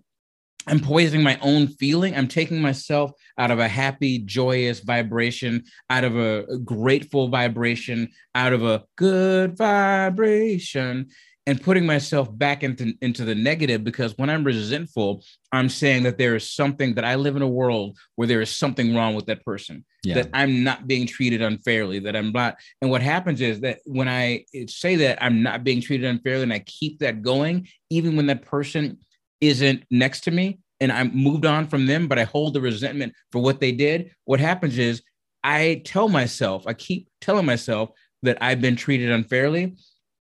I'm 0.70 0.80
poisoning 0.80 1.24
my 1.24 1.40
own 1.42 1.68
feeling. 1.68 2.16
I'm 2.16 2.28
taking 2.28 2.62
myself 2.62 3.12
out 3.38 3.52
of 3.52 3.60
a 3.60 3.68
happy, 3.68 4.20
joyous 4.20 4.80
vibration, 4.82 5.64
out 5.90 6.04
of 6.04 6.18
a, 6.18 6.46
grateful 6.64 7.30
vibration, 7.30 8.10
out 8.36 8.54
of 8.54 8.64
a 8.64 8.84
good 8.96 9.58
vibration, 9.58 11.08
and 11.48 11.62
putting 11.62 11.86
myself 11.86 12.30
back 12.38 12.64
into, 12.64 12.94
into 13.02 13.26
the 13.26 13.34
negative 13.34 13.84
because 13.84 14.16
when 14.18 14.30
I'm 14.30 14.44
resentful, 14.44 15.24
I'm 15.52 15.70
saying 15.70 16.04
that 16.04 16.20
there 16.20 16.36
is 16.36 16.48
something 16.48 16.94
that 16.94 17.06
I 17.06 17.16
live 17.16 17.36
in 17.36 17.42
a 17.42 17.48
world 17.48 17.98
where 18.16 18.28
there 18.28 18.42
is 18.42 18.56
something 18.56 18.96
wrong 18.96 19.16
with 19.16 19.26
that 19.26 19.44
person 19.44 19.84
yeah. 20.04 20.16
that 20.16 20.30
I'm 20.34 20.64
not 20.64 20.86
being 20.86 21.08
treated 21.08 21.42
unfairly, 21.42 22.00
that 22.00 22.16
I'm 22.16 22.32
not. 22.32 22.58
And 22.82 22.92
what 22.92 23.02
happens 23.02 23.42
is 23.42 23.62
that 23.62 23.80
when 23.86 24.08
I 24.08 24.46
say 24.68 24.98
that 24.98 25.24
I'm 25.24 25.42
not 25.42 25.64
being 25.64 25.82
treated 25.82 26.08
unfairly 26.08 26.44
and 26.44 26.54
I 26.54 26.60
keep 26.60 27.00
that 27.00 27.24
going, 27.24 27.68
even 27.90 28.16
when 28.16 28.28
that 28.28 28.44
person 28.44 29.00
isn't 29.42 29.84
next 29.90 30.22
to 30.22 30.32
me 30.32 30.60
and 30.80 30.92
I'm 30.92 31.16
moved 31.16 31.46
on 31.46 31.68
from 31.68 31.86
them, 31.86 32.08
but 32.08 32.20
I 32.20 32.24
hold 32.24 32.54
the 32.54 32.62
resentment 32.62 33.14
for 33.32 33.42
what 33.42 33.60
they 33.60 33.72
did, 33.72 34.12
what 34.26 34.40
happens 34.40 34.78
is 34.78 35.02
I 35.44 35.82
tell 35.86 36.10
myself, 36.10 36.68
I 36.68 36.74
keep 36.74 37.08
telling 37.22 37.46
myself 37.46 37.92
that 38.24 38.38
I've 38.42 38.62
been 38.62 38.76
treated 38.76 39.12
unfairly. 39.12 39.76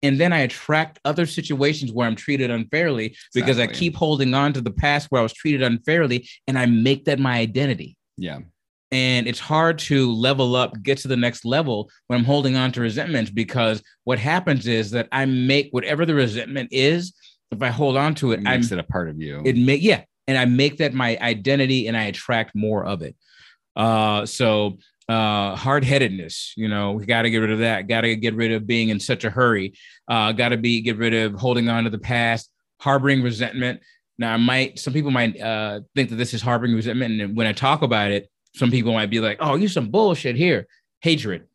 And 0.03 0.19
then 0.19 0.33
I 0.33 0.39
attract 0.39 0.99
other 1.05 1.27
situations 1.27 1.91
where 1.91 2.07
I'm 2.07 2.15
treated 2.15 2.49
unfairly 2.49 3.15
because 3.35 3.59
I 3.59 3.67
keep 3.67 3.95
holding 3.95 4.33
on 4.33 4.51
to 4.53 4.61
the 4.61 4.71
past 4.71 5.07
where 5.09 5.19
I 5.19 5.23
was 5.23 5.33
treated 5.33 5.61
unfairly 5.61 6.27
and 6.47 6.57
I 6.57 6.65
make 6.65 7.05
that 7.05 7.19
my 7.19 7.37
identity 7.37 7.97
yeah. 8.21 8.39
and 8.91 9.27
it's 9.27 9.39
hard 9.39 9.79
to 9.79 10.11
level 10.13 10.55
up 10.55 10.73
get 10.83 10.97
to 10.99 11.07
the 11.07 11.17
next 11.17 11.43
level 11.43 11.89
when 12.07 12.19
i'm 12.19 12.25
holding 12.25 12.55
on 12.55 12.71
to 12.71 12.81
resentments 12.81 13.31
because 13.31 13.81
what 14.03 14.19
happens 14.19 14.67
is 14.67 14.91
that 14.91 15.07
i 15.11 15.25
make 15.25 15.69
whatever 15.71 16.05
the 16.05 16.13
resentment 16.13 16.69
is 16.71 17.13
if 17.51 17.61
i 17.61 17.67
hold 17.69 17.97
on 17.97 18.15
to 18.15 18.31
it 18.31 18.39
It 18.41 18.47
i 18.47 18.55
makes 18.57 18.71
it 18.71 18.79
a 18.79 18.83
part 18.83 19.09
of 19.09 19.19
you. 19.21 19.41
it 19.45 19.57
make 19.57 19.81
yeah 19.81 20.03
and 20.27 20.37
i 20.37 20.45
make 20.45 20.77
that 20.77 20.93
my 20.93 21.17
identity 21.21 21.87
and 21.87 21.95
i 21.97 22.03
attract 22.03 22.55
more 22.55 22.83
of 22.85 23.01
it. 23.01 23.15
Uh 23.75 24.25
so 24.25 24.77
uh 25.09 25.55
hard-headedness 25.55 26.53
you 26.55 26.67
know 26.69 26.93
we 26.93 27.05
got 27.05 27.23
to 27.23 27.29
get 27.29 27.39
rid 27.39 27.51
of 27.51 27.59
that 27.59 27.87
got 27.87 28.01
to 28.01 28.15
get 28.15 28.35
rid 28.35 28.51
of 28.51 28.65
being 28.67 28.89
in 28.89 28.99
such 28.99 29.23
a 29.23 29.29
hurry 29.29 29.73
uh 30.07 30.31
got 30.31 30.49
to 30.49 30.57
be 30.57 30.81
get 30.81 30.97
rid 30.97 31.13
of 31.13 31.33
holding 31.35 31.67
on 31.69 31.83
to 31.83 31.89
the 31.89 31.99
past 31.99 32.51
harboring 32.79 33.21
resentment. 33.21 33.79
Now 34.17 34.33
i 34.33 34.37
might 34.37 34.79
some 34.79 34.93
people 34.93 35.11
might 35.11 35.39
uh 35.39 35.81
think 35.95 36.09
that 36.09 36.15
this 36.15 36.33
is 36.33 36.41
harboring 36.41 36.73
resentment 36.75 37.19
and 37.21 37.35
when 37.35 37.47
i 37.47 37.53
talk 37.53 37.81
about 37.81 38.11
it 38.11 38.29
some 38.55 38.69
people 38.71 38.93
might 38.93 39.09
be 39.09 39.19
like 39.19 39.37
oh 39.39 39.55
you 39.55 39.67
some 39.67 39.89
bullshit 39.89 40.35
here. 40.35 40.67
Hatred. 41.01 41.45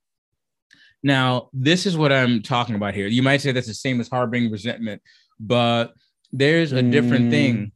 Now 1.02 1.50
this 1.52 1.86
is 1.86 1.96
what 1.96 2.12
i'm 2.12 2.42
talking 2.42 2.74
about 2.74 2.94
here. 2.94 3.06
You 3.06 3.22
might 3.22 3.40
say 3.40 3.52
that's 3.52 3.66
the 3.68 3.74
same 3.74 4.00
as 4.00 4.08
harboring 4.08 4.50
resentment 4.50 5.00
but 5.38 5.94
there's 6.32 6.72
a 6.72 6.82
different 6.82 7.26
Mm. 7.26 7.30
thing 7.30 7.72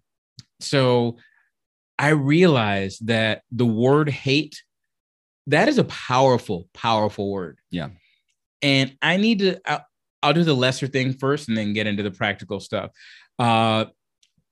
so 0.61 1.16
i 1.99 2.09
realized 2.09 3.07
that 3.07 3.42
the 3.51 3.66
word 3.66 4.09
hate 4.09 4.62
that 5.46 5.68
is 5.68 5.79
a 5.79 5.85
powerful 5.85 6.68
powerful 6.75 7.31
word 7.31 7.59
Yeah. 7.70 7.90
and 8.62 8.96
i 9.03 9.16
need 9.16 9.38
to 9.40 9.61
I'll, 9.66 9.85
I'll 10.23 10.33
do 10.35 10.44
the 10.44 10.55
lesser 10.55 10.87
thing 10.87 11.12
first 11.14 11.49
and 11.49 11.57
then 11.57 11.73
get 11.73 11.87
into 11.87 12.03
the 12.03 12.11
practical 12.11 12.61
stuff 12.61 12.90
uh 13.38 13.87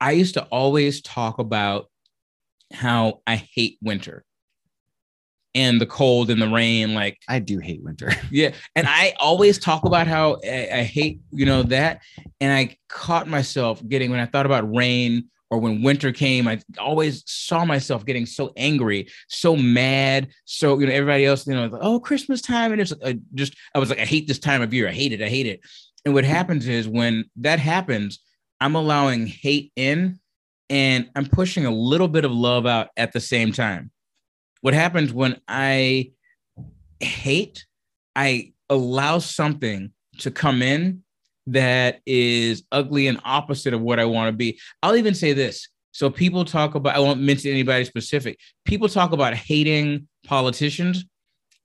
i 0.01 0.13
used 0.13 0.35
to 0.35 0.45
always 0.45 1.03
talk 1.03 1.39
about 1.39 1.91
how 2.73 3.21
i 3.27 3.37
hate 3.37 3.79
winter 3.83 4.25
and 5.59 5.81
the 5.81 5.87
cold 5.87 6.31
and 6.31 6.41
the 6.41 6.49
rain 6.49 6.95
like 6.95 7.19
I 7.29 7.41
do 7.41 7.59
hate 7.59 7.83
winter. 7.83 8.13
yeah, 8.31 8.53
and 8.77 8.87
I 8.87 9.15
always 9.19 9.59
talk 9.59 9.85
about 9.85 10.07
how 10.07 10.39
I, 10.45 10.69
I 10.73 10.83
hate, 10.85 11.21
you 11.33 11.47
know, 11.47 11.65
that. 11.65 12.01
And 12.41 12.53
I 12.53 12.77
caught 12.89 13.27
myself 13.27 13.87
getting 13.89 14.11
when 14.13 14.21
I 14.21 14.27
thought 14.27 14.47
about 14.47 14.73
rain 14.73 15.29
or 15.51 15.59
when 15.59 15.83
winter 15.83 16.13
came, 16.13 16.47
I 16.47 16.61
always 16.79 17.25
saw 17.27 17.65
myself 17.65 18.05
getting 18.05 18.25
so 18.25 18.53
angry, 18.57 19.09
so 19.29 19.57
mad. 19.57 20.29
So 20.45 20.79
you 20.79 20.87
know, 20.87 20.93
everybody 20.93 21.25
else, 21.27 21.45
you 21.47 21.55
know, 21.55 21.67
like, 21.67 21.81
oh, 21.83 21.99
Christmas 21.99 22.41
time, 22.41 22.71
and 22.71 22.81
it's 22.81 22.93
uh, 22.93 23.15
just 23.35 23.57
I 23.75 23.81
was 23.81 23.91
like, 23.91 23.99
I 23.99 24.05
hate 24.05 24.29
this 24.29 24.39
time 24.39 24.63
of 24.63 24.73
year. 24.73 24.89
I 24.89 24.93
hate 24.93 25.13
it. 25.13 25.23
I 25.23 25.29
hate 25.29 25.47
it. 25.47 25.61
And 26.05 26.15
what 26.15 26.25
happens 26.25 26.69
is 26.69 26.87
when 26.87 27.25
that 27.37 27.59
happens, 27.59 28.21
I'm 28.61 28.77
allowing 28.77 29.27
hate 29.27 29.73
in, 29.75 30.21
and 30.71 31.11
I'm 31.17 31.27
pushing 31.27 31.67
a 31.67 31.75
little 31.75 32.09
bit 32.09 32.25
of 32.25 32.31
love 32.31 32.65
out 32.65 32.91
at 32.97 33.13
the 33.13 33.21
same 33.21 33.51
time. 33.51 33.91
What 34.61 34.75
happens 34.75 35.13
when 35.13 35.41
I 35.47 36.13
hate, 37.01 37.65
I 38.17 38.53
allow 38.69 39.19
something 39.19 39.93
to 40.19 40.31
come 40.31 40.63
in 40.63 41.03
that 41.47 42.01
is 42.05 42.65
ugly 42.73 43.07
and 43.07 43.21
opposite 43.25 43.73
of 43.73 43.81
what 43.81 43.99
I 43.99 44.05
want 44.05 44.29
to 44.29 44.37
be. 44.37 44.61
I'll 44.83 44.97
even 44.97 45.15
say 45.15 45.33
this. 45.33 45.69
So 45.93 46.11
people 46.11 46.45
talk 46.45 46.75
about, 46.75 46.95
I 46.95 47.01
won't 47.01 47.21
mention 47.21 47.51
anybody 47.51 47.85
specific. 47.85 48.39
People 48.65 48.89
talk 48.89 49.13
about 49.13 49.35
hating 49.35 50.07
politicians. 50.25 51.05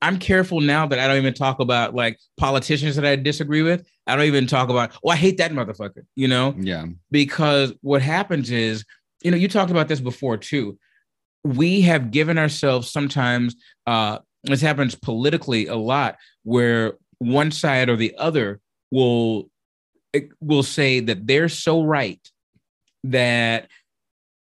I'm 0.01 0.17
careful 0.17 0.59
now 0.61 0.87
that 0.87 0.99
I 0.99 1.07
don't 1.07 1.17
even 1.17 1.33
talk 1.33 1.59
about 1.59 1.93
like 1.93 2.17
politicians 2.37 2.95
that 2.95 3.05
I 3.05 3.15
disagree 3.15 3.61
with. 3.61 3.87
I 4.07 4.15
don't 4.15 4.25
even 4.25 4.47
talk 4.47 4.69
about, 4.69 4.97
oh, 5.03 5.09
I 5.09 5.15
hate 5.15 5.37
that 5.37 5.51
motherfucker, 5.51 6.03
you 6.15 6.27
know? 6.27 6.55
Yeah. 6.57 6.85
Because 7.11 7.73
what 7.81 8.01
happens 8.01 8.51
is, 8.51 8.85
you 9.23 9.31
know, 9.31 9.37
you 9.37 9.47
talked 9.47 9.71
about 9.71 9.87
this 9.87 10.01
before 10.01 10.37
too. 10.37 10.77
We 11.43 11.81
have 11.81 12.11
given 12.11 12.37
ourselves 12.37 12.89
sometimes, 12.89 13.55
uh, 13.85 14.19
this 14.43 14.61
happens 14.61 14.95
politically 14.95 15.67
a 15.67 15.75
lot, 15.75 16.17
where 16.43 16.93
one 17.19 17.51
side 17.51 17.89
or 17.89 17.95
the 17.95 18.15
other 18.17 18.59
will 18.91 19.49
will 20.39 20.63
say 20.63 20.99
that 20.99 21.25
they're 21.25 21.49
so 21.49 21.83
right 21.83 22.19
that 23.03 23.67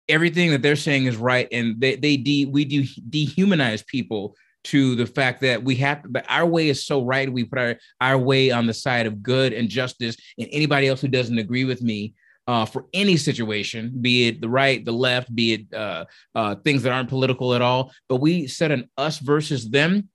everything 0.09 0.53
that 0.53 0.63
they're 0.63 0.77
saying 0.77 1.07
is 1.07 1.17
right 1.17 1.49
and 1.51 1.81
they, 1.81 1.97
they 1.97 2.17
de, 2.17 2.47
we 2.47 2.65
do 2.65 2.83
dehumanize 2.83 3.85
people 3.85 4.37
to 4.65 4.95
the 4.95 5.07
fact 5.07 5.41
that 5.41 5.63
we 5.63 5.75
have 5.77 6.03
but 6.09 6.25
our 6.29 6.47
way 6.47 6.69
is 6.69 6.87
so 6.87 7.05
right 7.05 7.33
we 7.33 7.45
put 7.45 7.59
our, 7.59 7.77
our 8.01 8.19
way 8.19 8.51
on 8.51 8.67
the 8.67 8.75
side 8.75 9.07
of 9.07 9.23
good 9.23 9.53
and 9.53 9.69
justice 9.69 10.17
and 10.39 10.49
anybody 10.53 10.87
else 10.87 11.01
who 11.01 11.09
doesn't 11.09 11.39
agree 11.39 11.65
with 11.65 11.83
me 11.83 12.15
uh, 12.47 12.65
for 12.65 12.87
any 12.93 13.17
situation 13.17 13.93
be 14.01 14.29
it 14.29 14.41
the 14.41 14.49
right 14.49 14.85
the 14.85 14.93
left 14.93 15.35
be 15.35 15.53
it 15.55 15.75
uh, 15.75 16.05
uh, 16.35 16.55
things 16.65 16.83
that 16.83 16.93
aren't 16.93 17.09
political 17.09 17.55
at 17.55 17.63
all 17.63 17.93
but 18.09 18.17
we 18.17 18.47
set 18.47 18.71
an 18.71 18.89
us 18.97 19.19
versus 19.19 19.69
them 19.71 20.09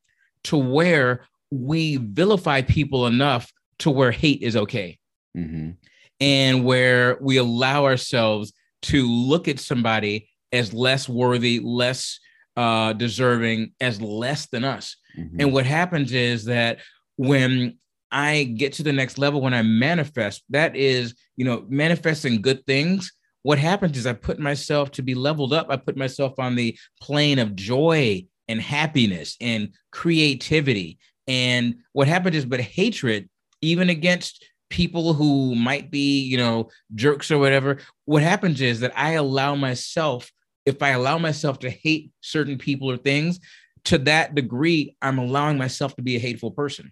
to 0.44 0.58
where 0.58 1.26
we 1.52 1.98
vilify 1.98 2.62
people 2.62 3.08
enough 3.08 3.52
to 3.80 3.90
where 3.92 4.12
hate 4.12 4.42
is 4.42 4.56
okay 4.56 4.98
Mm-hmm. 5.38 5.72
and 6.20 6.66
where 6.66 7.18
we 7.22 7.38
allow 7.38 7.86
ourselves 7.86 8.52
to 8.82 9.08
look 9.08 9.48
at 9.48 9.60
somebody 9.62 10.28
as 10.52 10.74
less 10.74 11.08
worthy, 11.08 11.62
less 11.64 12.20
uh, 12.58 12.92
deserving, 12.92 13.72
as 13.80 14.02
less 14.02 14.48
than 14.50 14.66
us. 14.66 14.98
Mhm. 15.18 15.36
And 15.40 15.54
what 15.54 15.66
happens 15.66 16.12
is 16.12 16.44
that 16.46 16.80
when 17.16 17.78
I 18.12 18.44
get 18.44 18.74
to 18.74 18.84
the 18.84 18.94
next 18.94 19.18
level, 19.18 19.42
when 19.42 19.54
I 19.54 19.62
manifest, 19.62 20.44
that 20.50 20.76
is, 20.76 21.16
you 21.38 21.46
know, 21.46 21.66
manifesting 21.70 22.42
good 22.42 22.66
things. 22.66 23.12
What 23.44 23.58
happens 23.58 23.98
is 23.98 24.06
I 24.06 24.14
put 24.14 24.40
myself 24.40 24.92
to 24.92 25.02
be 25.02 25.16
leveled 25.16 25.54
up. 25.54 25.68
I 25.70 25.78
put 25.78 25.98
myself 25.98 26.38
on 26.38 26.56
the 26.56 26.78
plane 27.02 27.40
of 27.40 27.56
joy 27.56 28.26
and 28.48 28.62
happiness 28.62 29.38
and 29.40 29.70
creativity. 29.92 31.00
And 31.28 31.76
what 31.94 32.08
happens 32.08 32.36
is, 32.36 32.46
but 32.46 32.60
hatred, 32.60 33.30
even 33.62 33.90
against 33.90 34.46
people 34.70 35.14
who 35.14 35.56
might 35.56 35.90
be, 35.90 36.22
you 36.22 36.38
know, 36.38 36.70
jerks 36.94 37.32
or 37.32 37.38
whatever, 37.38 37.78
what 38.06 38.24
happens 38.24 38.62
is 38.62 38.82
that 38.82 38.94
I 38.98 39.14
allow 39.14 39.56
myself, 39.56 40.32
if 40.66 40.82
I 40.82 40.90
allow 40.90 41.18
myself 41.18 41.60
to 41.60 41.70
hate 41.70 42.12
certain 42.22 42.58
people 42.58 42.92
or 42.92 42.98
things, 42.98 43.40
to 43.86 43.98
that 44.00 44.36
degree, 44.36 44.96
I'm 45.02 45.18
allowing 45.18 45.58
myself 45.58 45.96
to 45.96 46.02
be 46.02 46.16
a 46.16 46.20
hateful 46.20 46.52
person. 46.52 46.92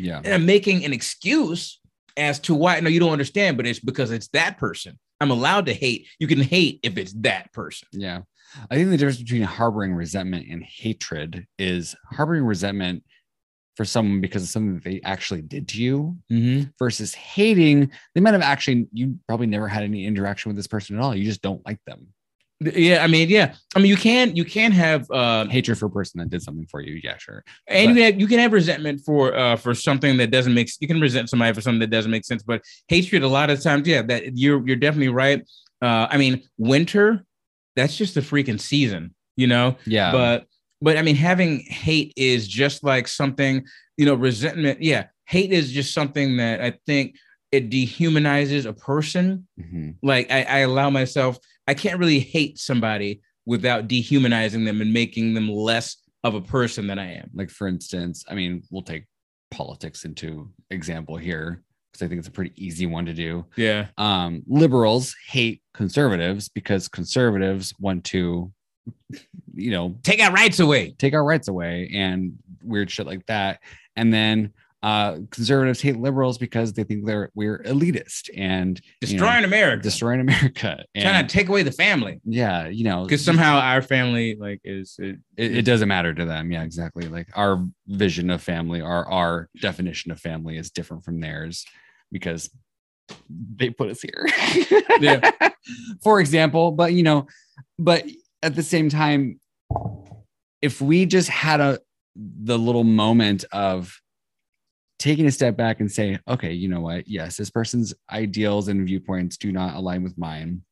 Yeah. 0.00 0.20
And 0.24 0.34
I'm 0.34 0.46
making 0.46 0.84
an 0.84 0.92
excuse 0.92 1.78
as 2.16 2.38
to 2.40 2.54
why. 2.54 2.80
No, 2.80 2.88
you 2.88 3.00
don't 3.00 3.12
understand, 3.12 3.56
but 3.56 3.66
it's 3.66 3.80
because 3.80 4.10
it's 4.10 4.28
that 4.28 4.58
person. 4.58 4.98
I'm 5.20 5.30
allowed 5.30 5.66
to 5.66 5.74
hate. 5.74 6.06
You 6.18 6.26
can 6.26 6.40
hate 6.40 6.80
if 6.82 6.96
it's 6.96 7.12
that 7.18 7.52
person. 7.52 7.88
Yeah. 7.92 8.20
I 8.70 8.74
think 8.74 8.90
the 8.90 8.96
difference 8.96 9.22
between 9.22 9.42
harboring 9.42 9.94
resentment 9.94 10.46
and 10.50 10.64
hatred 10.64 11.46
is 11.58 11.94
harboring 12.10 12.44
resentment 12.44 13.04
for 13.76 13.84
someone 13.84 14.20
because 14.20 14.42
of 14.42 14.48
something 14.48 14.74
that 14.74 14.84
they 14.84 15.00
actually 15.04 15.42
did 15.42 15.68
to 15.68 15.82
you 15.82 16.16
Mm-hmm. 16.32 16.70
versus 16.78 17.14
hating. 17.14 17.90
They 18.14 18.20
might 18.20 18.32
have 18.34 18.42
actually, 18.42 18.88
you 18.92 19.18
probably 19.28 19.46
never 19.46 19.68
had 19.68 19.84
any 19.84 20.04
interaction 20.06 20.48
with 20.50 20.56
this 20.56 20.66
person 20.66 20.96
at 20.96 21.02
all. 21.02 21.14
You 21.14 21.24
just 21.24 21.42
don't 21.42 21.64
like 21.64 21.78
them. 21.86 22.08
Yeah, 22.62 23.02
I 23.02 23.06
mean, 23.06 23.30
yeah, 23.30 23.54
I 23.74 23.78
mean, 23.78 23.88
you 23.88 23.96
can 23.96 24.36
you 24.36 24.44
can 24.44 24.70
have 24.72 25.10
uh, 25.10 25.46
Hatred 25.46 25.78
for 25.78 25.86
a 25.86 25.90
person 25.90 26.20
that 26.20 26.28
did 26.28 26.42
something 26.42 26.66
for 26.66 26.82
you. 26.82 27.00
Yeah, 27.02 27.16
sure. 27.16 27.42
and 27.68 27.88
you 27.90 27.94
can 27.94 28.02
have, 28.04 28.20
you 28.20 28.26
can 28.26 28.38
have 28.38 28.52
resentment 28.52 29.00
for 29.06 29.34
uh 29.34 29.56
for 29.56 29.74
something 29.74 30.18
that 30.18 30.30
doesn't 30.30 30.52
make 30.52 30.68
you 30.80 30.86
can 30.86 31.00
resent 31.00 31.30
somebody 31.30 31.54
for 31.54 31.62
something 31.62 31.80
that 31.80 31.90
doesn't 31.90 32.10
make 32.10 32.24
sense 32.24 32.42
but 32.42 32.62
hatred 32.88 33.22
a 33.22 33.28
lot 33.28 33.48
of 33.48 33.62
times 33.62 33.88
yeah 33.88 34.02
that 34.02 34.36
you're 34.36 34.66
you're 34.66 34.76
definitely 34.76 35.08
right 35.08 35.42
uh 35.82 36.06
i 36.10 36.16
mean 36.18 36.42
winter 36.58 37.24
that's 37.76 37.96
just 37.96 38.16
a 38.16 38.20
freaking 38.20 38.60
season 38.60 39.14
you 39.36 39.46
know 39.46 39.76
Yeah. 39.86 40.12
but 40.12 40.46
but 40.82 40.98
i 40.98 41.02
mean 41.02 41.16
having 41.16 41.60
hate 41.60 42.12
is 42.16 42.46
just 42.46 42.84
like 42.84 43.08
something 43.08 43.64
you 43.96 44.04
know 44.06 44.14
resentment 44.14 44.82
yeah 44.82 45.06
hate 45.26 45.52
is 45.52 45.72
just 45.72 45.94
something 45.94 46.36
that 46.38 46.60
i 46.60 46.74
think 46.86 47.16
it 47.52 47.70
dehumanizes 47.70 48.66
a 48.66 48.72
person 48.72 49.46
Mhm. 49.58 49.94
like 50.02 50.30
I, 50.30 50.42
I 50.42 50.58
allow 50.60 50.90
myself 50.90 51.38
i 51.68 51.74
can't 51.74 51.98
really 51.98 52.20
hate 52.20 52.58
somebody 52.58 53.20
without 53.46 53.88
dehumanizing 53.88 54.64
them 54.64 54.80
and 54.80 54.92
making 54.92 55.34
them 55.34 55.48
less 55.48 55.96
of 56.24 56.34
a 56.34 56.40
person 56.40 56.86
than 56.86 56.98
i 56.98 57.14
am 57.14 57.30
like 57.34 57.50
for 57.50 57.66
instance, 57.68 58.24
I 58.28 58.34
mean, 58.34 58.62
we'll 58.70 58.82
take 58.82 59.06
politics 59.50 60.04
into 60.04 60.50
example 60.70 61.16
here 61.16 61.62
because 61.92 62.04
I 62.04 62.08
think 62.08 62.20
it's 62.20 62.28
a 62.28 62.32
pretty 62.32 62.52
easy 62.56 62.86
one 62.86 63.06
to 63.06 63.12
do. 63.12 63.44
yeah 63.56 63.86
Um, 63.98 64.42
liberals 64.46 65.14
hate 65.26 65.62
conservatives 65.74 66.48
because 66.48 66.88
conservatives 66.88 67.74
want 67.80 68.04
to, 68.04 68.52
you 69.54 69.70
know, 69.70 69.96
take 70.02 70.22
our 70.22 70.32
rights 70.32 70.60
away 70.60 70.94
take 70.98 71.14
our 71.14 71.24
rights 71.24 71.48
away 71.48 71.90
and 71.94 72.34
weird 72.62 72.90
shit 72.90 73.06
like 73.06 73.26
that. 73.26 73.60
And 73.96 74.12
then 74.12 74.52
uh, 74.82 75.18
conservatives 75.30 75.80
hate 75.80 75.98
liberals 75.98 76.38
because 76.38 76.72
they 76.72 76.84
think 76.84 77.04
they're 77.04 77.30
we're 77.34 77.58
elitist 77.64 78.30
and 78.34 78.80
you 78.80 78.90
know, 78.90 78.96
destroying 79.00 79.44
america 79.44 79.82
destroying 79.82 80.20
America. 80.20 80.84
trying 80.96 81.26
to 81.26 81.32
take 81.32 81.48
away 81.48 81.62
the 81.62 81.72
family 81.72 82.20
yeah, 82.24 82.68
you 82.68 82.84
know, 82.84 83.04
because 83.04 83.24
somehow 83.24 83.58
our 83.58 83.82
family 83.82 84.36
like 84.36 84.60
is 84.64 84.96
it, 84.98 85.16
it, 85.36 85.58
it 85.58 85.62
doesn't 85.62 85.88
matter 85.88 86.14
to 86.14 86.24
them. 86.24 86.52
Yeah, 86.52 86.62
exactly. 86.62 87.08
Like 87.08 87.28
our 87.34 87.64
vision 87.86 88.30
of 88.30 88.42
family, 88.42 88.80
our 88.80 89.06
our 89.10 89.48
definition 89.60 90.12
of 90.12 90.20
family 90.20 90.56
is 90.56 90.70
different 90.70 91.04
from 91.04 91.20
theirs 91.20 91.64
because 92.12 92.50
they 93.28 93.70
put 93.70 93.90
us 93.90 94.02
here. 94.02 94.26
Yeah. 95.00 95.30
For 96.02 96.20
example, 96.20 96.72
but 96.72 96.92
you 96.92 97.02
know, 97.02 97.26
but 97.78 98.04
at 98.42 98.54
the 98.54 98.62
same 98.62 98.90
time, 98.90 99.40
if 100.60 100.82
we 100.82 101.06
just 101.06 101.30
had 101.30 101.60
a 101.60 101.80
the 102.14 102.58
little 102.58 102.84
moment 102.84 103.44
of 103.50 103.98
taking 105.00 105.26
a 105.26 105.30
step 105.32 105.56
back 105.56 105.80
and 105.80 105.90
say, 105.90 106.18
okay, 106.28 106.52
you 106.52 106.68
know 106.68 106.80
what? 106.82 107.08
Yes, 107.08 107.36
this 107.36 107.50
person's 107.50 107.92
ideals 108.12 108.68
and 108.68 108.86
viewpoints 108.86 109.36
do 109.36 109.50
not 109.50 109.74
align 109.74 110.04
with 110.04 110.16
mine. 110.16 110.62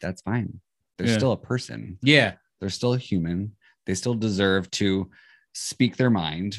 That's 0.00 0.22
fine. 0.22 0.60
They're 0.96 1.08
Yeah. 1.08 1.18
still 1.18 1.32
a 1.32 1.36
person 1.36 1.98
yeah 2.02 2.34
they're 2.60 2.70
still 2.70 2.94
a 2.94 2.98
human. 2.98 3.56
They 3.86 3.94
still 3.94 4.14
deserve 4.14 4.70
to 4.72 5.10
speak 5.52 5.96
their 5.96 6.10
mind. 6.10 6.58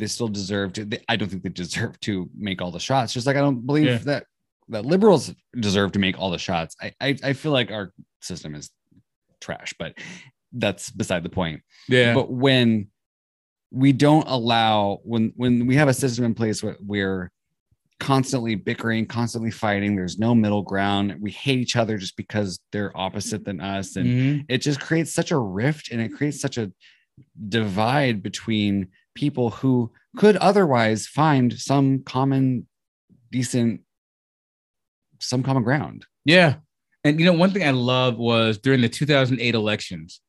They 0.00 0.08
still 0.08 0.26
deserve 0.26 0.72
to. 0.72 0.84
They, 0.84 0.98
I 1.08 1.14
don't 1.14 1.28
think 1.28 1.44
they 1.44 1.48
deserve 1.50 2.00
to 2.00 2.28
make 2.36 2.60
all 2.60 2.72
the 2.72 2.80
shots. 2.80 3.12
Just 3.12 3.28
like 3.28 3.36
I 3.36 3.40
don't 3.40 3.64
believe 3.64 3.86
Yeah. 3.86 3.98
that 3.98 4.26
that 4.70 4.84
liberals 4.84 5.32
deserve 5.60 5.92
to 5.92 6.00
make 6.00 6.18
all 6.18 6.32
the 6.32 6.38
shots. 6.38 6.74
I, 6.82 6.92
I 7.00 7.16
I 7.22 7.32
feel 7.34 7.52
like 7.52 7.70
our 7.70 7.92
system 8.20 8.56
is 8.56 8.70
trash, 9.40 9.72
but 9.78 9.94
that's 10.52 10.90
beside 10.90 11.22
the 11.22 11.28
point. 11.28 11.60
yeah 11.88 12.12
But 12.12 12.28
when 12.32 12.88
we 13.70 13.92
don't 13.92 14.26
allow 14.28 15.00
when 15.04 15.32
when 15.36 15.66
we 15.66 15.76
have 15.76 15.88
a 15.88 15.94
system 15.94 16.24
in 16.24 16.34
place 16.34 16.62
where 16.62 16.76
we're 16.80 17.30
constantly 17.98 18.54
bickering, 18.54 19.06
constantly 19.06 19.50
fighting, 19.50 19.96
there's 19.96 20.18
no 20.18 20.34
middle 20.34 20.62
ground. 20.62 21.16
We 21.18 21.30
hate 21.30 21.58
each 21.60 21.76
other 21.76 21.96
just 21.96 22.16
because 22.16 22.60
they're 22.70 22.94
opposite 22.96 23.44
than 23.44 23.60
us, 23.60 23.96
and 23.96 24.06
Mhm. 24.06 24.44
it 24.48 24.58
just 24.58 24.80
creates 24.80 25.12
such 25.12 25.30
a 25.30 25.38
rift 25.38 25.90
and 25.90 26.00
it 26.00 26.10
creates 26.10 26.40
such 26.40 26.58
a 26.58 26.70
divide 27.48 28.22
between 28.22 28.88
people 29.14 29.48
who 29.50 29.90
could 30.18 30.36
otherwise 30.36 31.06
find 31.06 31.52
some 31.58 32.02
common 32.02 32.66
decent 33.32 33.80
some 35.18 35.42
common 35.42 35.62
ground 35.62 36.04
yeah 36.26 36.56
and 37.02 37.18
you 37.18 37.24
know 37.24 37.32
one 37.32 37.50
thing 37.50 37.64
i 37.66 37.70
love 37.70 38.18
was 38.18 38.58
during 38.58 38.82
the 38.82 38.88
2008 38.88 39.54
elections 39.54 40.20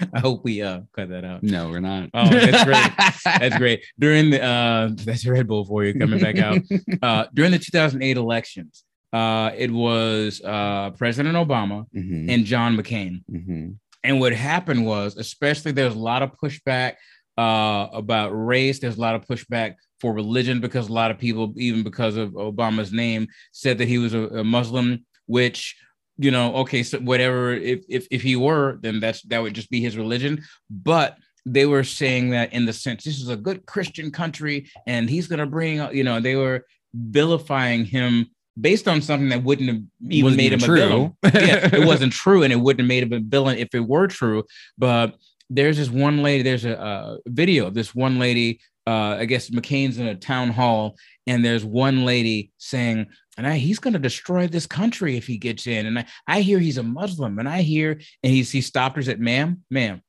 i 0.14 0.20
hope 0.20 0.44
we 0.44 0.62
uh 0.62 0.80
cut 0.94 1.08
that 1.08 1.24
out 1.24 1.42
no 1.42 1.68
we're 1.70 1.80
not 1.80 2.08
Oh, 2.14 2.28
that's 2.28 2.64
great. 2.64 2.92
that's 3.40 3.56
great 3.58 3.84
during 3.98 4.30
the 4.30 4.42
uh 4.42 4.90
that's 4.94 5.26
red 5.26 5.46
bull 5.46 5.64
for 5.64 5.84
you 5.84 5.98
coming 5.98 6.20
back 6.20 6.38
out 6.38 6.58
uh 7.02 7.26
during 7.34 7.50
the 7.52 7.58
2008 7.58 8.16
elections 8.16 8.84
uh 9.12 9.50
it 9.56 9.70
was 9.70 10.40
uh 10.44 10.90
president 10.98 11.34
obama 11.36 11.84
Mhm, 11.94 12.30
and 12.32 12.44
john 12.44 12.76
mccain 12.76 13.22
mhm. 13.30 13.76
And 14.04 14.20
what 14.20 14.32
happened 14.32 14.86
was, 14.86 15.16
especially 15.16 15.72
there's 15.72 15.96
a 15.96 15.98
lot 15.98 16.22
of 16.22 16.30
pushback 16.42 16.94
uh, 17.36 17.88
about 17.92 18.30
race. 18.30 18.78
There's 18.78 18.96
a 18.96 19.00
lot 19.00 19.16
of 19.16 19.26
pushback 19.26 19.74
for 20.00 20.12
religion 20.14 20.60
because 20.60 20.88
a 20.88 20.92
lot 20.92 21.10
of 21.10 21.18
people, 21.18 21.52
even 21.56 21.82
because 21.82 22.16
of 22.16 22.30
Obama's 22.30 22.92
name, 22.92 23.26
said 23.50 23.76
that 23.78 23.88
he 23.88 23.98
was 23.98 24.14
a, 24.14 24.20
a 24.28 24.44
Muslim. 24.44 25.04
Which, 25.26 25.76
you 26.18 26.30
know, 26.30 26.54
okay, 26.56 26.82
so 26.82 26.98
whatever. 26.98 27.52
If 27.54 27.84
if 27.88 28.06
if 28.10 28.22
he 28.22 28.36
were, 28.36 28.78
then 28.82 29.00
that's 29.00 29.22
that 29.22 29.40
would 29.40 29.54
just 29.54 29.70
be 29.70 29.80
his 29.80 29.96
religion. 29.96 30.42
But 30.68 31.16
they 31.46 31.66
were 31.66 31.84
saying 31.84 32.30
that 32.30 32.52
in 32.52 32.66
the 32.66 32.72
sense 32.72 33.04
this 33.04 33.20
is 33.20 33.28
a 33.28 33.36
good 33.36 33.64
Christian 33.64 34.10
country 34.10 34.68
and 34.86 35.08
he's 35.08 35.28
going 35.28 35.38
to 35.38 35.46
bring, 35.46 35.76
you 35.94 36.04
know, 36.04 36.20
they 36.20 36.36
were 36.36 36.66
vilifying 36.92 37.84
him 37.84 38.26
based 38.60 38.88
on 38.88 39.00
something 39.00 39.28
that 39.28 39.42
wouldn't 39.42 39.68
have 39.68 39.82
even 40.10 40.24
Wasn't 40.24 40.36
made 40.36 40.52
him 40.52 40.58
true. 40.60 40.74
a 40.82 40.88
villain. 40.88 41.14
yeah, 41.24 41.68
it 41.72 41.86
wasn't 41.92 42.12
true, 42.12 42.42
and 42.42 42.52
it 42.52 42.56
wouldn't 42.56 42.80
have 42.80 42.88
made 42.88 43.02
him 43.04 43.12
a 43.12 43.20
villain 43.20 43.58
if 43.58 43.74
it 43.74 43.80
were 43.86 44.08
true. 44.08 44.44
But 44.76 45.14
there's 45.48 45.76
this 45.78 45.90
one 45.90 46.22
lady. 46.22 46.42
There's 46.42 46.64
a, 46.64 46.78
uh 46.78 47.16
video 47.26 47.66
of 47.66 47.74
this 47.74 47.94
one 47.94 48.18
lady. 48.18 48.60
Uh, 48.86 49.18
I 49.20 49.26
guess 49.26 49.50
McCain's 49.50 49.98
in 49.98 50.06
a 50.06 50.14
town 50.14 50.48
hall, 50.48 50.96
and 51.28 51.44
there's 51.44 51.64
one 51.64 52.04
lady 52.04 52.50
saying, 52.58 53.06
"And 53.36 53.46
I, 53.46 53.56
he's 53.58 53.78
going 53.78 53.92
to 53.92 53.98
destroy 54.00 54.48
this 54.48 54.66
country 54.66 55.16
if 55.16 55.26
he 55.26 55.36
gets 55.38 55.66
in." 55.66 55.86
And 55.86 55.98
I, 56.00 56.06
I 56.26 56.40
hear 56.40 56.58
he's 56.58 56.78
a 56.78 56.82
Muslim, 56.82 57.38
and 57.38 57.48
I 57.48 57.62
hear, 57.62 57.92
and 58.22 58.32
he 58.32 58.42
he 58.42 58.60
stopped 58.60 58.96
her, 58.96 59.02
said, 59.02 59.20
"Ma'am, 59.20 59.62
ma'am, 59.70 60.02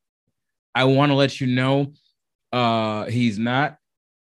I 0.73 0.85
want 0.85 1.11
to 1.11 1.15
let 1.15 1.39
you 1.39 1.47
know, 1.47 1.93
uh, 2.51 3.05
he's 3.05 3.37
not." 3.37 3.75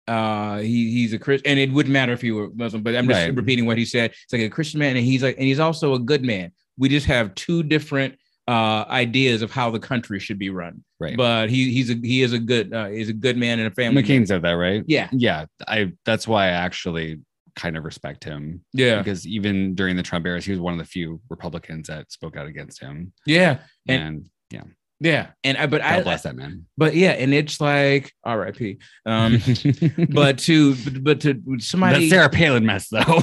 uh 0.09 0.59
he 0.59 0.92
he's 0.92 1.12
a 1.12 1.18
christian 1.18 1.50
and 1.50 1.59
it 1.59 1.72
wouldn't 1.72 1.92
matter 1.92 2.12
if 2.12 2.20
he 2.20 2.30
were 2.30 2.48
muslim 2.54 2.80
but 2.80 2.94
i'm 2.94 3.09
just 3.09 3.22
Right. 3.26 3.35
repeating 3.35 3.66
what 3.66 3.76
he 3.76 3.85
said 3.85 4.12
it's 4.12 4.32
like 4.32 4.40
a 4.42 4.48
christian 4.48 4.78
man 4.78 4.96
and 4.96 5.04
he's 5.04 5.20
like 5.20 5.35
and 5.37 5.44
he's 5.44 5.59
also 5.59 5.94
a 5.94 5.98
good 5.98 6.22
man 6.24 6.52
we 6.78 6.88
just 6.88 7.06
have 7.06 7.35
two 7.35 7.64
different 7.64 8.16
uh 8.48 8.85
ideas 8.88 9.42
of 9.42 9.50
how 9.50 9.70
the 9.70 9.78
country 9.80 10.20
should 10.20 10.38
be 10.38 10.50
run 10.50 10.85
Right. 11.00 11.16
but 11.16 11.50
he 11.50 11.72
he's 11.72 11.90
a 11.90 11.94
he 11.94 12.22
is 12.22 12.32
a 12.32 12.38
good 12.38 12.72
uh 12.72 12.87
he's 12.87 13.09
a 13.09 13.12
good 13.12 13.37
man 13.37 13.59
and 13.59 13.68
a 13.68 13.74
family 13.74 14.02
McCain 14.02 14.26
said 14.26 14.42
that, 14.42 14.52
right? 14.52 14.85
yeah 14.87 15.09
Yeah. 15.12 15.46
I 15.66 15.92
that's 16.04 16.28
why 16.28 16.46
I 16.46 16.50
actually 16.50 17.20
kind 17.56 17.76
of 17.76 17.85
respect 17.85 18.22
him 18.22 18.62
yeah 18.72 18.98
because 18.98 19.26
even 19.26 19.74
during 19.74 19.96
the 19.96 20.02
Trump 20.02 20.26
era, 20.26 20.40
he 20.40 20.50
was 20.52 20.61
one 20.61 20.74
of 20.74 20.78
the 20.78 20.85
few 20.85 21.20
Republicans 21.30 21.88
that 21.88 22.12
spoke 22.12 22.37
out 22.37 22.46
against 22.46 22.80
him. 22.80 23.12
yeah 23.26 23.59
And- 23.88 24.02
And, 24.02 24.26
yeah, 24.50 24.62
yeah 25.00 25.26
and 25.44 25.59
i 25.59 25.66
but 25.66 25.82
God 25.82 25.92
i 25.92 26.02
bless 26.02 26.22
that 26.22 26.37
man. 26.37 26.66
but 26.78 26.94
yeah 26.94 27.11
and 27.11 27.35
it's 27.35 27.61
like 27.61 28.12
rip 28.24 28.78
um 29.06 29.38
but 30.11 30.38
to 30.38 30.74
but, 30.76 31.02
but 31.04 31.20
to 31.22 31.35
that 31.35 31.62
somebody 31.62 32.09
Sarah 32.09 32.30
Palin 32.30 32.64
mess 32.64 32.88
though. 32.88 33.02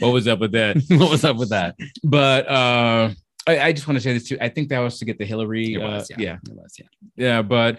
what 0.00 0.12
was 0.12 0.26
up 0.26 0.40
with 0.40 0.52
that 0.52 0.76
what 0.88 1.10
was 1.10 1.24
up 1.24 1.36
with 1.36 1.50
that? 1.50 1.76
but 2.02 2.48
uh 2.48 3.10
I, 3.46 3.60
I 3.60 3.72
just 3.72 3.86
want 3.86 3.96
to 3.96 4.00
say 4.00 4.12
this 4.12 4.28
too. 4.28 4.38
I 4.40 4.48
think 4.48 4.68
that 4.70 4.78
was 4.78 4.98
to 4.98 5.04
get 5.04 5.18
the 5.18 5.24
Hillary. 5.24 5.74
It 5.74 5.82
uh, 5.82 5.88
was, 5.88 6.10
yeah. 6.16 6.38
It 6.48 6.54
was, 6.54 6.76
yeah. 6.78 6.86
yeah 7.16 7.42
but 7.42 7.78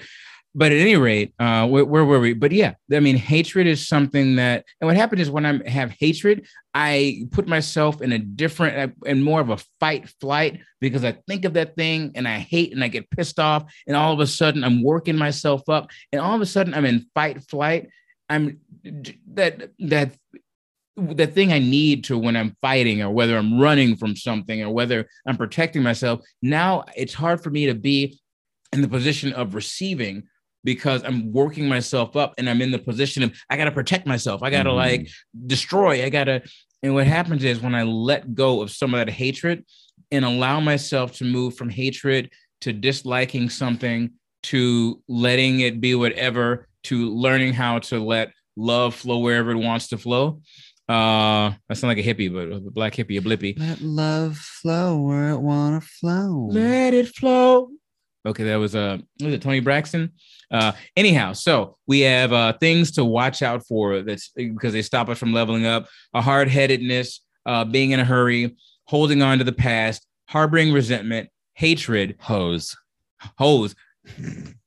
but 0.56 0.71
at 0.71 0.78
any 0.78 0.95
rate 0.95 1.34
uh 1.38 1.67
where, 1.67 1.86
where 1.86 2.06
were 2.06 2.19
we 2.19 2.34
but 2.34 2.51
yeah 2.51 2.73
i 2.93 2.99
mean 2.99 3.17
hatred 3.17 3.67
is 3.67 3.88
something 3.88 4.38
that 4.38 4.65
and 4.80 4.88
what 4.88 4.95
happened 4.95 5.21
is 5.21 5.30
when 5.30 5.45
i 5.45 5.69
have 5.69 5.91
hatred 5.91 6.47
i 6.73 7.28
put 7.32 7.45
myself 7.47 8.01
in 8.01 8.13
a 8.13 8.17
different 8.17 8.95
and 9.06 9.23
more 9.23 9.41
of 9.41 9.49
a 9.49 9.58
fight 9.80 10.10
flight 10.21 10.62
because 10.80 11.04
i 11.04 11.12
think 11.28 11.45
of 11.45 11.54
that 11.54 11.75
thing 11.75 12.12
and 12.15 12.28
i 12.28 12.39
hate 12.39 12.71
and 12.71 12.84
i 12.84 12.88
get 12.88 13.10
pissed 13.12 13.39
off 13.39 13.71
and 13.86 13.95
all 13.95 14.13
of 14.13 14.19
a 14.19 14.28
sudden 14.28 14.63
i'm 14.63 14.82
working 14.82 15.17
myself 15.17 15.67
up 15.67 15.91
and 16.12 16.21
all 16.21 16.34
of 16.34 16.41
a 16.41 16.45
sudden 16.45 16.73
i'm 16.73 16.86
in 16.86 17.06
fight 17.13 17.43
flight 17.49 17.89
i'm 18.30 18.60
that 19.28 19.71
that 19.80 20.15
the 20.97 21.27
thing 21.27 21.51
I 21.51 21.60
need 21.60 22.05
to 22.05 22.17
when 22.17 22.36
I'm 22.38 22.55
fighting 22.62 23.01
or 23.01 23.10
whether 23.10 23.38
I'm 23.38 23.60
running 23.60 23.95
from 23.95 24.15
something 24.15 24.62
or 24.62 24.69
whether 24.69 25.08
I'm 25.27 25.38
protecting 25.38 25.84
myself. 25.84 26.21
Now 26.41 26.86
it's 26.95 27.13
hard 27.13 27.43
for 27.43 27.49
me 27.49 27.65
to 27.65 27.73
be 27.73 28.19
in 28.71 28.81
the 28.81 28.88
position 28.88 29.34
of 29.34 29.55
receiving 29.55 30.23
because 30.63 31.03
I'm 31.03 31.31
working 31.31 31.67
myself 31.67 32.15
up 32.15 32.34
and 32.38 32.49
I'm 32.49 32.62
in 32.62 32.71
the 32.71 32.79
position 32.79 33.23
of 33.23 33.38
I 33.49 33.58
got 33.58 33.65
to 33.65 33.71
protect 33.71 34.08
myself. 34.08 34.41
I 34.41 34.49
got 34.49 34.63
to 34.63 34.69
Mhm. 34.69 34.75
like 34.75 35.10
destroy. 35.45 36.03
I 36.03 36.10
got 36.10 36.23
to. 36.25 36.41
And 36.81 36.93
what 36.93 37.08
happens 37.08 37.43
is 37.43 37.60
when 37.60 37.75
I 37.75 37.84
let 37.84 38.34
go 38.34 38.62
of 38.62 38.71
some 38.71 38.93
of 38.93 38.99
that 39.05 39.12
hatred 39.12 39.65
and 40.12 40.23
allow 40.23 40.60
myself 40.60 41.17
to 41.17 41.25
move 41.25 41.55
from 41.55 41.69
hatred 41.69 42.29
to 42.62 42.71
disliking 42.71 43.49
something 43.49 44.12
to 44.43 45.01
letting 45.08 45.60
it 45.60 45.81
be 45.81 45.95
whatever 45.95 46.67
to 46.84 47.10
learning 47.10 47.51
how 47.53 47.79
to 47.79 47.99
let 47.99 48.31
love 48.55 48.95
flow 48.95 49.19
wherever 49.19 49.51
it 49.51 49.58
wants 49.58 49.88
to 49.89 49.97
flow. 49.97 50.41
Uh, 50.87 51.53
I 51.69 51.73
sound 51.73 51.95
like 51.97 52.05
a 52.05 52.13
hippie, 52.13 52.31
but 52.31 52.55
a 52.55 52.59
black 52.59 52.93
hippie, 52.93 53.17
a 53.17 53.21
blippy. 53.21 53.57
Let 53.57 53.81
love 53.81 54.37
flow 54.37 55.01
where 55.01 55.31
it 55.31 55.39
wanna 55.39 55.81
flow. 55.81 56.49
Let 56.51 56.93
it 56.93 57.07
flow. 57.07 57.69
Okay, 58.25 58.43
that 58.43 58.55
was 58.55 58.75
uh 58.75 58.99
was 59.21 59.33
it 59.33 59.41
Toni 59.41 59.61
Braxton? 59.61 60.11
Uh 60.51 60.73
anyhow, 60.95 61.33
so 61.33 61.77
we 61.87 62.01
have 62.01 62.33
uh 62.33 62.53
things 62.53 62.91
to 62.91 63.05
watch 63.05 63.41
out 63.41 63.65
for 63.65 64.01
that's 64.03 64.29
because 64.29 64.73
they 64.73 64.83
stop 64.83 65.09
us 65.09 65.17
from 65.17 65.33
leveling 65.33 65.65
up, 65.65 65.87
a 66.13 66.21
hard-headedness, 66.21 67.21
uh 67.47 67.65
being 67.65 67.91
in 67.91 67.99
a 67.99 68.05
hurry, 68.05 68.55
holding 68.85 69.23
on 69.23 69.39
to 69.39 69.43
the 69.43 69.51
past, 69.51 70.05
harboring 70.27 70.71
resentment, 70.71 71.29
hatred, 71.53 72.15
Hose. 72.19 72.75
hose, 73.39 73.75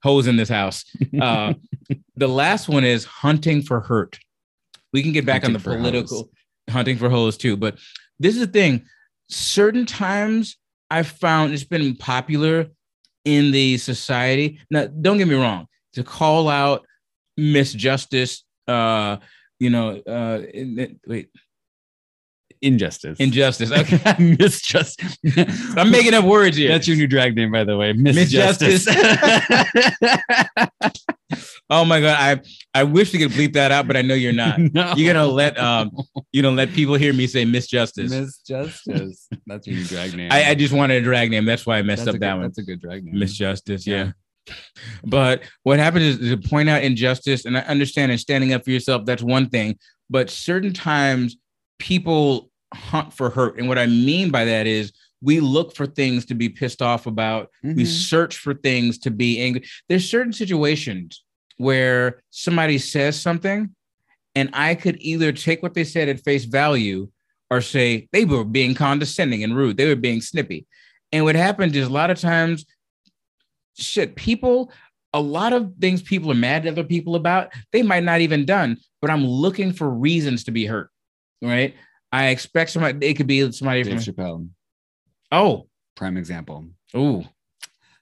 hose 0.02 0.26
in 0.26 0.36
this 0.36 0.48
house. 0.48 0.84
Uh 1.20 1.54
the 2.16 2.28
last 2.28 2.68
one 2.68 2.82
is 2.84 3.04
hunting 3.04 3.62
for 3.62 3.80
hurt. 3.80 4.18
We 4.92 5.02
can 5.02 5.12
get 5.12 5.26
back 5.26 5.42
Hunting 5.42 5.56
on 5.56 5.62
the 5.62 5.76
political 5.76 6.30
hunting 6.70 6.96
for 6.96 7.08
holes 7.08 7.36
too, 7.36 7.56
but 7.56 7.78
this 8.18 8.34
is 8.34 8.40
the 8.40 8.46
thing. 8.46 8.84
Certain 9.28 9.86
times 9.86 10.56
I've 10.90 11.08
found 11.08 11.52
it's 11.52 11.64
been 11.64 11.96
popular 11.96 12.68
in 13.24 13.50
the 13.50 13.78
society. 13.78 14.60
Now, 14.70 14.86
don't 14.86 15.18
get 15.18 15.28
me 15.28 15.34
wrong, 15.34 15.66
to 15.94 16.02
call 16.02 16.48
out 16.48 16.86
misjustice, 17.38 18.42
uh, 18.66 19.18
you 19.58 19.70
know, 19.70 20.00
uh, 20.06 20.42
wait, 21.06 21.28
Injustice. 22.60 23.20
injustice. 23.20 23.70
Okay, 23.70 23.96
Misjustice. 23.96 25.74
I'm 25.78 25.90
making 25.90 26.14
up 26.14 26.24
words 26.24 26.56
here. 26.56 26.68
That's 26.68 26.88
your 26.88 26.96
new 26.96 27.06
drag 27.06 27.36
name, 27.36 27.52
by 27.52 27.64
the 27.64 27.76
way. 27.76 27.92
Misjustice. 27.92 28.86
Misjustice. 28.88 30.10
oh 31.70 31.84
my 31.84 32.00
god, 32.00 32.16
I 32.74 32.80
I 32.80 32.84
wish 32.84 33.12
we 33.12 33.18
could 33.18 33.30
bleep 33.32 33.52
that 33.54 33.70
out, 33.70 33.86
but 33.86 33.96
I 33.96 34.02
know 34.02 34.14
you're 34.14 34.32
not. 34.32 34.58
no. 34.74 34.94
You're 34.96 35.12
gonna 35.12 35.26
let 35.26 35.58
um, 35.58 35.90
you 36.32 36.42
know, 36.42 36.50
let 36.50 36.70
people 36.72 36.94
hear 36.94 37.12
me 37.12 37.26
say 37.26 37.44
Miss 37.44 37.66
Justice. 37.66 38.10
Miss 38.10 38.38
Justice. 38.38 39.28
That's 39.46 39.66
your 39.66 39.84
drag 39.84 40.14
name. 40.16 40.30
I, 40.32 40.50
I 40.50 40.54
just 40.54 40.72
wanted 40.72 41.00
a 41.02 41.04
drag 41.04 41.30
name. 41.30 41.44
That's 41.44 41.66
why 41.66 41.78
I 41.78 41.82
messed 41.82 42.04
that's 42.04 42.14
up 42.16 42.20
that 42.20 42.32
good, 42.32 42.38
one. 42.38 42.42
That's 42.42 42.58
a 42.58 42.62
good 42.62 42.80
drag 42.80 43.04
name. 43.04 43.14
Misjustice, 43.14 43.86
yeah. 43.86 44.12
Yeah. 44.48 44.54
But 45.04 45.42
what 45.62 45.78
happens 45.78 46.20
is 46.20 46.30
to 46.30 46.48
point 46.48 46.68
out 46.68 46.82
injustice, 46.82 47.44
and 47.44 47.56
I 47.56 47.60
understand 47.62 48.10
and 48.12 48.20
standing 48.20 48.52
up 48.54 48.64
for 48.64 48.70
yourself, 48.70 49.04
that's 49.04 49.22
one 49.22 49.48
thing. 49.50 49.78
But 50.10 50.30
certain 50.30 50.72
times 50.72 51.36
people 51.78 52.50
hunt 52.74 53.12
for 53.12 53.30
hurt. 53.30 53.58
And 53.58 53.68
what 53.68 53.78
I 53.78 53.86
mean 53.86 54.30
by 54.30 54.44
that 54.46 54.66
is 54.66 54.92
we 55.20 55.40
look 55.40 55.74
for 55.74 55.86
things 55.86 56.24
to 56.26 56.34
be 56.34 56.48
pissed 56.48 56.80
off 56.80 57.06
about. 57.06 57.50
We 57.62 57.84
Mhm. 57.84 57.86
search 57.86 58.36
for 58.38 58.54
things 58.54 58.98
to 59.00 59.10
be 59.10 59.40
angry. 59.40 59.64
There's 59.88 60.08
certain 60.08 60.32
situations 60.32 61.22
where 61.58 62.22
somebody 62.30 62.78
says 62.78 63.20
something, 63.20 63.74
and 64.34 64.50
I 64.52 64.74
could 64.74 64.96
either 65.00 65.32
take 65.32 65.62
what 65.62 65.74
they 65.74 65.84
said 65.84 66.08
at 66.08 66.20
face 66.20 66.44
value 66.44 67.10
or 67.50 67.60
say 67.60 68.08
they 68.12 68.24
were 68.24 68.44
being 68.44 68.74
condescending 68.74 69.44
and 69.44 69.56
rude. 69.56 69.76
They 69.76 69.88
were 69.88 69.96
being 69.96 70.20
snippy. 70.20 70.66
And 71.12 71.24
what 71.24 71.34
happened 71.34 71.74
is 71.74 71.86
a 71.86 71.92
lot 71.92 72.10
of 72.10 72.20
times, 72.20 72.64
shit, 73.76 74.16
people, 74.16 74.70
a 75.12 75.20
lot 75.20 75.52
of 75.52 75.72
things 75.80 76.02
people 76.02 76.30
are 76.30 76.36
mad 76.36 76.66
at 76.66 76.72
other 76.72 76.84
people 76.84 77.16
about, 77.16 77.52
they 77.72 77.82
might 77.82 78.04
not 78.04 78.20
even 78.20 78.44
done, 78.44 78.76
but 79.00 79.10
I'm 79.10 79.24
looking 79.24 79.72
for 79.72 79.88
reasons 79.88 80.44
to 80.44 80.50
be 80.50 80.66
hurt. 80.66 80.90
Right. 81.40 81.74
I 82.12 82.28
expect 82.28 82.70
somebody, 82.70 83.06
it 83.06 83.14
could 83.14 83.26
be 83.26 83.50
somebody 83.52 83.82
Dave 83.82 84.02
from, 84.02 84.14
Chappelle, 84.14 84.48
oh, 85.32 85.68
prime 85.94 86.16
example. 86.16 86.66
oh, 86.94 87.24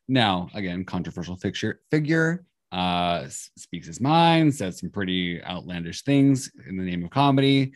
Now, 0.09 0.49
again, 0.55 0.85
controversial 0.85 1.37
figure 1.37 1.81
figure 1.90 2.45
uh 2.77 3.27
speaks 3.29 3.87
his 3.87 4.01
mind, 4.01 4.55
says 4.55 4.79
some 4.79 4.91
pretty 4.91 5.43
outlandish 5.43 6.03
things 6.03 6.51
in 6.69 6.77
the 6.77 6.85
name 6.85 7.05
of 7.05 7.11
comedy. 7.11 7.73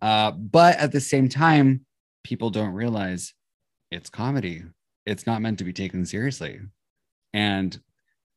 Uh, 0.00 0.30
but 0.32 0.76
at 0.76 0.92
the 0.92 1.00
same 1.00 1.28
time, 1.28 1.84
people 2.22 2.50
don't 2.50 2.72
realize 2.72 3.34
it's 3.90 4.10
comedy. 4.10 4.62
It's 5.06 5.26
not 5.26 5.42
meant 5.42 5.58
to 5.58 5.64
be 5.64 5.72
taken 5.72 6.06
seriously. 6.06 6.60
And 7.32 7.78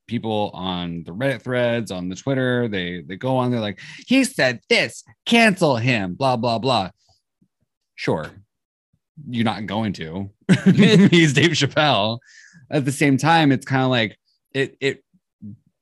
people 0.07 0.51
on 0.53 1.03
the 1.03 1.11
Reddit 1.11 1.41
threads, 1.41 1.91
on 1.91 2.09
the 2.09 2.15
Twitter, 2.15 2.67
they 2.67 3.01
they 3.01 3.15
go 3.15 3.37
on, 3.37 3.51
they're 3.51 3.59
like, 3.59 3.79
he 4.07 4.23
said 4.23 4.61
this, 4.69 5.03
cancel 5.25 5.77
him, 5.77 6.15
blah, 6.15 6.35
blah, 6.35 6.59
blah. 6.59 6.89
Sure. 7.95 8.31
You're 9.29 9.45
not 9.45 9.65
going 9.65 9.93
to. 9.93 10.29
He's 11.11 11.33
Dave 11.33 11.51
Chappelle 11.51 12.19
at 12.69 12.85
the 12.85 12.91
same 12.91 13.17
time 13.17 13.51
it's 13.51 13.65
kind 13.65 13.83
of 13.83 13.89
like 13.89 14.17
it 14.53 14.77
it 14.79 15.03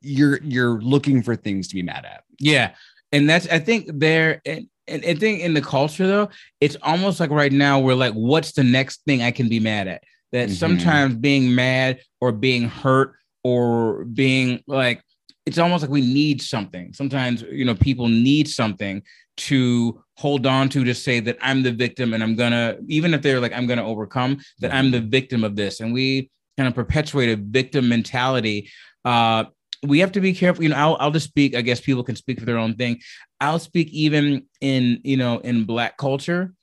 you're 0.06 0.40
you're 0.44 0.80
looking 0.82 1.22
for 1.24 1.36
things 1.36 1.68
to 1.70 1.76
be 1.76 1.82
mad 1.82 2.06
at 2.06 2.24
Yeah, 2.40 2.76
and 3.12 3.30
that's 3.30 3.48
I 3.48 3.60
think 3.60 3.88
there 3.94 4.42
and, 4.46 4.68
and 4.88 5.04
I 5.06 5.16
think 5.16 5.42
in 5.42 5.54
the 5.54 5.62
culture 5.62 6.06
though, 6.08 6.30
it's 6.62 6.78
almost 6.84 7.20
like 7.20 7.32
right 7.32 7.52
now 7.52 7.80
we're 7.80 7.96
like, 7.96 8.14
what's 8.14 8.52
the 8.54 8.64
next 8.64 9.02
thing 9.06 9.22
I 9.24 9.32
can 9.32 9.50
be 9.50 9.60
mad 9.60 9.88
at? 9.88 10.04
That 10.32 10.50
Mhm. 10.50 10.54
sometimes 10.54 11.16
being 11.16 11.54
mad 11.56 12.02
or 12.22 12.32
being 12.32 12.70
hurt 12.70 13.14
or 13.44 14.06
being 14.06 14.62
like, 14.68 15.02
it's 15.46 15.58
almost 15.58 15.82
like 15.84 15.92
we 15.92 16.02
need 16.02 16.42
something. 16.42 16.94
Sometimes 16.94 17.44
you 17.52 17.66
know 17.66 17.76
people 17.76 18.08
need 18.08 18.48
something 18.48 19.02
to 19.38 20.02
hold 20.18 20.46
on 20.46 20.70
to 20.70 20.84
to 20.86 20.94
say 20.96 21.20
that 21.20 21.38
I'm 21.42 21.62
the 21.64 21.72
victim 21.72 22.14
and 22.14 22.24
I'm 22.24 22.36
gonna 22.36 22.78
even 22.88 23.14
if 23.14 23.22
they're 23.22 23.40
like 23.42 23.54
I'm 23.54 23.68
gonna 23.68 23.86
overcome 23.86 24.38
that 24.60 24.74
I'm 24.74 24.92
the 24.92 25.02
victim 25.02 25.44
of 25.44 25.56
this 25.58 25.82
and 25.82 25.94
we 25.94 26.30
kind 26.58 26.68
of 26.70 26.74
perpetuate 26.76 27.30
a 27.32 27.36
victim 27.36 27.90
mentality 27.90 28.70
Uh, 29.04 29.44
we 29.84 30.00
have 30.00 30.12
to 30.14 30.22
be 30.22 30.34
careful. 30.34 30.64
You 30.64 30.70
know, 30.70 30.76
I'll, 30.76 30.98
I'll 31.00 31.12
just 31.12 31.28
speak. 31.28 31.56
I 31.56 31.62
guess 31.62 31.80
people 31.80 32.04
can 32.04 32.16
speak 32.16 32.40
for 32.40 32.46
their 32.46 32.58
own 32.58 32.76
thing. 32.76 33.02
I'll 33.40 33.60
speak 33.60 33.90
even 33.90 34.46
in 34.62 35.00
you 35.04 35.18
know 35.18 35.40
in 35.40 35.66
Black 35.66 35.98
culture. 35.98 36.54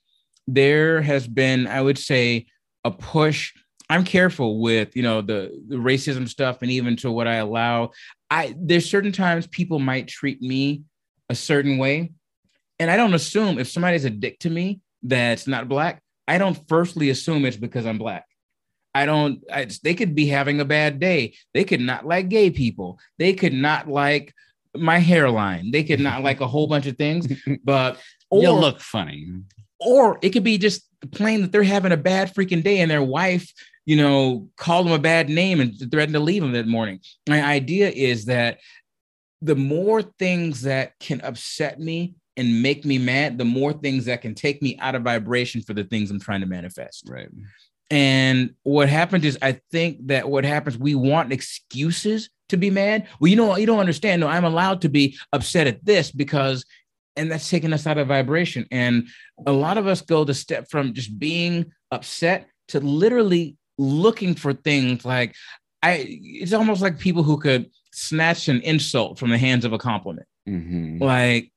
There 0.47 1.01
has 1.01 1.27
been, 1.27 1.67
I 1.67 1.81
would 1.81 1.97
say, 1.97 2.47
a 2.83 2.91
push. 2.91 3.53
I'm 3.89 4.03
careful 4.03 4.61
with 4.61 4.95
you 4.95 5.03
know 5.03 5.21
the, 5.21 5.51
the 5.67 5.77
racism 5.77 6.27
stuff 6.27 6.61
and 6.61 6.71
even 6.71 6.95
to 6.97 7.11
what 7.11 7.27
I 7.27 7.35
allow. 7.35 7.91
I 8.29 8.55
there's 8.57 8.89
certain 8.89 9.11
times 9.11 9.47
people 9.47 9.79
might 9.79 10.07
treat 10.07 10.41
me 10.41 10.83
a 11.29 11.35
certain 11.35 11.77
way, 11.77 12.13
and 12.79 12.89
I 12.89 12.97
don't 12.97 13.13
assume 13.13 13.59
if 13.59 13.69
somebody's 13.69 14.05
a 14.05 14.09
dick 14.09 14.39
to 14.39 14.49
me 14.49 14.81
that's 15.01 15.47
not 15.47 15.69
black. 15.69 16.01
I 16.27 16.37
don't 16.37 16.57
firstly 16.67 17.09
assume 17.09 17.45
it's 17.45 17.57
because 17.57 17.85
I'm 17.85 17.97
black. 17.97 18.25
I 18.95 19.05
don't, 19.05 19.43
I, 19.51 19.67
they 19.83 19.93
could 19.93 20.15
be 20.15 20.27
having 20.27 20.59
a 20.59 20.65
bad 20.65 20.99
day. 20.99 21.35
They 21.53 21.63
could 21.63 21.81
not 21.81 22.05
like 22.05 22.29
gay 22.29 22.51
people. 22.51 22.99
They 23.17 23.33
could 23.33 23.53
not 23.53 23.87
like 23.87 24.33
my 24.75 24.99
hairline. 24.99 25.71
They 25.71 25.83
could 25.83 25.99
not 25.99 26.23
like 26.23 26.41
a 26.41 26.47
whole 26.47 26.67
bunch 26.67 26.85
of 26.85 26.97
things, 26.97 27.27
but 27.63 27.99
or, 28.29 28.41
you 28.41 28.51
look 28.51 28.79
funny. 28.79 29.27
Or 29.79 30.19
it 30.21 30.29
could 30.29 30.43
be 30.43 30.57
just 30.57 30.83
plain 31.11 31.41
that 31.41 31.51
they're 31.51 31.63
having 31.63 31.91
a 31.91 31.97
bad 31.97 32.33
freaking 32.33 32.63
day 32.63 32.79
and 32.79 32.89
their 32.89 33.03
wife, 33.03 33.51
you 33.85 33.97
know, 33.97 34.49
called 34.57 34.85
them 34.85 34.93
a 34.93 34.99
bad 34.99 35.29
name 35.29 35.59
and 35.59 35.73
threatened 35.91 36.13
to 36.13 36.19
leave 36.19 36.41
them 36.41 36.53
that 36.53 36.67
morning. 36.67 36.99
My 37.27 37.43
idea 37.43 37.89
is 37.89 38.25
that 38.25 38.59
the 39.41 39.55
more 39.55 40.01
things 40.01 40.61
that 40.61 40.93
can 40.99 41.19
upset 41.21 41.79
me 41.79 42.15
and 42.37 42.63
make 42.63 42.85
me 42.85 42.97
mad, 42.97 43.37
the 43.37 43.45
more 43.45 43.73
things 43.73 44.05
that 44.05 44.21
can 44.21 44.33
take 44.33 44.61
me 44.61 44.77
out 44.79 44.95
of 44.95 45.03
vibration 45.03 45.61
for 45.61 45.73
the 45.73 45.83
things 45.83 46.09
I'm 46.09 46.19
trying 46.19 46.41
to 46.41 46.47
manifest. 46.47 47.07
Right. 47.07 47.29
And 47.93 48.55
what 48.63 48.89
happens 48.89 49.23
is, 49.23 49.37
I 49.43 49.59
think 49.71 50.07
that 50.07 50.27
what 50.27 50.45
happens, 50.45 50.79
we 50.79 50.95
want 50.95 51.31
excuses 51.31 52.31
to 52.49 52.57
be 52.57 52.71
mad. 52.71 53.07
Well, 53.19 53.29
you 53.29 53.35
know, 53.35 53.55
you 53.55 53.67
don't 53.67 53.77
understand. 53.79 54.19
No, 54.19 54.27
I'm 54.27 54.45
allowed 54.45 54.81
to 54.81 54.89
be 54.89 55.15
upset 55.31 55.67
at 55.67 55.85
this 55.85 56.09
because, 56.09 56.65
and 57.15 57.31
that's 57.31 57.47
taking 57.47 57.71
us 57.71 57.85
out 57.85 57.99
of 57.99 58.07
vibration. 58.07 58.65
And 58.71 59.09
a 59.45 59.51
lot 59.51 59.77
of 59.77 59.85
us 59.85 60.01
go 60.01 60.23
the 60.23 60.33
step 60.33 60.71
from 60.71 60.95
just 60.95 61.19
being 61.19 61.71
upset 61.91 62.47
to 62.69 62.79
literally 62.79 63.57
looking 63.77 64.33
for 64.33 64.53
things 64.53 65.05
like, 65.05 65.35
I, 65.83 66.07
it's 66.07 66.53
almost 66.53 66.81
like 66.81 66.97
people 66.97 67.21
who 67.21 67.37
could 67.37 67.69
snatch 67.91 68.47
an 68.47 68.61
insult 68.61 69.19
from 69.19 69.29
the 69.29 69.37
hands 69.37 69.65
of 69.65 69.73
a 69.73 69.77
compliment. 69.77 70.27
Mhm. 70.49 70.99
Like, 70.99 71.51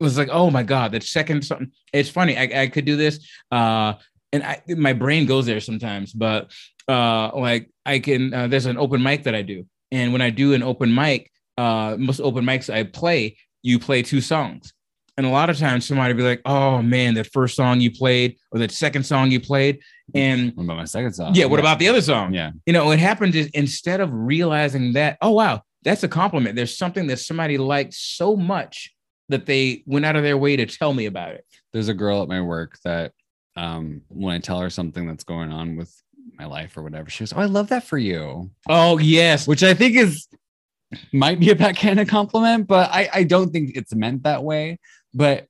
it 0.00 0.04
was 0.04 0.16
like, 0.16 0.30
oh 0.32 0.50
my 0.50 0.62
God, 0.62 0.92
that 0.92 1.02
second 1.02 1.44
something. 1.44 1.70
It's 1.92 2.08
funny. 2.08 2.34
I, 2.34 2.62
I 2.62 2.66
could 2.68 2.86
do 2.86 2.96
this. 2.96 3.20
Uh, 3.50 3.94
and 4.32 4.42
I, 4.42 4.62
my 4.68 4.92
brain 4.92 5.26
goes 5.26 5.46
there 5.46 5.60
sometimes, 5.60 6.12
but 6.12 6.50
uh, 6.88 7.30
like 7.34 7.70
I 7.84 7.98
can, 7.98 8.32
uh, 8.32 8.46
there's 8.46 8.66
an 8.66 8.78
open 8.78 9.02
mic 9.02 9.24
that 9.24 9.34
I 9.34 9.42
do. 9.42 9.66
And 9.90 10.12
when 10.12 10.22
I 10.22 10.30
do 10.30 10.54
an 10.54 10.62
open 10.62 10.94
mic, 10.94 11.30
uh, 11.58 11.96
most 11.98 12.20
open 12.20 12.44
mics 12.44 12.72
I 12.72 12.84
play, 12.84 13.36
you 13.62 13.78
play 13.78 14.02
two 14.02 14.20
songs. 14.20 14.72
And 15.16 15.26
a 15.26 15.30
lot 15.30 15.50
of 15.50 15.58
times 15.58 15.86
somebody 15.86 16.14
be 16.14 16.22
like, 16.22 16.40
oh 16.46 16.80
man, 16.80 17.14
that 17.14 17.30
first 17.32 17.54
song 17.56 17.80
you 17.80 17.90
played 17.90 18.36
or 18.52 18.58
that 18.60 18.70
second 18.70 19.02
song 19.04 19.30
you 19.30 19.40
played. 19.40 19.80
And 20.14 20.52
What 20.54 20.64
about 20.64 20.76
my 20.78 20.84
second 20.84 21.12
song? 21.12 21.34
yeah, 21.34 21.44
what 21.44 21.60
about 21.60 21.78
the 21.78 21.88
other 21.88 22.00
song? 22.00 22.32
Yeah. 22.32 22.52
You 22.66 22.72
know, 22.72 22.86
what 22.86 22.98
happens 22.98 23.34
is 23.36 23.48
instead 23.48 24.00
of 24.00 24.10
realizing 24.12 24.94
that, 24.94 25.18
oh 25.20 25.32
wow, 25.32 25.62
that's 25.82 26.02
a 26.04 26.08
compliment. 26.08 26.56
There's 26.56 26.76
something 26.76 27.06
that 27.08 27.18
somebody 27.18 27.58
liked 27.58 27.94
so 27.94 28.36
much 28.36 28.94
that 29.28 29.46
they 29.46 29.82
went 29.86 30.06
out 30.06 30.16
of 30.16 30.22
their 30.22 30.38
way 30.38 30.56
to 30.56 30.66
tell 30.66 30.94
me 30.94 31.06
about 31.06 31.32
it. 31.32 31.44
There's 31.72 31.88
a 31.88 31.94
girl 31.94 32.22
at 32.22 32.28
my 32.28 32.40
work 32.40 32.78
that 32.84 33.12
um 33.56 34.02
when 34.08 34.34
I 34.34 34.38
tell 34.38 34.60
her 34.60 34.70
something 34.70 35.06
that's 35.06 35.24
going 35.24 35.52
on 35.52 35.76
with 35.76 35.94
my 36.38 36.46
life 36.46 36.76
or 36.76 36.82
whatever, 36.82 37.10
she 37.10 37.22
goes, 37.22 37.32
Oh, 37.32 37.38
I 37.40 37.46
love 37.46 37.68
that 37.68 37.84
for 37.84 37.98
you. 37.98 38.50
Oh 38.68 38.98
yes, 38.98 39.46
Which 39.48 39.62
I 39.62 39.74
think 39.74 39.96
is 39.96 40.28
might 41.12 41.38
be 41.40 41.50
a 41.50 41.54
backhanded 41.56 42.08
compliment, 42.18 42.66
but 42.66 42.90
I, 42.90 43.08
I 43.12 43.22
don't 43.24 43.50
think 43.52 43.76
it's 43.76 43.94
meant 43.94 44.22
that 44.24 44.42
way. 44.42 44.78
But 45.14 45.46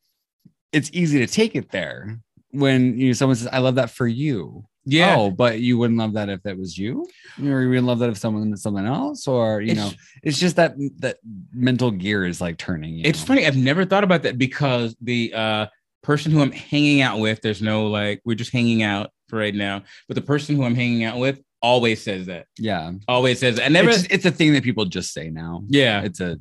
it's 0.72 0.90
easy 0.92 1.18
to 1.18 1.26
take 1.26 1.54
it 1.56 1.70
there 1.70 2.18
when 2.52 2.98
you 2.98 3.08
know 3.08 3.12
someone 3.12 3.36
says, 3.36 3.48
I 3.52 3.58
love 3.58 3.74
that 3.76 3.90
for 3.90 4.06
you. 4.06 4.64
yeah. 4.84 5.16
Oh, 5.16 5.30
but 5.30 5.60
you 5.60 5.76
wouldn't 5.78 5.98
love 5.98 6.14
that 6.14 6.28
if 6.28 6.42
that 6.44 6.56
was 6.58 6.76
you, 6.78 7.06
or 7.42 7.62
you 7.62 7.68
wouldn't 7.68 7.86
love 7.86 7.98
that 8.00 8.10
if 8.10 8.18
someone 8.18 8.56
someone 8.56 8.86
else, 8.86 9.26
or 9.28 9.60
you 9.60 9.72
It's- 9.72 9.90
know, 9.90 9.96
it's 10.22 10.38
just 10.38 10.56
that 10.56 10.74
that 10.98 11.18
mental 11.52 11.90
gear 11.90 12.24
is 12.26 12.40
like 12.40 12.56
turning. 12.58 12.94
You 12.96 13.02
It's 13.04 13.20
know? 13.20 13.26
funny. 13.26 13.46
I've 13.46 13.56
never 13.56 13.84
thought 13.84 14.04
about 14.04 14.22
that 14.22 14.38
because 14.38 14.96
the 15.00 15.32
uh, 15.34 15.66
person 16.02 16.32
who 16.32 16.40
I'm 16.42 16.52
hanging 16.52 17.00
out 17.00 17.18
with, 17.18 17.40
there's 17.42 17.62
no 17.62 17.86
like, 17.86 18.20
we're 18.24 18.34
just 18.36 18.52
hanging 18.52 18.82
out 18.82 19.10
for 19.28 19.38
right 19.38 19.54
now. 19.54 19.82
But 20.08 20.14
the 20.14 20.22
person 20.22 20.56
who 20.56 20.64
I'm 20.64 20.74
hanging 20.74 21.04
out 21.04 21.18
with 21.18 21.40
always 21.62 22.02
says 22.02 22.26
that. 22.26 22.46
Yeah, 22.58 22.92
Always 23.08 23.38
says 23.38 23.56
that. 23.56 23.66
I 23.66 23.68
never. 23.68 23.90
it's, 23.90 24.04
it's 24.04 24.24
a 24.24 24.30
thing 24.30 24.52
that 24.54 24.62
people 24.64 24.84
just 24.84 25.12
say 25.12 25.30
now. 25.30 25.62
yeah. 25.68 26.02
It's 26.02 26.20
a 26.20 26.38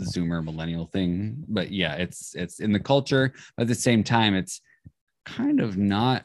Zoomer 0.00 0.44
millennial 0.44 0.86
thing, 0.86 1.44
but 1.48 1.70
yeah, 1.70 1.94
it's 1.94 2.34
it's 2.34 2.60
in 2.60 2.72
the 2.72 2.78
culture. 2.80 3.32
But 3.56 3.62
at 3.62 3.68
the 3.68 3.74
same 3.74 4.04
time, 4.04 4.34
it's 4.34 4.60
kind 5.24 5.60
of 5.60 5.76
not. 5.76 6.24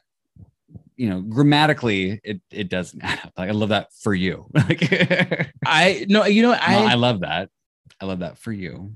You 0.97 1.09
know, 1.09 1.21
grammatically, 1.21 2.19
it 2.23 2.41
it 2.51 2.69
doesn't 2.69 3.01
add 3.01 3.19
up. 3.23 3.33
Like 3.37 3.49
I 3.49 3.53
love 3.53 3.69
that 3.69 3.87
for 4.01 4.13
you. 4.13 4.45
like 4.53 5.51
I 5.65 6.05
no. 6.07 6.25
You 6.25 6.43
know, 6.43 6.51
I, 6.51 6.75
I 6.75 6.91
I 6.91 6.93
love 6.93 7.21
that. 7.21 7.49
I 7.99 8.05
love 8.05 8.19
that 8.19 8.37
for 8.37 8.51
you. 8.51 8.93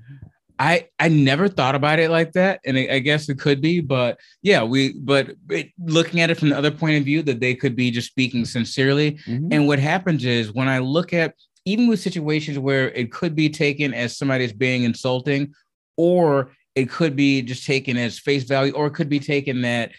I 0.60 0.88
I 1.00 1.10
never 1.10 1.48
thought 1.48 1.76
about 1.76 2.00
it 2.00 2.10
like 2.10 2.32
that, 2.34 2.60
and 2.66 2.78
I, 2.78 2.88
I 2.94 3.00
guess 3.00 3.28
it 3.30 3.40
could 3.40 3.62
be, 3.62 3.82
but 3.82 4.20
yeah, 4.42 4.64
we 4.64 4.94
but 4.94 5.32
it, 5.50 5.72
looking 5.80 6.22
at 6.22 6.30
it 6.30 6.38
from 6.38 6.50
the 6.50 6.58
other 6.58 6.72
point 6.72 6.98
of 6.98 7.04
view, 7.04 7.22
that 7.24 7.40
they 7.40 7.56
could 7.56 7.76
be 7.76 7.92
just 7.92 8.08
speaking 8.08 8.46
sincerely. 8.46 9.14
Mhm. 9.28 9.50
And 9.52 9.68
what 9.68 9.80
happens 9.80 10.24
is 10.26 10.54
when 10.54 10.68
I 10.68 10.80
look 10.80 11.14
at 11.14 11.36
even 11.66 11.88
with 11.88 12.00
situations 12.00 12.60
where 12.60 12.90
it 12.92 13.12
could 13.12 13.36
be 13.36 13.50
taken 13.50 13.94
as 13.94 14.18
somebody's 14.18 14.54
being 14.54 14.84
insulting, 14.84 15.54
or 15.98 16.52
it 16.76 16.90
could 16.90 17.16
be 17.16 17.42
just 17.42 17.66
taken 17.66 17.98
as 17.98 18.20
face 18.20 18.44
value, 18.44 18.74
or 18.74 18.88
it 18.88 18.94
could 18.94 19.10
be 19.10 19.20
taken 19.20 19.62
that 19.64 19.92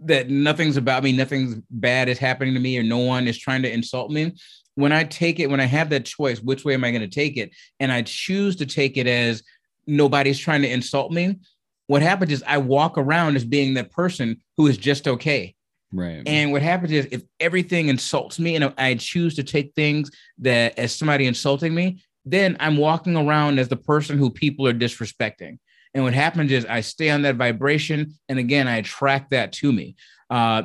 that 0.00 0.28
nothing's 0.28 0.76
about 0.76 1.02
me, 1.02 1.12
nothing's 1.12 1.56
bad 1.70 2.08
is 2.08 2.18
happening 2.18 2.54
to 2.54 2.60
me, 2.60 2.78
or 2.78 2.82
no 2.82 2.98
one 2.98 3.26
is 3.28 3.38
trying 3.38 3.62
to 3.62 3.72
insult 3.72 4.10
me. 4.10 4.32
When 4.76 4.92
I 4.92 5.04
take 5.04 5.40
it, 5.40 5.48
when 5.48 5.60
I 5.60 5.66
have 5.66 5.90
that 5.90 6.04
choice, 6.04 6.40
which 6.40 6.64
way 6.64 6.74
am 6.74 6.84
I 6.84 6.90
going 6.90 7.08
to 7.08 7.08
take 7.08 7.36
it? 7.36 7.52
And 7.80 7.92
I 7.92 8.02
choose 8.02 8.56
to 8.56 8.66
take 8.66 8.96
it 8.96 9.06
as 9.06 9.42
nobody's 9.86 10.38
trying 10.38 10.62
to 10.62 10.70
insult 10.70 11.12
me. 11.12 11.38
What 11.86 12.02
happens 12.02 12.32
is 12.32 12.42
I 12.46 12.58
walk 12.58 12.96
around 12.96 13.36
as 13.36 13.44
being 13.44 13.74
that 13.74 13.90
person 13.90 14.42
who 14.56 14.66
is 14.66 14.78
just 14.78 15.06
okay. 15.06 15.54
Right. 15.92 16.22
And 16.26 16.50
what 16.50 16.62
happens 16.62 16.92
is 16.92 17.06
if 17.12 17.22
everything 17.38 17.88
insults 17.88 18.38
me 18.38 18.56
and 18.56 18.72
I 18.76 18.94
choose 18.94 19.36
to 19.36 19.44
take 19.44 19.74
things 19.74 20.10
that 20.38 20.78
as 20.78 20.94
somebody 20.94 21.26
insulting 21.26 21.74
me, 21.74 22.02
then 22.24 22.56
I'm 22.58 22.76
walking 22.76 23.16
around 23.16 23.58
as 23.58 23.68
the 23.68 23.76
person 23.76 24.18
who 24.18 24.30
people 24.30 24.66
are 24.66 24.74
disrespecting. 24.74 25.58
And 25.94 26.02
what 26.02 26.14
happens 26.14 26.50
is 26.50 26.66
I 26.66 26.80
stay 26.80 27.10
on 27.10 27.22
that 27.22 27.36
vibration, 27.36 28.14
and 28.28 28.38
again 28.38 28.66
I 28.66 28.76
attract 28.76 29.30
that 29.30 29.52
to 29.52 29.72
me. 29.72 29.94
Uh, 30.30 30.64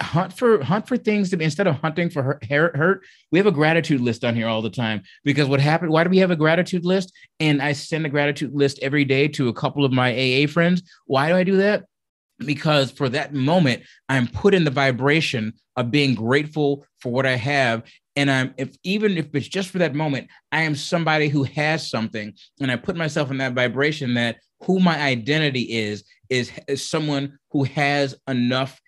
hunt 0.00 0.32
for 0.32 0.62
hunt 0.62 0.88
for 0.88 0.96
things 0.96 1.30
to 1.30 1.36
be 1.36 1.44
instead 1.44 1.66
of 1.66 1.76
hunting 1.76 2.08
for 2.08 2.40
hurt, 2.48 2.76
hurt. 2.76 3.02
We 3.30 3.38
have 3.38 3.46
a 3.46 3.52
gratitude 3.52 4.00
list 4.00 4.24
on 4.24 4.34
here 4.34 4.48
all 4.48 4.62
the 4.62 4.70
time 4.70 5.02
because 5.24 5.48
what 5.48 5.60
happened? 5.60 5.90
Why 5.90 6.04
do 6.04 6.10
we 6.10 6.18
have 6.18 6.30
a 6.30 6.36
gratitude 6.36 6.84
list? 6.84 7.12
And 7.38 7.60
I 7.60 7.72
send 7.72 8.06
a 8.06 8.08
gratitude 8.08 8.54
list 8.54 8.78
every 8.80 9.04
day 9.04 9.28
to 9.28 9.48
a 9.48 9.52
couple 9.52 9.84
of 9.84 9.92
my 9.92 10.12
AA 10.12 10.46
friends. 10.46 10.82
Why 11.06 11.28
do 11.28 11.36
I 11.36 11.44
do 11.44 11.56
that? 11.58 11.84
Because 12.38 12.90
for 12.90 13.08
that 13.10 13.34
moment, 13.34 13.82
I'm 14.08 14.26
put 14.26 14.54
in 14.54 14.64
the 14.64 14.70
vibration 14.70 15.52
of 15.76 15.90
being 15.90 16.14
grateful 16.14 16.86
for 17.00 17.12
what 17.12 17.26
I 17.26 17.36
have. 17.36 17.82
And 18.16 18.30
I'm 18.30 18.54
if 18.56 18.74
even 18.84 19.18
if 19.18 19.34
it's 19.34 19.48
just 19.48 19.70
for 19.70 19.78
that 19.78 19.94
moment, 19.94 20.28
I 20.52 20.62
am 20.62 20.74
somebody 20.74 21.28
who 21.28 21.42
has 21.42 21.90
something, 21.90 22.32
and 22.60 22.70
I 22.70 22.76
put 22.76 22.96
myself 22.96 23.30
in 23.30 23.38
that 23.38 23.54
vibration 23.54 24.14
that 24.14 24.36
who 24.64 24.80
my 24.80 25.00
identity 25.00 25.62
is 25.62 26.04
is, 26.28 26.50
is 26.68 26.88
someone 26.88 27.38
who 27.50 27.64
has 27.64 28.14
enough 28.28 28.80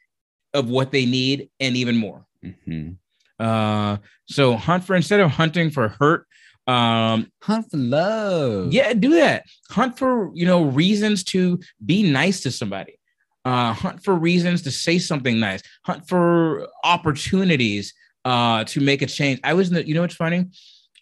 of 0.54 0.68
what 0.68 0.92
they 0.92 1.06
need 1.06 1.48
and 1.60 1.76
even 1.76 1.96
more. 1.96 2.24
Mhm. 2.44 2.96
Uh, 3.40 3.96
so 4.26 4.54
hunt 4.56 4.84
for 4.84 4.94
instead 4.94 5.18
of 5.20 5.30
hunting 5.30 5.70
for 5.70 5.88
hurt, 5.88 6.26
um, 6.68 7.26
Hunt 7.42 7.68
for 7.70 7.76
love. 7.78 8.72
yeah, 8.72 8.92
do 8.92 9.10
that. 9.16 9.44
Hunt 9.70 9.98
for 9.98 10.30
you 10.34 10.46
know 10.46 10.62
reasons 10.64 11.24
to 11.24 11.58
be 11.84 12.02
nice 12.04 12.40
to 12.42 12.50
somebody. 12.52 12.98
Uh, 13.44 13.72
hunt 13.72 14.04
for 14.04 14.14
reasons 14.14 14.62
to 14.62 14.70
say 14.70 14.98
something 15.00 15.40
nice. 15.40 15.62
Hunt 15.84 16.06
for 16.06 16.68
opportunities 16.84 17.92
uh, 18.24 18.62
to 18.64 18.80
make 18.80 19.02
a 19.02 19.06
change. 19.06 19.40
I 19.42 19.54
was 19.54 19.68
in 19.68 19.74
the, 19.74 19.86
you 19.88 19.94
know 19.94 20.02
what's 20.02 20.14
funny? 20.14 20.46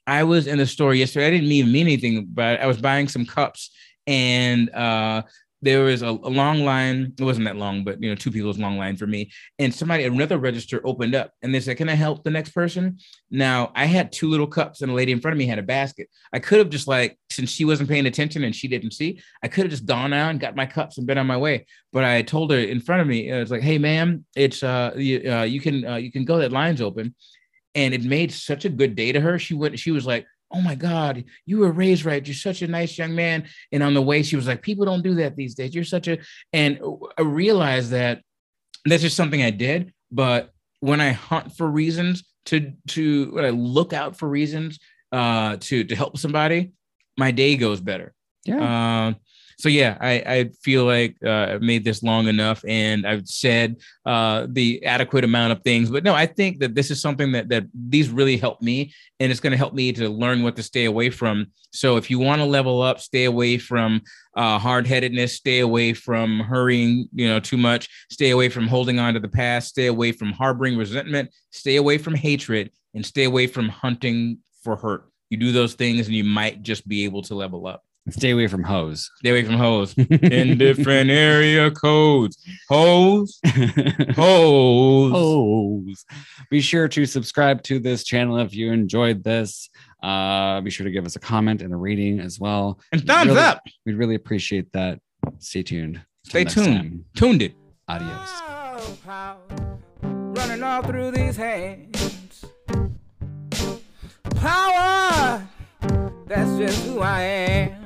I 0.06 0.24
was 0.24 0.46
in 0.46 0.56
the 0.56 0.66
store 0.66 0.94
yesterday. 0.94 1.26
I 1.26 1.30
didn't 1.30 1.52
even 1.52 1.70
mean 1.70 1.86
anything, 1.86 2.26
but 2.32 2.58
I 2.60 2.66
was 2.66 2.78
buying 2.80 3.08
some 3.08 3.26
cups, 3.26 3.70
and 4.06 4.70
uh, 4.70 5.22
there 5.62 5.84
was 5.84 6.02
a, 6.02 6.08
a 6.08 6.08
long 6.08 6.64
line. 6.64 7.12
It 7.18 7.22
wasn't 7.22 7.46
that 7.46 7.56
long, 7.56 7.84
but 7.84 8.02
you 8.02 8.08
know, 8.08 8.14
two 8.14 8.30
people's 8.30 8.58
long 8.58 8.78
line 8.78 8.96
for 8.96 9.06
me. 9.06 9.30
And 9.58 9.74
somebody, 9.74 10.04
another 10.04 10.38
register 10.38 10.80
opened 10.84 11.14
up, 11.14 11.32
and 11.42 11.54
they 11.54 11.60
said, 11.60 11.76
"Can 11.76 11.88
I 11.88 11.94
help 11.94 12.24
the 12.24 12.30
next 12.30 12.50
person?" 12.50 12.98
Now 13.30 13.72
I 13.74 13.84
had 13.84 14.12
two 14.12 14.28
little 14.28 14.46
cups, 14.46 14.80
and 14.80 14.90
a 14.90 14.94
lady 14.94 15.12
in 15.12 15.20
front 15.20 15.34
of 15.34 15.38
me 15.38 15.46
had 15.46 15.58
a 15.58 15.62
basket. 15.62 16.08
I 16.32 16.38
could 16.38 16.58
have 16.58 16.70
just 16.70 16.88
like, 16.88 17.18
since 17.30 17.50
she 17.50 17.64
wasn't 17.64 17.90
paying 17.90 18.06
attention 18.06 18.44
and 18.44 18.54
she 18.54 18.68
didn't 18.68 18.92
see, 18.92 19.20
I 19.42 19.48
could 19.48 19.64
have 19.64 19.70
just 19.70 19.86
gone 19.86 20.12
out 20.12 20.30
and 20.30 20.40
got 20.40 20.56
my 20.56 20.66
cups 20.66 20.98
and 20.98 21.06
been 21.06 21.18
on 21.18 21.26
my 21.26 21.36
way. 21.36 21.66
But 21.92 22.04
I 22.04 22.22
told 22.22 22.50
her 22.52 22.58
in 22.58 22.80
front 22.80 23.02
of 23.02 23.08
me, 23.08 23.30
it's 23.30 23.50
like, 23.50 23.62
"Hey, 23.62 23.78
ma'am, 23.78 24.24
it's 24.34 24.62
uh, 24.62 24.92
you, 24.96 25.30
uh, 25.30 25.42
you 25.42 25.60
can 25.60 25.86
uh, 25.86 25.96
you 25.96 26.10
can 26.10 26.24
go. 26.24 26.38
That 26.38 26.52
line's 26.52 26.80
open." 26.80 27.14
And 27.74 27.94
it 27.94 28.02
made 28.02 28.32
such 28.32 28.64
a 28.64 28.68
good 28.68 28.96
day 28.96 29.12
to 29.12 29.20
her. 29.20 29.38
She 29.38 29.54
went. 29.54 29.78
She 29.78 29.92
was 29.92 30.06
like, 30.06 30.26
oh 30.52 30.60
my 30.60 30.74
God, 30.74 31.24
you 31.46 31.58
were 31.58 31.72
raised 31.72 32.04
right. 32.04 32.26
You're 32.26 32.34
such 32.34 32.62
a 32.62 32.68
nice 32.68 32.98
young 32.98 33.14
man. 33.14 33.48
And 33.72 33.82
on 33.82 33.94
the 33.94 34.02
way, 34.02 34.22
she 34.22 34.36
was 34.36 34.46
like, 34.46 34.62
people 34.62 34.84
don't 34.84 35.02
do 35.02 35.14
that 35.16 35.36
these 35.36 35.54
days. 35.54 35.74
You're 35.74 35.84
such 35.84 36.08
a, 36.08 36.18
and 36.52 36.80
I 37.16 37.22
realized 37.22 37.90
that 37.90 38.22
that's 38.84 39.02
just 39.02 39.16
something 39.16 39.42
I 39.42 39.50
did. 39.50 39.92
But 40.10 40.52
when 40.80 41.00
I 41.00 41.12
hunt 41.12 41.52
for 41.56 41.70
reasons 41.70 42.24
to, 42.46 42.72
to, 42.88 43.30
when 43.32 43.44
I 43.44 43.50
look 43.50 43.92
out 43.92 44.16
for 44.16 44.28
reasons 44.28 44.78
uh, 45.12 45.56
to, 45.60 45.84
to 45.84 45.94
help 45.94 46.18
somebody, 46.18 46.72
my 47.16 47.30
day 47.30 47.56
goes 47.56 47.80
better. 47.80 48.14
Yeah. 48.44 49.06
Um, 49.06 49.16
so 49.60 49.68
yeah, 49.68 49.98
I, 50.00 50.12
I 50.26 50.50
feel 50.62 50.86
like 50.86 51.16
uh, 51.24 51.48
I've 51.50 51.60
made 51.60 51.84
this 51.84 52.02
long 52.02 52.28
enough, 52.28 52.64
and 52.66 53.06
I've 53.06 53.28
said 53.28 53.76
uh, 54.06 54.46
the 54.48 54.82
adequate 54.86 55.22
amount 55.22 55.52
of 55.52 55.62
things. 55.62 55.90
But 55.90 56.02
no, 56.02 56.14
I 56.14 56.24
think 56.24 56.60
that 56.60 56.74
this 56.74 56.90
is 56.90 57.02
something 57.02 57.32
that 57.32 57.50
that 57.50 57.66
these 57.74 58.08
really 58.08 58.38
help 58.38 58.62
me, 58.62 58.94
and 59.18 59.30
it's 59.30 59.40
going 59.40 59.50
to 59.50 59.58
help 59.58 59.74
me 59.74 59.92
to 59.92 60.08
learn 60.08 60.42
what 60.42 60.56
to 60.56 60.62
stay 60.62 60.86
away 60.86 61.10
from. 61.10 61.48
So 61.72 61.98
if 61.98 62.10
you 62.10 62.18
want 62.18 62.40
to 62.40 62.46
level 62.46 62.80
up, 62.80 63.00
stay 63.00 63.24
away 63.24 63.58
from 63.58 64.00
uh, 64.34 64.58
hard 64.58 64.86
headedness, 64.86 65.34
stay 65.34 65.60
away 65.60 65.92
from 65.92 66.40
hurrying, 66.40 67.08
you 67.12 67.28
know, 67.28 67.38
too 67.38 67.58
much, 67.58 67.88
stay 68.10 68.30
away 68.30 68.48
from 68.48 68.66
holding 68.66 68.98
on 68.98 69.12
to 69.12 69.20
the 69.20 69.28
past, 69.28 69.68
stay 69.68 69.86
away 69.86 70.12
from 70.12 70.32
harboring 70.32 70.78
resentment, 70.78 71.30
stay 71.50 71.76
away 71.76 71.98
from 71.98 72.14
hatred, 72.14 72.70
and 72.94 73.04
stay 73.04 73.24
away 73.24 73.46
from 73.46 73.68
hunting 73.68 74.38
for 74.64 74.76
hurt. 74.76 75.10
You 75.28 75.36
do 75.36 75.52
those 75.52 75.74
things, 75.74 76.06
and 76.06 76.16
you 76.16 76.24
might 76.24 76.62
just 76.62 76.88
be 76.88 77.04
able 77.04 77.20
to 77.22 77.34
level 77.34 77.66
up. 77.66 77.84
Stay 78.08 78.30
away 78.30 78.46
from 78.46 78.62
hoes. 78.64 79.10
Stay 79.18 79.30
away 79.30 79.44
from 79.44 79.54
hoes. 79.54 79.94
In 79.98 80.56
different 80.58 81.10
area 81.10 81.70
codes. 81.70 82.36
Hoes. 82.68 83.38
Hoes. 84.16 85.12
hoes. 85.12 86.04
Be 86.50 86.60
sure 86.60 86.88
to 86.88 87.04
subscribe 87.06 87.62
to 87.64 87.78
this 87.78 88.02
channel 88.04 88.38
if 88.38 88.54
you 88.54 88.72
enjoyed 88.72 89.22
this. 89.22 89.68
Uh, 90.02 90.60
be 90.62 90.70
sure 90.70 90.84
to 90.84 90.90
give 90.90 91.04
us 91.04 91.16
a 91.16 91.20
comment 91.20 91.60
and 91.62 91.72
a 91.74 91.76
rating 91.76 92.20
as 92.20 92.40
well. 92.40 92.80
And 92.90 93.06
thumbs 93.06 93.28
Really- 93.28 93.40
up. 93.40 93.62
We'd 93.84 93.96
really 93.96 94.14
appreciate 94.14 94.72
that. 94.72 94.98
Stay 95.38 95.62
tuned. 95.62 96.00
Stay 96.24 96.44
tuned. 96.44 96.66
time. 96.66 97.04
Tuned 97.14 97.42
it. 97.42 97.54
Adios. 97.86 98.28
Oh, 98.32 98.96
power 99.04 99.36
running 100.02 100.62
all 100.62 100.82
through 100.82 101.10
these 101.10 101.36
hands. 101.36 102.44
Power, 104.36 105.46
that's 106.26 106.56
just 106.58 106.86
who 106.86 107.00
I 107.00 107.20
am. 107.20 107.79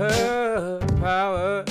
Power. 0.00 1.64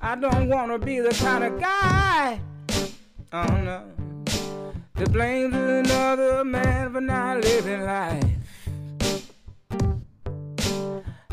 I 0.00 0.14
don't 0.14 0.48
wanna 0.48 0.78
be 0.78 1.00
the 1.00 1.10
kind 1.10 1.44
of 1.44 1.60
guy, 1.60 2.40
oh 3.32 3.42
no, 3.64 3.82
that 4.94 5.12
blames 5.12 5.54
another 5.54 6.44
man 6.44 6.92
for 6.92 7.00
not 7.00 7.40
living 7.40 7.84
life. 7.84 8.24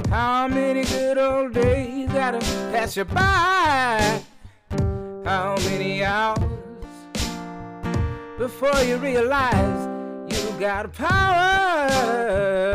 How 0.10 0.48
many 0.48 0.84
good 0.86 1.18
old 1.20 1.54
days 1.54 2.10
gotta 2.12 2.40
pass 2.72 2.98
you 2.98 3.06
by? 3.06 4.22
How 5.26 5.56
many 5.58 6.04
hours 6.04 6.40
before 8.40 8.82
you 8.82 8.98
realize 8.98 9.88
you 10.32 10.60
got 10.60 10.92
power? 10.94 12.67